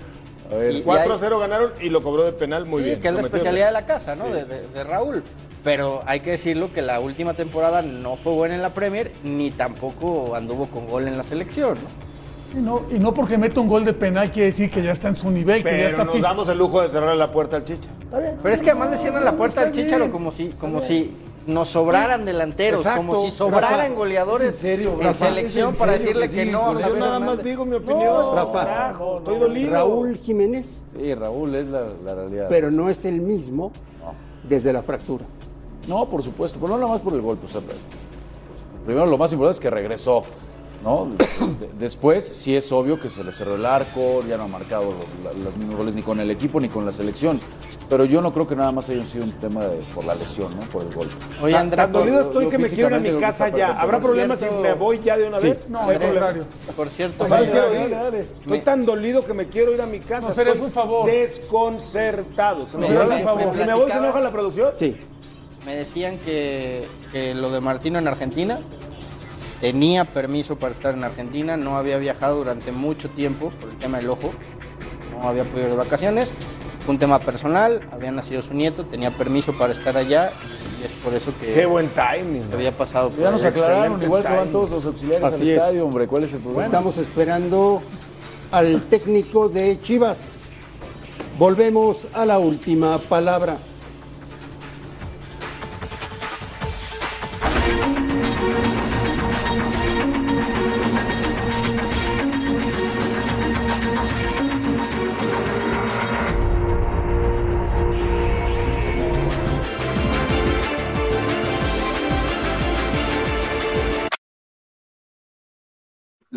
a 0.52 0.56
ver, 0.56 0.74
Y- 0.76 0.82
4-0 0.84 1.39
ganaron 1.39 1.72
y 1.80 1.89
lo 1.89 2.04
cobró 2.04 2.26
de 2.26 2.34
penal 2.34 2.66
muy 2.66 2.82
Sí, 2.84 2.89
bien. 2.89 3.02
que 3.02 3.08
es 3.08 3.14
la 3.14 3.22
especialidad 3.22 3.68
de 3.68 3.72
la 3.72 3.86
casa, 3.86 4.16
¿no? 4.16 4.26
Sí. 4.26 4.32
De, 4.34 4.45
de- 4.45 4.68
de 4.68 4.84
Raúl. 4.84 5.24
Pero 5.64 6.02
hay 6.06 6.20
que 6.22 6.32
decirlo 6.32 6.74
que 6.74 6.82
la 6.82 7.00
última 7.00 7.34
temporada 7.34 7.82
no 7.82 8.16
fue 8.18 8.34
buena 8.34 8.56
en 8.56 8.62
la 8.62 8.74
Premier, 8.74 9.12
ni 9.24 9.52
tampoco 9.52 10.36
anduvo 10.36 10.68
con 10.68 10.88
gol 10.88 11.08
en 11.08 11.18
la 11.18 11.24
selección, 11.24 11.76
¿no? 11.76 11.89
Sí, 12.52 12.58
no, 12.60 12.82
y 12.89 12.97
no 13.00 13.14
porque 13.14 13.38
meta 13.38 13.60
un 13.60 13.68
gol 13.68 13.86
de 13.86 13.93
penal 13.93 14.32
quiere 14.32 14.47
decir 14.47 14.72
que 14.72 14.82
ya 14.82 14.91
está 14.91 15.08
en 15.10 15.16
su 15.16 15.30
nivel, 15.30 15.64
que 15.64 15.70
ya 15.70 15.88
está 15.89 16.04
nos 16.04 16.14
físico. 16.14 16.28
damos 16.28 16.50
el 16.50 16.58
lujo 16.58 16.82
de 16.82 16.89
cerrar 16.89 17.16
la 17.16 17.32
puerta 17.32 17.58
al 17.58 17.64
Chicha. 17.66 17.89
Está 18.02 18.20
bien. 18.20 18.38
Pero 18.41 18.54
es 18.56 18.62
que 18.62 18.72
además 18.72 18.89
le 18.91 18.97
cierran 18.97 19.24
la 19.24 19.34
puerta 19.38 19.62
al 19.62 19.72
Chicharo 19.72 20.12
como 20.12 20.32
si, 20.32 20.47
como 20.50 20.82
si 20.82 21.14
nos 21.45 21.70
sobraran 21.70 22.26
delanteros, 22.26 22.80
Exacto. 22.82 22.97
como 23.06 23.20
si 23.22 23.30
sobraran 23.30 23.80
Rafa, 23.80 23.93
goleadores 23.93 24.56
serio, 24.56 24.97
en 25.00 25.14
selección 25.14 25.76
para 25.76 25.93
decirle 25.93 26.28
que 26.30 26.36
que 26.38 26.45
no. 26.47 26.74
pues 26.74 26.88
Yo 26.88 26.97
nada 27.00 27.20
más 27.20 27.43
digo 27.43 27.66
mi 27.66 27.76
opinión. 27.76 28.24
Rafa, 28.36 28.66
carajo, 28.66 29.18
estoy 29.20 29.39
dolido. 29.39 29.72
Raúl 29.74 30.18
Jiménez, 30.18 30.82
Sí, 30.95 31.14
Raúl 31.14 31.54
es 31.56 31.68
la, 31.68 31.88
la 32.04 32.16
realidad. 32.16 32.47
pero 32.50 32.72
no 32.72 32.89
es 32.89 33.06
el 33.06 33.22
mismo 33.22 33.72
desde 34.47 34.74
la 34.74 34.82
fractura. 34.82 35.26
No, 35.88 36.08
por 36.10 36.24
supuesto, 36.24 36.60
pero 36.60 36.74
no 36.74 36.78
nada 36.80 36.93
más 36.93 37.02
por 37.02 37.14
el 37.14 37.22
golpe. 37.22 37.45
o 37.45 37.50
sea, 37.50 37.62
pues, 37.62 37.78
primero, 38.86 39.06
lo 39.06 39.18
más 39.18 39.32
importante 39.32 39.56
es 39.58 39.60
que 39.60 39.70
regresó. 39.70 40.24
¿No? 40.84 41.08
De- 41.60 41.70
después, 41.78 42.26
sí 42.26 42.56
es 42.56 42.72
obvio 42.72 43.00
que 43.00 43.10
se 43.10 43.24
le 43.24 43.32
cerró 43.32 43.56
el 43.56 43.66
arco, 43.66 44.24
ya 44.28 44.38
no 44.38 44.44
ha 44.44 44.48
marcado 44.48 44.94
los, 45.44 45.58
mismos 45.58 45.76
goles 45.78 45.96
ni 45.96 46.02
con 46.02 46.20
el 46.20 46.32
equipo 46.32 46.60
ni 46.60 46.70
con 46.70 46.86
la 46.86 46.92
selección. 46.92 47.40
Pero 47.90 48.06
yo 48.06 48.22
no 48.22 48.32
creo 48.32 48.46
que 48.48 48.56
nada 48.56 48.72
más 48.72 48.88
haya 48.92 49.04
sido 49.04 49.24
un 49.24 49.32
tema 49.32 49.66
de- 49.66 49.78
por 49.96 50.06
la 50.06 50.14
lesión, 50.14 50.56
¿no? 50.56 50.62
Por 50.68 50.84
el 50.84 50.94
golpe. 50.94 51.16
Oye, 51.42 51.54
Tan- 51.54 51.62
Andrea, 51.64 51.86
tan 51.86 51.92
dolido 51.94 52.22
estoy 52.22 52.44
yo 52.46 52.50
que 52.52 52.58
me 52.60 52.70
quiero 52.70 52.90
ir 52.90 52.94
a 52.96 53.00
mi 53.00 53.20
casa 53.20 53.50
ya. 53.50 53.80
¿Habrá 53.80 54.00
problemas 54.00 54.40
si 54.40 54.46
me 54.62 54.74
voy 54.74 55.00
ya 55.00 55.18
de 55.18 55.28
una 55.28 55.40
vez? 55.40 55.68
No, 55.70 55.80
hay 55.80 55.90
al 55.96 55.98
problema. 55.98 56.26
contrario. 56.28 56.44
por 56.76 56.90
cierto, 56.90 57.28
No 57.28 57.36
me 57.36 57.50
quiero 57.50 57.66
dale, 57.72 57.84
ir. 57.86 57.90
dale. 57.90 58.20
Estoy 58.20 58.52
Me- 58.52 58.60
tan 58.60 58.86
dolido 58.86 59.26
que 59.26 59.34
me 59.34 59.48
quiero 59.48 59.74
ir 59.74 59.82
a 59.82 59.88
mi 59.88 60.00
casa. 60.02 60.28
Nos 60.28 60.38
harías 60.38 60.56
Estoy 60.58 60.68
un 60.68 60.72
favor. 60.74 61.06
Desconcertado. 61.10 62.68
¿Se 62.68 62.78
me, 62.78 62.86
un 62.88 63.24
favor. 63.24 63.54
Si 63.56 63.64
me 63.64 63.74
voy, 63.74 63.90
¿se 63.92 63.98
enoja 63.98 64.20
la 64.20 64.32
producción? 64.32 64.74
Sí. 64.78 64.96
me 65.66 65.76
decían 65.76 66.18
que, 66.20 66.88
que 67.12 67.34
lo 67.36 67.52
de 67.52 67.60
Martino 67.60 67.98
en 68.00 68.08
Argentina 68.08 68.60
tenía 69.62 70.05
permiso 70.05 70.57
para 70.57 70.74
estar 70.74 70.93
en 70.93 71.03
Argentina, 71.03 71.57
no 71.57 71.78
había 71.78 71.97
viajado 71.97 72.38
durante 72.38 72.72
mucho 72.72 73.10
tiempo 73.10 73.51
por 73.60 73.70
el 73.70 73.78
tema 73.78 73.97
del 73.97 74.10
ojo, 74.10 74.32
no 75.12 75.28
había 75.28 75.43
podido 75.43 75.68
ir 75.68 75.72
de 75.72 75.78
vacaciones, 75.78 76.34
fue 76.86 76.93
un 76.93 76.99
tema 76.99 77.20
personal, 77.20 77.82
había 77.91 78.12
nacido 78.12 78.41
su 78.41 78.53
nieto, 78.53 78.86
tenía 78.86 79.12
permiso 79.12 79.53
para 79.57 79.74
estar 79.74 79.97
allá 79.97 80.32
y 80.82 80.86
es 80.86 80.91
por 81.03 81.14
eso 81.14 81.32
que 81.39 81.51
Qué 81.51 81.66
buen 81.66 81.89
timing. 81.89 82.45
había 82.53 82.72
pasado 82.72 83.10
por 83.10 83.20
Ya 83.20 83.32
nos 83.32 83.43
aclararon, 83.43 84.01
igual 84.01 84.24
que 84.24 84.34
van 84.34 84.51
todos 84.51 84.72
los 84.72 84.86
auxiliares 84.86 85.24
Así 85.24 85.43
al 85.43 85.49
es. 85.49 85.57
estadio, 85.57 85.86
hombre. 85.86 86.07
¿Cuál 86.07 86.24
es 86.24 86.34
el 86.34 86.39
problema? 86.39 86.66
Estamos 86.66 86.97
esperando 86.97 87.82
al 88.51 88.82
técnico 88.84 89.49
de 89.49 89.78
Chivas. 89.82 90.49
Volvemos 91.38 92.07
a 92.14 92.26
la 92.26 92.39
última 92.39 92.97
palabra. 92.97 93.57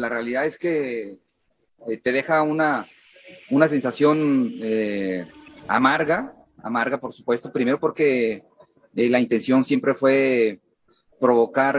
La 0.03 0.09
realidad 0.09 0.45
es 0.45 0.59
que 0.59 1.19
eh, 1.87 1.97
te 2.03 2.13
deja 2.13 2.43
una, 2.43 2.87
una 3.51 3.69
sensación 3.69 4.53
eh, 4.61 5.25
amarga, 5.69 6.35
amarga 6.63 6.99
por 6.99 7.13
supuesto, 7.13 7.53
primero 7.53 7.79
porque 7.79 8.43
eh, 8.97 9.09
la 9.09 9.21
intención 9.21 9.63
siempre 9.63 9.95
fue 9.95 10.59
provocar 11.21 11.79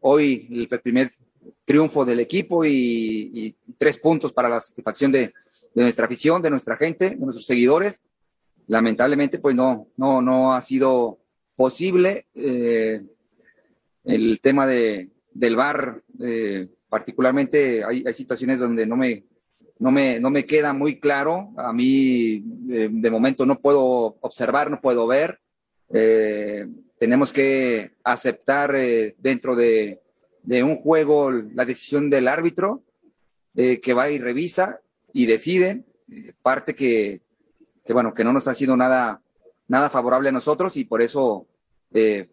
hoy 0.00 0.48
el 0.50 0.68
primer 0.80 1.10
triunfo 1.64 2.04
del 2.04 2.20
equipo 2.20 2.64
y, 2.64 3.56
tres 3.78 3.98
puntos 3.98 4.32
para 4.32 4.50
la 4.50 4.60
satisfacción 4.60 5.10
de, 5.10 5.32
nuestra 5.74 6.04
afición, 6.04 6.42
de 6.42 6.50
nuestra 6.50 6.76
gente, 6.76 7.10
de 7.10 7.16
nuestros 7.16 7.46
seguidores. 7.46 8.02
Lamentablemente, 8.66 9.38
pues 9.38 9.54
no, 9.54 9.88
no, 9.96 10.20
no 10.20 10.54
ha 10.54 10.60
sido 10.60 11.18
posible. 11.56 12.26
el 12.34 13.08
tema 14.40 14.66
de, 14.66 15.10
del 15.36 15.56
eh, 16.20 16.68
particularmente 16.88 17.84
hay, 17.84 18.12
situaciones 18.12 18.60
donde 18.60 18.86
no 18.86 18.96
me, 18.96 19.24
no, 19.78 19.90
me, 19.90 20.20
no 20.20 20.30
me 20.30 20.44
queda 20.44 20.72
muy 20.72 20.98
claro. 20.98 21.50
A 21.56 21.72
mí, 21.72 22.44
eh, 22.70 22.88
de 22.90 23.10
momento, 23.10 23.44
no 23.44 23.58
puedo 23.60 24.16
observar, 24.20 24.70
no 24.70 24.80
puedo 24.80 25.06
ver. 25.06 25.40
Eh, 25.90 26.66
tenemos 26.98 27.32
que 27.32 27.92
aceptar 28.02 28.74
eh, 28.74 29.14
dentro 29.18 29.54
de, 29.54 30.00
de 30.42 30.62
un 30.62 30.74
juego 30.76 31.30
la 31.30 31.64
decisión 31.64 32.10
del 32.10 32.28
árbitro 32.28 32.82
eh, 33.54 33.80
que 33.80 33.94
va 33.94 34.10
y 34.10 34.18
revisa 34.18 34.80
y 35.12 35.26
decide, 35.26 35.84
parte 36.42 36.74
que, 36.74 37.22
que, 37.84 37.92
bueno, 37.92 38.12
que 38.12 38.24
no 38.24 38.32
nos 38.32 38.48
ha 38.48 38.54
sido 38.54 38.76
nada, 38.76 39.22
nada 39.68 39.88
favorable 39.88 40.28
a 40.28 40.32
nosotros 40.32 40.76
y 40.76 40.84
por 40.84 41.00
eso, 41.00 41.46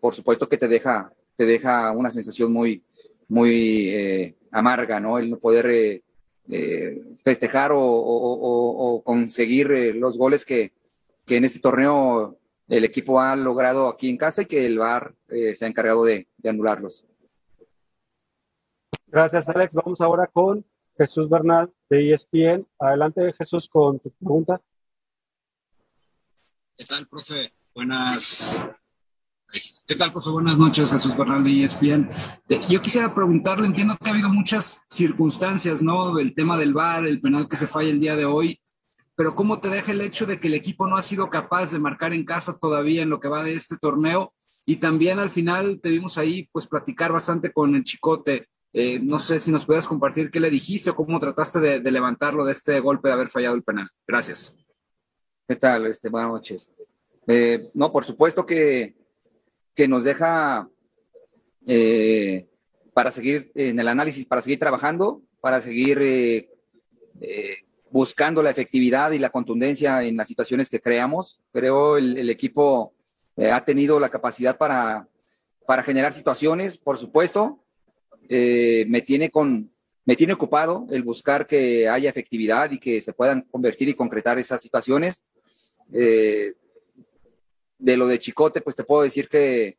por 0.01 0.14
supuesto 0.14 0.49
que 0.49 0.58
te 0.58 0.68
deja, 0.68 1.14
te 1.36 1.45
deja 1.45 1.91
una 1.91 2.10
sensación 2.10 2.51
muy, 2.51 2.84
muy 3.30 4.36
amarga, 4.54 4.99
¿no? 4.99 5.18
El 5.20 5.30
no 5.32 5.38
poder 5.38 5.66
eh, 5.68 6.04
eh, 6.49 7.01
festejar 7.22 7.72
o, 7.72 7.80
o- 7.82 8.34
o- 8.36 8.95
o 8.95 9.04
conseguir 9.04 9.72
eh, 9.72 9.93
los 9.93 10.18
goles 10.18 10.45
que, 10.45 10.72
que 11.26 11.38
en 11.38 11.43
este 11.45 11.60
torneo 11.60 12.38
el 12.68 12.86
equipo 12.86 13.20
ha 13.20 13.36
logrado 13.36 13.88
aquí 13.89 14.10
en 14.10 14.18
casa 14.18 14.43
y 14.43 14.45
que 14.45 14.66
el 14.66 14.78
VAR 14.80 15.14
eh, 15.30 15.54
se 15.56 15.66
ha 15.66 15.68
encargado 15.68 16.06
de, 16.06 16.28
de 16.38 16.49
anularlos. 16.49 17.04
Gracias, 19.08 19.47
Alex. 19.49 19.74
Vamos 19.74 20.01
ahora 20.01 20.28
con 20.28 20.66
Jesús 20.97 21.30
Bernal 21.30 21.72
de 21.89 22.14
ESPN. 22.14 22.66
Adelante, 22.80 23.34
Jesús, 23.38 23.68
con 23.68 23.99
tu 23.99 24.10
pregunta. 24.12 24.62
¿Qué 26.76 26.86
tal, 26.86 27.08
profe? 27.08 27.54
Buenas. 27.76 28.68
¿Qué 29.54 29.93
tal, 29.93 30.12
profe? 30.12 30.32
Buenas 30.32 30.58
noches, 30.58 30.89
Jesús 30.89 31.16
Bernal 31.16 31.43
de 31.43 31.64
ESPN. 31.64 32.10
Eh, 32.49 32.60
Yo 32.68 32.82
quisiera 32.82 33.14
preguntarle, 33.14 33.68
entiendo 33.68 33.95
que 34.01 34.10
ha 34.10 34.14
habido 34.14 34.30
muchas 34.30 34.82
circunstancias, 34.89 35.84
¿no? 35.84 36.18
El 36.18 36.34
tema 36.34 36.58
del 36.58 36.74
VAR, 36.74 37.06
el 37.06 37.22
penal 37.22 37.47
que 37.47 37.56
se 37.56 37.68
falla 37.68 37.91
el 37.91 37.99
día 37.99 38.16
de 38.16 38.26
hoy, 38.26 38.60
pero 39.16 39.36
¿cómo 39.36 39.60
te 39.60 39.70
deja 39.70 39.91
el 39.91 40.01
hecho 40.01 40.26
de 40.26 40.39
que 40.39 40.47
el 40.47 40.56
equipo 40.56 40.88
no 40.88 40.97
ha 40.97 41.04
sido 41.04 41.30
capaz 41.30 41.70
de 41.70 41.78
marcar 41.78 42.14
en 42.14 42.26
casa 42.26 42.58
todavía 42.58 43.04
en 43.04 43.12
lo 43.12 43.20
que 43.20 43.28
va 43.28 43.43
de 43.43 43.54
este 43.54 43.78
torneo? 43.78 44.34
Y 44.66 44.78
también 44.78 45.20
al 45.20 45.30
final 45.30 45.80
te 45.84 45.89
vimos 45.89 46.18
ahí, 46.18 46.49
pues, 46.51 46.66
platicar 46.66 47.12
bastante 47.12 47.54
con 47.54 47.76
el 47.76 47.84
Chicote. 47.84 48.47
Eh, 48.74 49.01
no 49.04 49.20
sé 49.20 49.39
si 49.39 49.51
nos 49.51 49.68
puedes 49.68 49.86
compartir 49.86 50.32
qué 50.32 50.39
le 50.39 50.49
dijiste 50.49 50.89
o 50.89 50.95
cómo 50.95 51.20
trataste 51.20 51.60
de, 51.60 51.80
de 51.80 51.91
levantarlo 51.91 52.43
de 52.43 52.54
este 52.54 52.80
golpe 52.80 53.10
de 53.10 53.14
haber 53.14 53.28
fallado 53.28 53.54
el 53.54 53.62
penal. 53.62 53.88
Gracias. 54.08 54.56
¿Qué 55.47 55.58
tal? 55.58 55.86
Este, 55.86 56.10
buenas 56.10 56.32
noches. 56.32 56.72
Eh, 57.28 57.70
no, 57.76 57.91
por 57.91 58.04
supuesto 58.04 58.47
que, 58.47 59.03
que 59.76 59.88
nos 59.88 60.03
deja 60.03 60.69
eh, 61.65 62.47
para 62.93 63.11
seguir 63.11 63.51
en 63.55 63.80
el 63.80 63.88
análisis, 63.88 64.26
para 64.26 64.41
seguir 64.41 64.59
trabajando, 64.59 65.21
para 65.41 65.59
seguir 65.59 65.99
eh, 66.01 66.49
eh, 67.21 67.57
buscando 67.89 68.43
la 68.43 68.51
efectividad 68.51 69.11
y 69.11 69.19
la 69.19 69.32
contundencia 69.32 70.03
en 70.03 70.17
las 70.17 70.28
situaciones 70.28 70.69
que 70.69 70.80
creamos. 70.80 71.41
Creo 71.51 71.97
el, 71.97 72.17
el 72.17 72.30
equipo 72.30 72.93
ha 73.51 73.65
tenido 73.65 73.99
la 73.99 74.09
capacidad 74.09 74.57
para, 74.57 75.07
para 75.65 75.82
generar 75.82 76.13
situaciones, 76.13 76.78
por 76.78 76.97
supuesto. 76.97 77.59
Me 78.30 79.01
tiene 79.05 79.30
con 79.30 79.71
me 80.05 80.15
tiene 80.15 80.34
ocupado 80.34 80.86
el 80.91 81.01
buscar 81.01 81.47
que 81.47 81.88
haya 81.88 82.09
efectividad 82.09 82.69
y 82.71 82.80
que 82.80 82.99
se 82.99 83.13
puedan 83.13 83.41
convertir 83.43 83.89
y 83.89 83.93
concretar 83.93 84.38
esas 84.38 84.61
situaciones. 84.61 85.24
De 87.84 87.97
lo 87.97 88.07
de 88.07 88.17
Chicote, 88.17 88.61
pues 88.61 88.77
te 88.77 88.86
puedo 88.86 89.03
decir 89.03 89.27
que, 89.27 89.75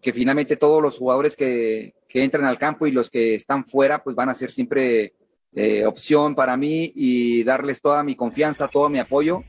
que 0.00 0.12
finalmente 0.12 0.56
todos 0.56 0.80
los 0.80 0.96
jugadores 0.96 1.34
que, 1.34 1.94
que 2.08 2.22
entran 2.22 2.44
al 2.44 2.56
campo 2.56 2.86
y 2.86 2.92
los 2.92 3.10
que 3.10 3.34
están 3.34 3.64
fuera, 3.64 4.02
pues 4.02 4.14
van 4.14 4.28
a 4.28 4.34
ser 4.34 4.52
siempre 4.52 5.14
eh, 5.54 5.84
opción 5.84 6.36
para 6.36 6.56
mí 6.56 6.92
y 6.94 7.42
darles 7.42 7.80
toda 7.80 8.04
mi 8.04 8.14
confianza, 8.14 8.68
todo 8.68 8.88
mi 8.88 9.00
apoyo. 9.00 9.42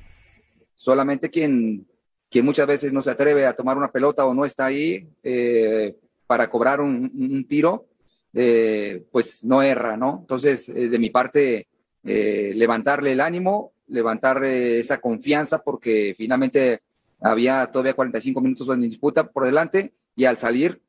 Solamente 0.74 1.30
quien, 1.30 1.86
quien 2.32 2.46
muchas 2.46 2.66
veces 2.66 2.92
no 2.92 3.02
se 3.02 3.12
atreve 3.12 3.46
a 3.46 3.54
tomar 3.54 3.78
una 3.78 3.92
pelota 3.92 4.26
o 4.26 4.34
no 4.34 4.44
está 4.44 4.66
ahí 4.66 5.08
eh, 5.22 5.96
para 6.26 6.50
cobrar 6.50 6.82
un, 6.82 7.46
tiro, 7.48 7.86
eh, 8.34 9.04
pues 9.12 9.44
no 9.44 9.62
erra, 9.62 9.96
¿no? 9.98 10.18
Entonces, 10.22 10.66
de 10.74 10.98
mi 10.98 11.12
parte, 11.12 11.68
levantarle 12.02 13.12
el 13.12 13.22
ánimo, 13.22 13.74
levantar 13.88 14.44
esa 14.44 15.00
confianza, 15.00 15.60
porque 15.60 16.16
finalmente 16.18 16.82
había 17.24 17.66
todavía 17.72 17.94
45 17.96 18.42
minutos 18.42 18.68
en 18.70 18.82
disputa 18.82 19.24
por 19.30 19.46
delante 19.46 19.94
y 20.16 20.26
al 20.26 20.38
salir, 20.38 20.82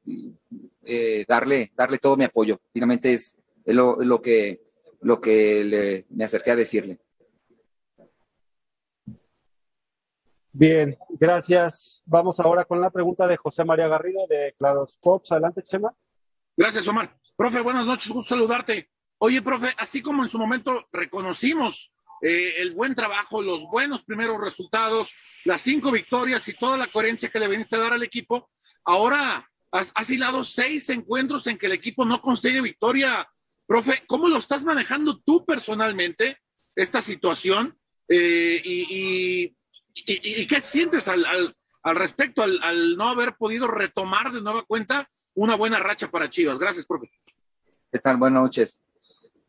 eh, 0.82 1.24
darle, 1.28 1.72
darle 1.76 1.98
todo 1.98 2.16
mi 2.16 2.24
apoyo. 2.24 2.60
Finalmente 2.72 3.12
es, 3.12 3.36
es 3.64 3.74
lo, 3.74 3.96
lo 4.02 4.20
que, 4.20 4.60
lo 5.00 5.20
que 5.20 5.64
le- 5.64 6.06
me 6.10 6.24
acerqué 6.24 6.50
a 6.50 6.56
decirle. 6.56 6.98
Bien, 10.52 10.96
gracias. 11.18 12.02
Vamos 12.06 12.38
ahora 12.38 12.64
con 12.64 12.80
la 12.80 12.90
pregunta 12.90 13.26
de 13.26 13.36
José 13.36 13.64
María 13.64 13.88
Garrido 13.88 14.26
de 14.28 14.54
Claro 14.58 14.84
Sports. 14.84 15.32
Adelante, 15.32 15.62
Chema. 15.62 15.92
Gracias, 16.56 16.86
Omar. 16.86 17.16
Profe, 17.36 17.60
buenas 17.60 17.86
noches, 17.86 18.12
gusto 18.12 18.34
saludarte. 18.36 18.88
Oye, 19.18 19.42
profe, 19.42 19.68
así 19.78 20.00
como 20.00 20.22
en 20.22 20.28
su 20.28 20.38
momento 20.38 20.86
reconocimos 20.92 21.92
eh, 22.22 22.54
el 22.58 22.72
buen 22.72 22.94
trabajo, 22.94 23.42
los 23.42 23.64
buenos 23.64 24.04
primeros 24.04 24.40
resultados, 24.40 25.12
las 25.44 25.60
cinco 25.60 25.90
victorias 25.90 26.46
y 26.48 26.54
toda 26.54 26.76
la 26.76 26.86
coherencia 26.86 27.28
que 27.30 27.38
le 27.40 27.48
veniste 27.48 27.76
a 27.76 27.80
dar 27.80 27.92
al 27.92 28.02
equipo, 28.02 28.48
ahora 28.84 29.48
has, 29.72 29.92
has 29.94 30.10
hilado 30.10 30.42
seis 30.44 30.88
encuentros 30.90 31.46
en 31.46 31.58
que 31.58 31.66
el 31.66 31.72
equipo 31.72 32.04
no 32.04 32.20
consigue 32.20 32.60
victoria. 32.60 33.26
Profe, 33.66 34.04
¿cómo 34.06 34.28
lo 34.28 34.36
estás 34.38 34.64
manejando 34.64 35.20
tú 35.20 35.44
personalmente, 35.44 36.38
esta 36.76 37.00
situación? 37.02 37.78
Eh, 38.08 38.60
y, 38.62 39.44
y, 39.44 39.54
y- 40.06 40.42
y 40.42 40.46
qué 40.46 40.60
sientes 40.60 41.08
al, 41.08 41.24
al- 41.24 41.56
al 41.82 41.96
respecto, 41.96 42.42
al, 42.42 42.58
al 42.62 42.96
no 42.96 43.08
haber 43.08 43.36
podido 43.36 43.66
retomar 43.68 44.32
de 44.32 44.40
nueva 44.40 44.62
cuenta 44.64 45.06
una 45.34 45.54
buena 45.54 45.78
racha 45.78 46.10
para 46.10 46.30
Chivas? 46.30 46.58
Gracias, 46.58 46.86
profe. 46.86 47.10
¿Qué 47.92 47.98
tal? 47.98 48.16
Buenas 48.16 48.42
noches. 48.42 48.78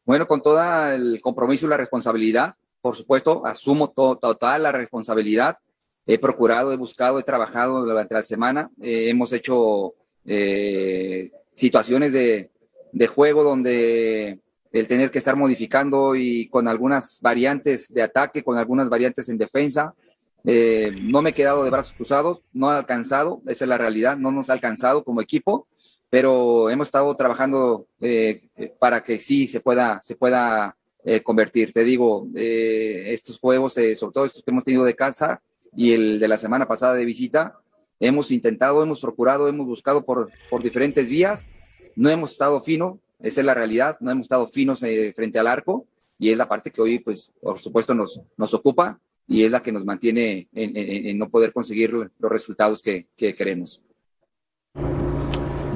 Bueno, 0.06 0.28
con 0.28 0.42
todo 0.42 0.62
el 0.92 1.20
compromiso 1.22 1.66
y 1.66 1.70
la 1.70 1.78
responsabilidad, 1.78 2.56
por 2.82 2.96
supuesto, 2.96 3.46
asumo 3.46 3.90
to- 3.92 4.18
total 4.18 4.64
la 4.64 4.72
responsabilidad. 4.72 5.58
He 6.06 6.20
procurado, 6.20 6.72
he 6.72 6.78
buscado, 6.78 7.18
he 7.20 7.24
trabajado 7.24 7.84
durante 7.84 8.14
la 8.14 8.22
semana. 8.22 8.70
Eh, 8.80 9.10
hemos 9.10 9.34
hecho 9.34 9.96
eh, 10.26 11.32
situaciones 11.52 12.14
de, 12.14 12.52
de 12.92 13.08
juego 13.08 13.44
donde 13.44 14.40
el 14.72 14.88
tener 14.88 15.10
que 15.10 15.18
estar 15.18 15.36
modificando 15.36 16.16
y 16.16 16.48
con 16.50 16.68
algunas 16.68 17.20
variantes 17.22 17.92
de 17.92 18.04
ataque, 18.04 18.44
con 18.44 18.58
algunas 18.58 18.90
variantes 18.90 19.28
en 19.30 19.38
defensa. 19.38 19.96
Eh, 20.44 20.92
no 21.02 21.24
me 21.24 21.32
he 21.32 21.34
quedado 21.34 21.64
de 21.64 21.72
brazos 21.72 21.94
cruzados, 21.94 22.42
no 22.54 22.70
ha 22.70 22.78
alcanzado, 22.78 23.42
esa 23.48 23.66
es 23.66 23.70
la 23.70 23.80
realidad, 23.80 24.16
no 24.16 24.32
nos 24.32 24.52
ha 24.52 24.54
alcanzado 24.54 25.04
como 25.04 25.22
equipo 25.22 25.68
pero 26.16 26.70
hemos 26.70 26.88
estado 26.88 27.14
trabajando 27.18 27.88
eh, 28.00 28.48
eh, 28.56 28.74
para 28.80 29.04
que 29.04 29.20
sí 29.20 29.48
se 29.48 29.60
pueda, 29.60 30.00
se 30.02 30.16
pueda 30.16 30.74
eh, 31.04 31.22
convertir. 31.22 31.74
Te 31.74 31.84
digo, 31.84 32.30
eh, 32.34 33.08
estos 33.08 33.38
juegos, 33.38 33.78
eh, 33.78 33.96
sobre 33.96 34.14
todo 34.14 34.24
estos 34.24 34.42
que 34.42 34.50
hemos 34.52 34.64
tenido 34.64 34.86
de 34.86 34.96
casa 34.96 35.42
y 35.76 35.92
el 35.92 36.18
de 36.18 36.28
la 36.30 36.38
semana 36.38 36.70
pasada 36.70 36.94
de 36.96 37.04
visita, 37.04 37.60
hemos 38.00 38.32
intentado, 38.32 38.82
hemos 38.82 39.02
procurado, 39.02 39.50
hemos 39.50 39.66
buscado 39.68 40.06
por, 40.06 40.30
por 40.50 40.64
diferentes 40.64 41.10
vías, 41.10 41.50
no 41.98 42.10
hemos 42.10 42.32
estado 42.32 42.62
fino, 42.62 42.98
esa 43.20 43.42
es 43.42 43.46
la 43.46 43.54
realidad, 43.54 43.98
no 44.00 44.10
hemos 44.12 44.24
estado 44.28 44.48
finos 44.48 44.80
frente 45.14 45.38
al 45.38 45.48
arco 45.48 45.86
y 46.18 46.30
es 46.32 46.38
la 46.38 46.48
parte 46.48 46.72
que 46.72 46.82
hoy, 46.82 47.00
pues, 47.00 47.30
por 47.42 47.60
supuesto, 47.60 47.94
nos, 47.94 48.22
nos 48.38 48.54
ocupa 48.54 48.98
y 49.28 49.44
es 49.44 49.52
la 49.52 49.62
que 49.62 49.74
nos 49.74 49.84
mantiene 49.84 50.48
en, 50.54 50.78
en- 50.78 51.08
en 51.08 51.18
no 51.20 51.28
poder 51.28 51.52
conseguir 51.52 51.92
los 51.92 52.32
resultados 52.32 52.82
que- 52.82 53.08
que 53.18 53.36
queremos. 53.36 53.82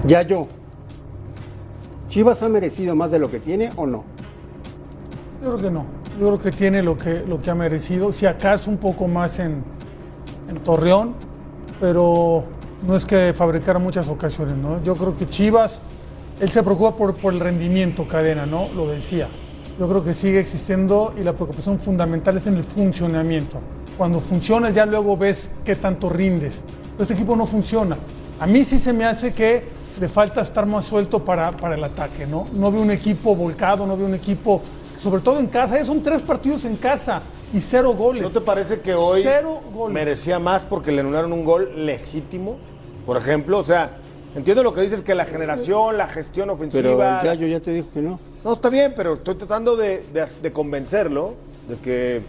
Ya 0.05 0.21
yo. 0.21 0.47
¿Chivas 2.07 2.41
ha 2.41 2.49
merecido 2.49 2.95
más 2.95 3.11
de 3.11 3.19
lo 3.19 3.29
que 3.29 3.39
tiene 3.39 3.69
o 3.75 3.85
no? 3.85 4.03
Yo 5.41 5.55
creo 5.55 5.57
que 5.57 5.71
no. 5.71 5.85
Yo 6.19 6.27
creo 6.27 6.39
que 6.39 6.51
tiene 6.51 6.81
lo 6.81 6.97
que, 6.97 7.23
lo 7.25 7.41
que 7.41 7.51
ha 7.51 7.55
merecido. 7.55 8.11
Si 8.11 8.25
acaso 8.25 8.69
un 8.69 8.77
poco 8.77 9.07
más 9.07 9.39
en, 9.39 9.63
en 10.49 10.57
Torreón, 10.63 11.13
pero 11.79 12.43
no 12.85 12.95
es 12.95 13.05
que 13.05 13.33
fabricara 13.33 13.79
muchas 13.79 14.07
ocasiones, 14.07 14.55
¿no? 14.55 14.83
Yo 14.83 14.95
creo 14.95 15.17
que 15.17 15.27
Chivas, 15.27 15.79
él 16.39 16.49
se 16.49 16.63
preocupa 16.63 16.95
por, 16.95 17.15
por 17.15 17.33
el 17.33 17.39
rendimiento, 17.39 18.07
cadena, 18.07 18.45
¿no? 18.45 18.67
Lo 18.75 18.87
decía. 18.87 19.27
Yo 19.79 19.87
creo 19.87 20.03
que 20.03 20.13
sigue 20.13 20.39
existiendo 20.39 21.13
y 21.17 21.23
la 21.23 21.33
preocupación 21.33 21.79
fundamental 21.79 22.35
es 22.35 22.47
en 22.47 22.55
el 22.55 22.63
funcionamiento. 22.63 23.59
Cuando 23.97 24.19
funcionas 24.19 24.75
ya 24.75 24.85
luego 24.85 25.15
ves 25.15 25.49
qué 25.63 25.75
tanto 25.75 26.09
rindes. 26.09 26.55
Este 26.99 27.13
equipo 27.13 27.35
no 27.35 27.45
funciona. 27.45 27.95
A 28.41 28.47
mí 28.47 28.65
sí 28.65 28.77
se 28.77 28.91
me 28.91 29.05
hace 29.05 29.33
que 29.33 29.78
le 29.99 30.07
falta 30.09 30.41
estar 30.41 30.65
más 30.65 30.85
suelto 30.85 31.23
para, 31.23 31.51
para 31.51 31.75
el 31.75 31.83
ataque, 31.83 32.25
¿no? 32.25 32.47
No 32.53 32.71
veo 32.71 32.81
un 32.81 32.91
equipo 32.91 33.35
volcado, 33.35 33.85
no 33.85 33.97
veo 33.97 34.05
un 34.07 34.15
equipo, 34.15 34.61
sobre 34.97 35.21
todo 35.21 35.39
en 35.39 35.47
casa, 35.47 35.77
ya 35.77 35.85
son 35.85 36.01
tres 36.01 36.21
partidos 36.21 36.65
en 36.65 36.75
casa 36.77 37.21
y 37.53 37.59
cero 37.61 37.93
goles. 37.93 38.23
¿No 38.23 38.29
te 38.29 38.41
parece 38.41 38.79
que 38.81 38.93
hoy 38.93 39.23
Cero 39.23 39.61
goles. 39.73 39.93
merecía 39.93 40.39
más 40.39 40.63
porque 40.65 40.91
le 40.91 41.01
anularon 41.01 41.33
un 41.33 41.43
gol 41.43 41.85
legítimo? 41.85 42.57
Por 43.05 43.17
ejemplo, 43.17 43.57
o 43.57 43.63
sea, 43.63 43.97
entiendo 44.35 44.63
lo 44.63 44.73
que 44.73 44.81
dices 44.81 45.01
que 45.01 45.15
la 45.15 45.25
generación, 45.25 45.97
la 45.97 46.07
gestión 46.07 46.45
Pero 46.45 46.53
ofensiva. 46.53 47.19
el 47.21 47.25
Yayo 47.25 47.47
ya 47.47 47.59
te 47.59 47.71
dijo 47.73 47.87
que 47.93 48.01
no. 48.01 48.19
No, 48.43 48.53
está 48.53 48.69
bien, 48.69 48.93
pero 48.95 49.15
estoy 49.15 49.35
tratando 49.35 49.75
de, 49.75 50.05
de- 50.13 50.25
de 50.41 50.51
convencerlo 50.53 51.33
de 51.67 51.75
que 51.77 52.21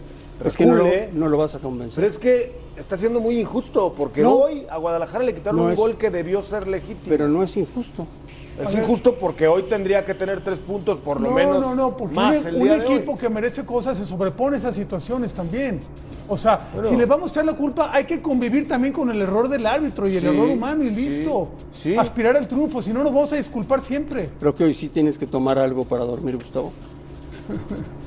Es 0.45 0.57
que 0.57 0.65
no 0.65 0.75
lo, 0.75 0.85
no 1.29 1.37
vas 1.37 1.55
a 1.55 1.59
convencer. 1.59 1.95
Pero 2.01 2.07
es 2.07 2.17
que 2.19 2.53
está 2.77 2.97
siendo 2.97 3.19
muy 3.19 3.39
injusto 3.39 3.93
porque 3.95 4.21
No. 4.21 4.35
hoy 4.35 4.65
a 4.69 4.77
Guadalajara 4.77 5.23
le 5.23 5.33
quitaron 5.33 5.59
No 5.59 5.65
un 5.65 5.71
es- 5.71 5.77
gol 5.77 5.97
que 5.97 6.09
debió 6.09 6.41
ser 6.41 6.67
legítimo. 6.67 7.05
Pero 7.07 7.27
no 7.27 7.43
es 7.43 7.55
injusto. 7.57 8.07
es 8.59 8.73
ver. 8.73 8.83
injusto 8.83 9.15
porque 9.15 9.47
hoy 9.47 9.63
tendría 9.63 10.03
que 10.05 10.13
tener 10.13 10.43
tres 10.43 10.59
puntos 10.59 10.97
por 10.99 11.19
lo 11.21 11.29
no, 11.29 11.35
menos. 11.35 11.61
no, 11.61 11.73
no, 11.75 11.95
porque 11.97 12.15
más 12.15 12.41
un, 12.41 12.47
el 12.47 12.59
día 12.61 12.77
equipo 12.83 13.17
que 13.17 13.29
merece 13.29 13.63
cosas 13.65 13.97
se 13.97 14.05
sobrepone 14.05 14.55
a 14.57 14.59
esas 14.59 14.75
situaciones 14.75 15.33
también. 15.33 15.79
O 16.27 16.37
sea, 16.37 16.69
Bueno. 16.73 16.87
si 16.89 16.95
le 16.95 17.05
vamos 17.05 17.29
a 17.29 17.31
echar 17.33 17.45
la 17.45 17.53
culpa, 17.57 17.89
hay 17.93 18.05
que 18.05 18.21
convivir 18.21 18.67
también 18.67 18.93
con 18.93 19.09
el 19.09 19.21
error 19.21 19.49
del 19.49 19.65
árbitro 19.65 20.07
y 20.07 20.15
el 20.15 20.25
error 20.25 20.47
humano 20.47 20.83
y 20.83 20.93
sí, 20.95 21.09
listo. 21.09 21.49
sí. 21.73 21.95
Aspirar 21.97 22.37
al 22.37 22.47
triunfo, 22.47 22.81
si 22.81 22.93
no 22.93 23.03
nos 23.03 23.13
vamos 23.13 23.33
a 23.33 23.35
disculpar 23.35 23.81
siempre. 23.83 24.29
Creo 24.39 24.55
que 24.55 24.63
hoy 24.63 24.73
sí 24.73 24.87
tienes 24.89 25.17
que 25.17 25.27
tomar 25.27 25.57
algo 25.59 25.83
para 25.83 26.05
dormir, 26.05 26.37
Gustavo. 26.37 26.71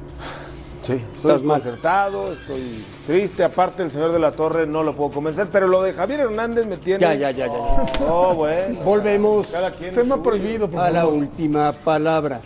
Sí, 0.85 0.93
estoy 0.93 1.15
Estás 1.15 1.43
mal. 1.43 1.57
desconcertado, 1.57 2.33
estoy 2.35 2.85
triste. 3.07 3.43
Aparte, 3.43 3.83
el 3.83 3.91
señor 3.91 4.13
de 4.13 4.19
la 4.19 4.33
Torre 4.33 4.67
no 4.67 4.83
lo 4.83 4.95
puedo 4.95 5.13
convencer, 5.13 5.49
pero 5.51 5.67
lo 5.67 5.83
de 5.83 5.95
Javier 5.95 6.21
Hernández 6.21 6.67
me 6.67 6.77
tiene. 6.77 7.01
Ya, 7.01 7.15
ya, 7.15 7.31
ya, 7.31 7.47
ya. 7.47 7.87
No, 8.07 8.35
bueno. 8.35 8.81
Volvemos 8.85 9.47
Cada 9.47 9.71
quien 9.71 9.95
Tema 9.95 10.17
lo 10.17 10.17
suyo. 10.17 10.23
prohibido, 10.23 10.69
por 10.71 10.81
a 10.81 10.91
la 10.91 11.07
última 11.07 11.73
palabra. 11.73 12.43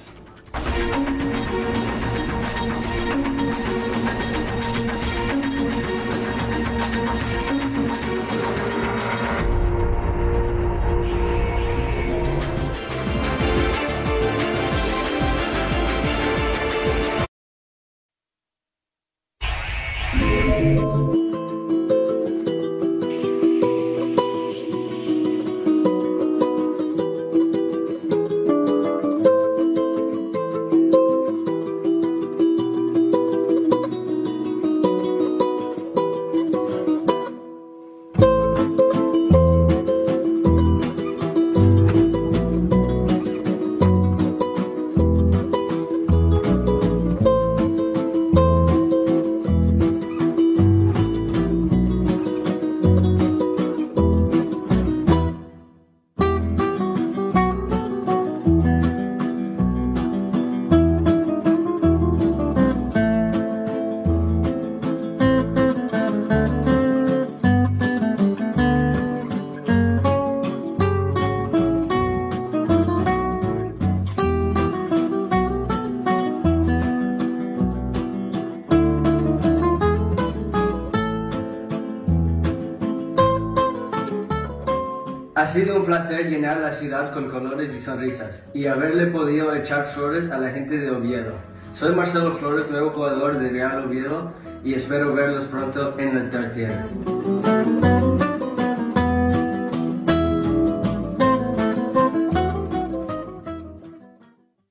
Placer 85.99 86.31
llenar 86.31 86.59
la 86.59 86.71
ciudad 86.71 87.13
con 87.13 87.29
colores 87.29 87.75
y 87.75 87.81
sonrisas 87.81 88.45
y 88.55 88.67
haberle 88.67 89.09
podido 89.09 89.53
echar 89.53 89.85
flores 89.87 90.31
a 90.31 90.39
la 90.39 90.51
gente 90.51 90.79
de 90.79 90.93
Oviedo. 90.93 91.33
Soy 91.73 91.93
Marcelo 91.93 92.35
Flores, 92.35 92.71
nuevo 92.71 92.91
jugador 92.91 93.37
de 93.37 93.49
Real 93.49 93.85
Oviedo 93.85 94.31
y 94.65 94.75
espero 94.75 95.13
verlos 95.13 95.43
pronto 95.47 95.99
en 95.99 96.15
la 96.15 96.51
tierra. 96.53 96.85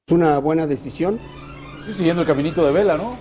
Es 0.05 0.13
una 0.13 0.38
buena 0.38 0.65
decisión. 0.65 1.19
Sí, 1.86 1.91
siguiendo 1.91 2.21
el 2.21 2.28
caminito 2.28 2.65
de 2.65 2.71
Vela, 2.71 2.95
¿no? 2.95 3.17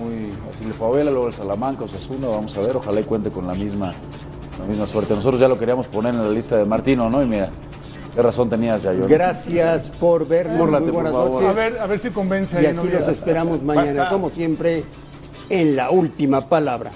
Muy, 0.00 0.32
así 0.50 0.64
le 0.64 0.72
fue 0.72 0.86
a 0.86 0.90
Vela, 0.92 1.10
luego 1.10 1.26
el 1.26 1.34
Salamanca, 1.34 1.84
Osasuna, 1.84 2.28
vamos 2.28 2.56
a 2.56 2.60
ver, 2.62 2.74
ojalá 2.74 3.00
y 3.00 3.04
cuente 3.04 3.30
con 3.30 3.46
la 3.46 3.52
misma, 3.52 3.92
la 4.58 4.64
misma 4.66 4.86
suerte. 4.86 5.14
Nosotros 5.14 5.40
ya 5.40 5.48
lo 5.48 5.58
queríamos 5.58 5.86
poner 5.86 6.14
en 6.14 6.22
la 6.22 6.30
lista 6.30 6.56
de 6.56 6.64
Martino, 6.64 7.08
¿no? 7.10 7.22
Y 7.22 7.26
mira, 7.26 7.50
Qué 8.14 8.22
razón 8.22 8.48
tenías, 8.50 8.82
Yayo. 8.82 9.06
Gracias 9.06 9.90
por 10.00 10.26
vernos. 10.26 10.58
Búrlate, 10.58 10.84
Muy 10.86 10.92
buenas 10.92 11.12
por 11.12 11.22
favor. 11.24 11.42
noches. 11.42 11.56
A 11.56 11.60
ver, 11.60 11.78
a 11.78 11.86
ver 11.86 11.98
si 12.00 12.10
convence 12.10 12.56
Y 12.56 12.58
ahí, 12.60 12.66
aquí 12.66 12.76
no 12.76 12.84
los 12.84 13.06
ya. 13.06 13.12
esperamos 13.12 13.62
mañana, 13.62 14.00
Basta. 14.00 14.08
como 14.12 14.28
siempre, 14.30 14.82
en 15.50 15.76
la 15.76 15.90
última 15.90 16.48
palabra. 16.48 16.90